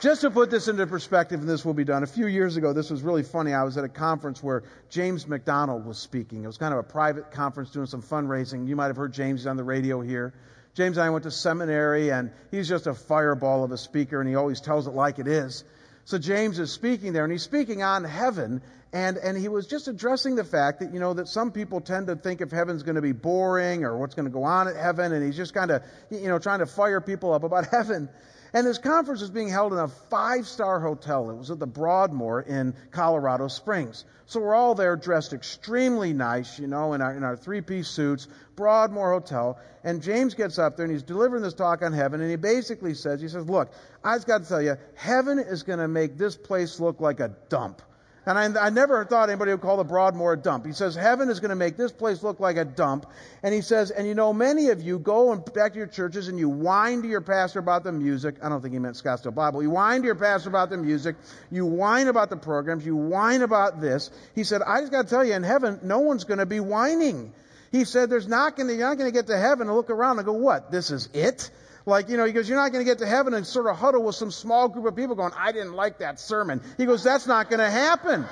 Just 0.00 0.22
to 0.22 0.30
put 0.30 0.50
this 0.50 0.66
into 0.66 0.86
perspective, 0.86 1.40
and 1.40 1.48
this 1.48 1.62
will 1.62 1.74
be 1.74 1.84
done. 1.84 2.02
A 2.02 2.06
few 2.06 2.26
years 2.26 2.56
ago, 2.56 2.72
this 2.72 2.88
was 2.88 3.02
really 3.02 3.22
funny. 3.22 3.52
I 3.52 3.64
was 3.64 3.76
at 3.76 3.84
a 3.84 3.88
conference 3.88 4.42
where 4.42 4.62
James 4.88 5.28
MacDonald 5.28 5.84
was 5.84 5.98
speaking. 5.98 6.42
It 6.42 6.46
was 6.46 6.56
kind 6.56 6.72
of 6.72 6.80
a 6.80 6.82
private 6.82 7.32
conference 7.32 7.70
doing 7.70 7.84
some 7.84 8.00
fundraising. 8.00 8.66
You 8.66 8.76
might 8.76 8.86
have 8.86 8.96
heard 8.96 9.12
James 9.12 9.46
on 9.46 9.58
the 9.58 9.62
radio 9.62 10.00
here. 10.00 10.32
James 10.72 10.96
and 10.96 11.04
I 11.04 11.10
went 11.10 11.24
to 11.24 11.30
seminary, 11.30 12.10
and 12.10 12.30
he's 12.50 12.66
just 12.66 12.86
a 12.86 12.94
fireball 12.94 13.62
of 13.62 13.72
a 13.72 13.76
speaker, 13.76 14.20
and 14.20 14.28
he 14.28 14.36
always 14.36 14.62
tells 14.62 14.86
it 14.86 14.94
like 14.94 15.18
it 15.18 15.26
is. 15.26 15.64
So 16.06 16.16
James 16.16 16.58
is 16.58 16.72
speaking 16.72 17.12
there, 17.12 17.24
and 17.24 17.32
he's 17.32 17.42
speaking 17.42 17.82
on 17.82 18.04
heaven, 18.04 18.62
and, 18.92 19.18
and 19.18 19.38
he 19.38 19.48
was 19.48 19.68
just 19.68 19.86
addressing 19.86 20.34
the 20.34 20.44
fact 20.44 20.80
that, 20.80 20.92
you 20.92 20.98
know, 20.98 21.14
that 21.14 21.28
some 21.28 21.52
people 21.52 21.80
tend 21.80 22.08
to 22.08 22.16
think 22.16 22.40
if 22.40 22.50
heaven's 22.50 22.82
going 22.82 22.96
to 22.96 23.02
be 23.02 23.12
boring 23.12 23.84
or 23.84 23.96
what's 23.96 24.14
going 24.14 24.24
to 24.24 24.32
go 24.32 24.42
on 24.42 24.66
at 24.66 24.76
heaven, 24.76 25.12
and 25.12 25.24
he's 25.24 25.36
just 25.36 25.54
kind 25.54 25.70
of, 25.70 25.82
you 26.10 26.26
know, 26.26 26.40
trying 26.40 26.58
to 26.58 26.66
fire 26.66 27.00
people 27.00 27.32
up 27.32 27.44
about 27.44 27.66
heaven. 27.70 28.08
And 28.52 28.66
this 28.66 28.78
conference 28.78 29.20
was 29.20 29.30
being 29.30 29.48
held 29.48 29.72
in 29.72 29.78
a 29.78 29.86
five 29.86 30.48
star 30.48 30.80
hotel. 30.80 31.30
It 31.30 31.36
was 31.36 31.52
at 31.52 31.60
the 31.60 31.68
Broadmoor 31.68 32.40
in 32.40 32.74
Colorado 32.90 33.46
Springs. 33.46 34.04
So 34.26 34.40
we're 34.40 34.56
all 34.56 34.74
there 34.74 34.96
dressed 34.96 35.32
extremely 35.32 36.12
nice, 36.12 36.58
you 36.58 36.66
know, 36.66 36.92
in 36.94 37.00
our, 37.00 37.14
in 37.14 37.22
our 37.22 37.36
three 37.36 37.60
piece 37.60 37.86
suits, 37.86 38.26
Broadmoor 38.56 39.12
Hotel. 39.12 39.56
And 39.84 40.02
James 40.02 40.34
gets 40.34 40.58
up 40.58 40.76
there 40.76 40.84
and 40.84 40.92
he's 40.92 41.04
delivering 41.04 41.44
this 41.44 41.54
talk 41.54 41.82
on 41.82 41.92
heaven. 41.92 42.20
And 42.20 42.28
he 42.28 42.36
basically 42.36 42.94
says, 42.94 43.20
he 43.20 43.28
says, 43.28 43.48
look, 43.48 43.70
I 44.02 44.16
just 44.16 44.26
got 44.26 44.42
to 44.42 44.48
tell 44.48 44.62
you, 44.62 44.76
heaven 44.96 45.38
is 45.38 45.62
going 45.62 45.78
to 45.78 45.88
make 45.88 46.18
this 46.18 46.36
place 46.36 46.80
look 46.80 47.00
like 47.00 47.20
a 47.20 47.36
dump. 47.48 47.82
And 48.26 48.38
I, 48.38 48.66
I, 48.66 48.70
never 48.70 49.04
thought 49.06 49.30
anybody 49.30 49.52
would 49.52 49.62
call 49.62 49.78
the 49.78 49.84
Broadmoor 49.84 50.34
a 50.34 50.36
dump. 50.36 50.66
He 50.66 50.72
says, 50.72 50.94
Heaven 50.94 51.30
is 51.30 51.40
going 51.40 51.50
to 51.50 51.56
make 51.56 51.78
this 51.78 51.90
place 51.90 52.22
look 52.22 52.38
like 52.38 52.58
a 52.58 52.66
dump. 52.66 53.06
And 53.42 53.54
he 53.54 53.62
says, 53.62 53.90
and 53.90 54.06
you 54.06 54.14
know, 54.14 54.34
many 54.34 54.68
of 54.68 54.82
you 54.82 54.98
go 54.98 55.32
and 55.32 55.42
back 55.54 55.72
to 55.72 55.78
your 55.78 55.86
churches 55.86 56.28
and 56.28 56.38
you 56.38 56.48
whine 56.48 57.00
to 57.02 57.08
your 57.08 57.22
pastor 57.22 57.60
about 57.60 57.82
the 57.82 57.92
music. 57.92 58.36
I 58.42 58.50
don't 58.50 58.60
think 58.60 58.74
he 58.74 58.78
meant 58.78 58.96
Scottsdale 58.96 59.34
Bible. 59.34 59.62
You 59.62 59.70
whine 59.70 60.02
to 60.02 60.06
your 60.06 60.16
pastor 60.16 60.50
about 60.50 60.68
the 60.68 60.76
music. 60.76 61.16
You 61.50 61.64
whine 61.64 62.08
about 62.08 62.28
the 62.28 62.36
programs. 62.36 62.84
You 62.84 62.94
whine 62.94 63.40
about 63.40 63.80
this. 63.80 64.10
He 64.34 64.44
said, 64.44 64.60
I 64.62 64.80
just 64.80 64.92
got 64.92 65.04
to 65.04 65.08
tell 65.08 65.24
you, 65.24 65.32
in 65.32 65.42
heaven, 65.42 65.80
no 65.82 66.00
one's 66.00 66.24
going 66.24 66.38
to 66.38 66.46
be 66.46 66.60
whining. 66.60 67.32
He 67.72 67.84
said, 67.84 68.10
there's 68.10 68.28
not 68.28 68.56
going 68.56 68.68
to, 68.68 68.74
you're 68.74 68.88
not 68.88 68.98
going 68.98 69.10
to 69.10 69.16
get 69.16 69.28
to 69.28 69.38
heaven 69.38 69.68
and 69.68 69.76
look 69.76 69.88
around 69.88 70.18
and 70.18 70.26
go, 70.26 70.32
what? 70.32 70.70
This 70.70 70.90
is 70.90 71.08
it? 71.14 71.50
Like, 71.86 72.08
you 72.08 72.16
know, 72.16 72.24
he 72.24 72.32
goes, 72.32 72.48
You're 72.48 72.58
not 72.58 72.72
going 72.72 72.84
to 72.84 72.90
get 72.90 72.98
to 72.98 73.06
heaven 73.06 73.34
and 73.34 73.46
sort 73.46 73.66
of 73.66 73.76
huddle 73.76 74.02
with 74.02 74.14
some 74.14 74.30
small 74.30 74.68
group 74.68 74.86
of 74.86 74.96
people 74.96 75.14
going, 75.14 75.32
I 75.36 75.52
didn't 75.52 75.74
like 75.74 75.98
that 75.98 76.20
sermon. 76.20 76.60
He 76.76 76.86
goes, 76.86 77.02
That's 77.02 77.26
not 77.26 77.48
going 77.48 77.60
to 77.60 77.70
happen. 77.70 78.26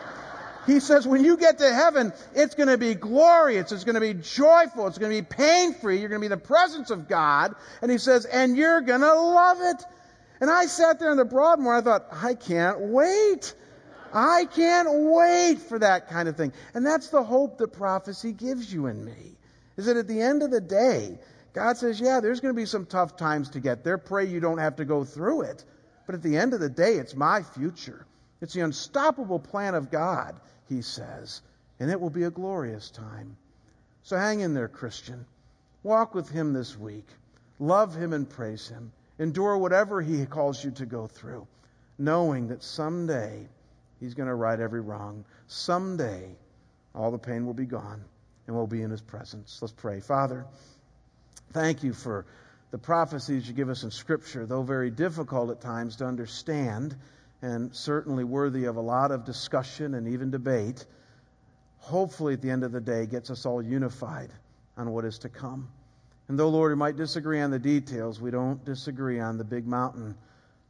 He 0.69 0.81
says, 0.81 1.09
when 1.09 1.25
you 1.25 1.39
get 1.39 1.59
to 1.59 1.73
heaven, 1.73 2.13
it's 2.35 2.55
going 2.55 2.69
to 2.69 2.77
be 2.77 2.95
glorious. 2.95 3.73
It's 3.73 3.85
going 3.85 3.95
to 3.95 4.03
be 4.03 4.13
joyful. 4.13 4.87
It's 4.87 4.99
going 4.99 5.17
to 5.17 5.23
be 5.23 5.27
pain 5.27 5.73
free. 5.73 5.99
You're 5.99 6.11
going 6.11 6.21
to 6.21 6.29
be 6.29 6.33
in 6.33 6.39
the 6.39 6.47
presence 6.47 6.91
of 6.91 7.09
God. 7.09 7.55
And 7.81 7.91
he 7.91 7.97
says, 7.97 8.27
and 8.27 8.55
you're 8.55 8.83
going 8.83 9.01
to 9.01 9.15
love 9.15 9.59
it. 9.63 9.83
And 10.43 10.51
I 10.51 10.67
sat 10.67 11.01
there 11.01 11.11
in 11.11 11.17
the 11.17 11.25
Broadmoor. 11.25 11.79
and 11.79 11.89
I 11.89 11.91
thought, 11.91 12.09
I 12.13 12.35
can't 12.35 12.81
wait. 12.81 13.55
I 14.13 14.45
can't 14.45 14.89
wait 14.91 15.59
for 15.61 15.79
that 15.79 16.11
kind 16.11 16.29
of 16.29 16.37
thing. 16.37 16.53
And 16.75 16.85
that's 16.85 17.09
the 17.09 17.23
hope 17.23 17.57
that 17.59 17.69
prophecy 17.69 18.33
gives 18.33 18.71
you 18.71 18.87
and 18.87 19.03
me. 19.03 19.37
Is 19.79 19.87
that 19.87 19.97
at 19.97 20.07
the 20.07 20.21
end 20.21 20.43
of 20.43 20.51
the 20.51 20.61
day, 20.61 21.19
God 21.55 21.77
says, 21.77 22.01
yeah, 22.01 22.21
there's 22.21 22.41
going 22.41 22.55
to 22.55 22.61
be 22.61 22.67
some 22.67 22.87
tough 22.87 23.17
times 23.17 23.51
to 23.51 23.61
get 23.61 23.85
there. 23.85 23.99
Pray 23.99 24.27
you 24.27 24.41
don't 24.41 24.59
have 24.59 24.77
to 24.77 24.85
go 24.85 25.05
through 25.05 25.43
it. 25.43 25.65
But 26.07 26.15
at 26.15 26.23
the 26.23 26.37
end 26.37 26.55
of 26.55 26.61
the 26.61 26.69
day, 26.69 26.95
it's 26.95 27.15
my 27.15 27.43
future. 27.43 28.07
It's 28.41 28.55
the 28.55 28.61
unstoppable 28.61 29.39
plan 29.39 29.75
of 29.75 29.91
God, 29.91 30.41
he 30.69 30.83
says, 30.83 31.43
and 31.81 31.91
it 31.91 32.01
will 32.01 32.11
be 32.11 32.23
a 32.23 32.31
glorious 32.31 32.91
time. 32.91 33.37
So 34.03 34.17
hang 34.17 34.41
in 34.41 34.55
there, 34.55 34.69
Christian. 34.69 35.27
Walk 35.83 36.15
with 36.15 36.31
him 36.31 36.53
this 36.53 36.79
week. 36.79 37.07
Love 37.59 37.95
him 37.95 38.13
and 38.13 38.29
praise 38.29 38.69
him. 38.69 38.93
Endure 39.19 39.59
whatever 39.59 40.01
he 40.01 40.25
calls 40.27 40.65
you 40.65 40.71
to 40.73 40.87
go 40.87 41.09
through, 41.09 41.47
knowing 41.99 42.49
that 42.49 42.63
someday 42.63 43.49
he's 43.99 44.15
going 44.15 44.29
to 44.29 44.35
right 44.35 44.61
every 44.61 44.81
wrong. 44.81 45.25
Someday 45.49 46.37
all 46.95 47.11
the 47.11 47.19
pain 47.19 47.45
will 47.45 47.55
be 47.55 47.67
gone 47.67 48.05
and 48.47 48.57
we'll 48.57 48.67
be 48.67 48.83
in 48.83 48.91
his 48.91 49.01
presence. 49.01 49.59
Let's 49.61 49.73
pray. 49.73 50.01
Father, 50.01 50.47
Thank 51.53 51.83
you 51.83 51.93
for 51.93 52.27
the 52.71 52.79
prophecies 52.79 53.49
you 53.49 53.55
give 53.55 53.71
us 53.71 53.83
in 53.83 53.91
Scripture, 53.91 54.47
though 54.47 54.63
very 54.63 54.91
difficult 54.91 55.51
at 55.51 55.61
times 55.61 55.97
to 55.97 56.07
understand 56.07 56.97
and 57.41 57.75
certainly 57.75 58.25
worthy 58.25 58.65
of 58.65 58.77
a 58.77 58.81
lot 58.81 59.11
of 59.11 59.25
discussion 59.25 59.95
and 59.95 60.09
even 60.09 60.31
debate. 60.31 60.85
Hopefully, 61.79 62.35
at 62.35 62.43
the 62.43 62.51
end 62.51 62.65
of 62.65 62.73
the 62.73 62.81
day, 62.81 63.07
gets 63.07 63.31
us 63.31 63.47
all 63.47 63.63
unified 63.63 64.31
on 64.77 64.91
what 64.91 65.05
is 65.05 65.19
to 65.21 65.29
come. 65.29 65.69
And 66.29 66.39
though, 66.39 66.51
Lord, 66.51 66.73
we 66.73 66.77
might 66.77 66.97
disagree 66.97 67.41
on 67.41 67.51
the 67.51 67.59
details, 67.59 68.21
we 68.21 68.31
don't 68.31 68.63
disagree 68.65 69.19
on 69.19 69.39
the 69.39 69.45
big 69.45 69.67
mountain 69.67 70.15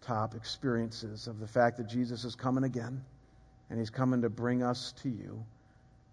top 0.01 0.35
experiences 0.35 1.27
of 1.27 1.41
the 1.41 1.47
fact 1.49 1.79
that 1.79 1.89
Jesus 1.89 2.25
is 2.25 2.37
coming 2.37 2.63
again 2.65 3.03
and 3.71 3.79
he's 3.79 3.91
coming 3.91 4.23
to 4.23 4.31
bring 4.31 4.63
us 4.63 4.93
to 5.03 5.09
you, 5.09 5.45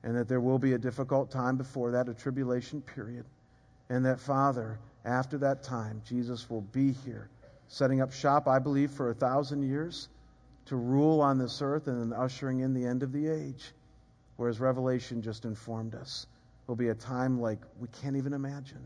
and 0.03 0.17
that 0.17 0.27
there 0.27 0.41
will 0.41 0.59
be 0.59 0.73
a 0.73 0.77
difficult 0.77 1.31
time 1.31 1.55
before 1.57 1.91
that, 1.91 2.09
a 2.09 2.13
tribulation 2.13 2.81
period. 2.81 3.25
And 3.89 4.05
that, 4.05 4.19
Father, 4.19 4.79
after 5.03 5.37
that 5.39 5.63
time, 5.63 6.01
Jesus 6.05 6.49
will 6.49 6.61
be 6.61 6.91
here 6.91 7.29
setting 7.67 8.01
up 8.01 8.11
shop, 8.13 8.47
I 8.47 8.59
believe, 8.59 8.91
for 8.91 9.09
a 9.09 9.13
thousand 9.13 9.63
years 9.63 10.09
to 10.65 10.75
rule 10.75 11.21
on 11.21 11.37
this 11.37 11.61
earth 11.61 11.87
and 11.87 11.99
then 12.11 12.17
ushering 12.17 12.59
in 12.59 12.73
the 12.73 12.85
end 12.85 13.03
of 13.03 13.11
the 13.11 13.27
age. 13.27 13.71
Whereas 14.37 14.59
Revelation 14.59 15.21
just 15.21 15.45
informed 15.45 15.95
us 15.95 16.27
will 16.67 16.75
be 16.75 16.89
a 16.89 16.95
time 16.95 17.39
like 17.39 17.59
we 17.79 17.87
can't 18.01 18.15
even 18.15 18.33
imagine. 18.33 18.81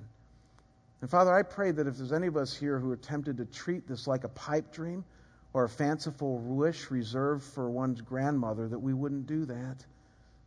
And 1.01 1.09
Father, 1.09 1.33
I 1.33 1.43
pray 1.43 1.71
that 1.71 1.87
if 1.87 1.95
there's 1.97 2.11
any 2.11 2.27
of 2.27 2.35
us 2.35 2.53
here 2.53 2.77
who 2.77 2.91
are 2.91 2.97
tempted 2.97 3.37
to 3.37 3.45
treat 3.45 3.87
this 3.87 4.05
like 4.05 4.25
a 4.25 4.29
pipe 4.29 4.73
dream 4.73 5.05
or 5.53 5.63
a 5.63 5.69
fanciful 5.69 6.37
wish 6.39 6.91
reserved 6.91 7.43
for 7.43 7.69
one's 7.69 8.01
grandmother, 8.01 8.67
that 8.67 8.79
we 8.79 8.93
wouldn't 8.93 9.25
do 9.25 9.45
that. 9.45 9.85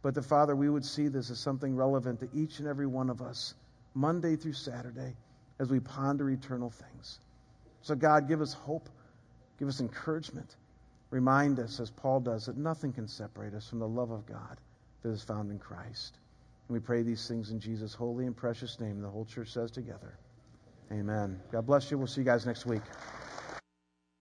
But 0.03 0.14
the 0.14 0.22
Father, 0.22 0.55
we 0.55 0.68
would 0.68 0.84
see 0.84 1.09
this 1.09 1.30
as 1.30 1.38
something 1.38 1.74
relevant 1.74 2.20
to 2.20 2.28
each 2.34 2.59
and 2.59 2.68
every 2.68 2.86
one 2.86 3.09
of 3.09 3.22
us, 3.22 3.55
Monday 3.95 4.36
through 4.36 4.55
Saturday, 4.55 5.14
as 5.59 5.70
we 5.70 5.80
ponder 5.80 6.30
eternal 6.30 6.70
things. 6.70 7.20
So, 7.82 7.95
God, 7.95 8.28
give 8.28 8.40
us 8.40 8.53
hope, 8.55 8.88
give 9.59 9.68
us 9.68 9.80
encouragement. 9.80 10.57
Remind 11.11 11.59
us, 11.59 11.78
as 11.78 11.90
Paul 11.90 12.20
does, 12.20 12.47
that 12.47 12.57
nothing 12.57 12.93
can 12.93 13.07
separate 13.07 13.55
us 13.55 13.68
from 13.68 13.80
the 13.80 13.88
love 13.88 14.11
of 14.11 14.24
God 14.26 14.59
that 15.03 15.11
is 15.11 15.22
found 15.22 15.51
in 15.51 15.59
Christ. 15.59 16.18
And 16.68 16.74
we 16.74 16.80
pray 16.80 17.03
these 17.03 17.26
things 17.28 17.51
in 17.51 17.61
Jesus' 17.61 17.93
holy 17.93 18.26
and 18.26 18.36
precious 18.36 18.80
name. 18.80 19.03
The 19.03 19.11
whole 19.11 19.26
church 19.26 19.49
says 19.51 19.70
together, 19.70 20.16
Amen. 20.90 21.40
God 21.51 21.66
bless 21.66 21.90
you. 21.90 21.99
We'll 21.99 22.07
see 22.07 22.20
you 22.20 22.24
guys 22.26 22.47
next 22.47 22.66
week. 22.66 22.82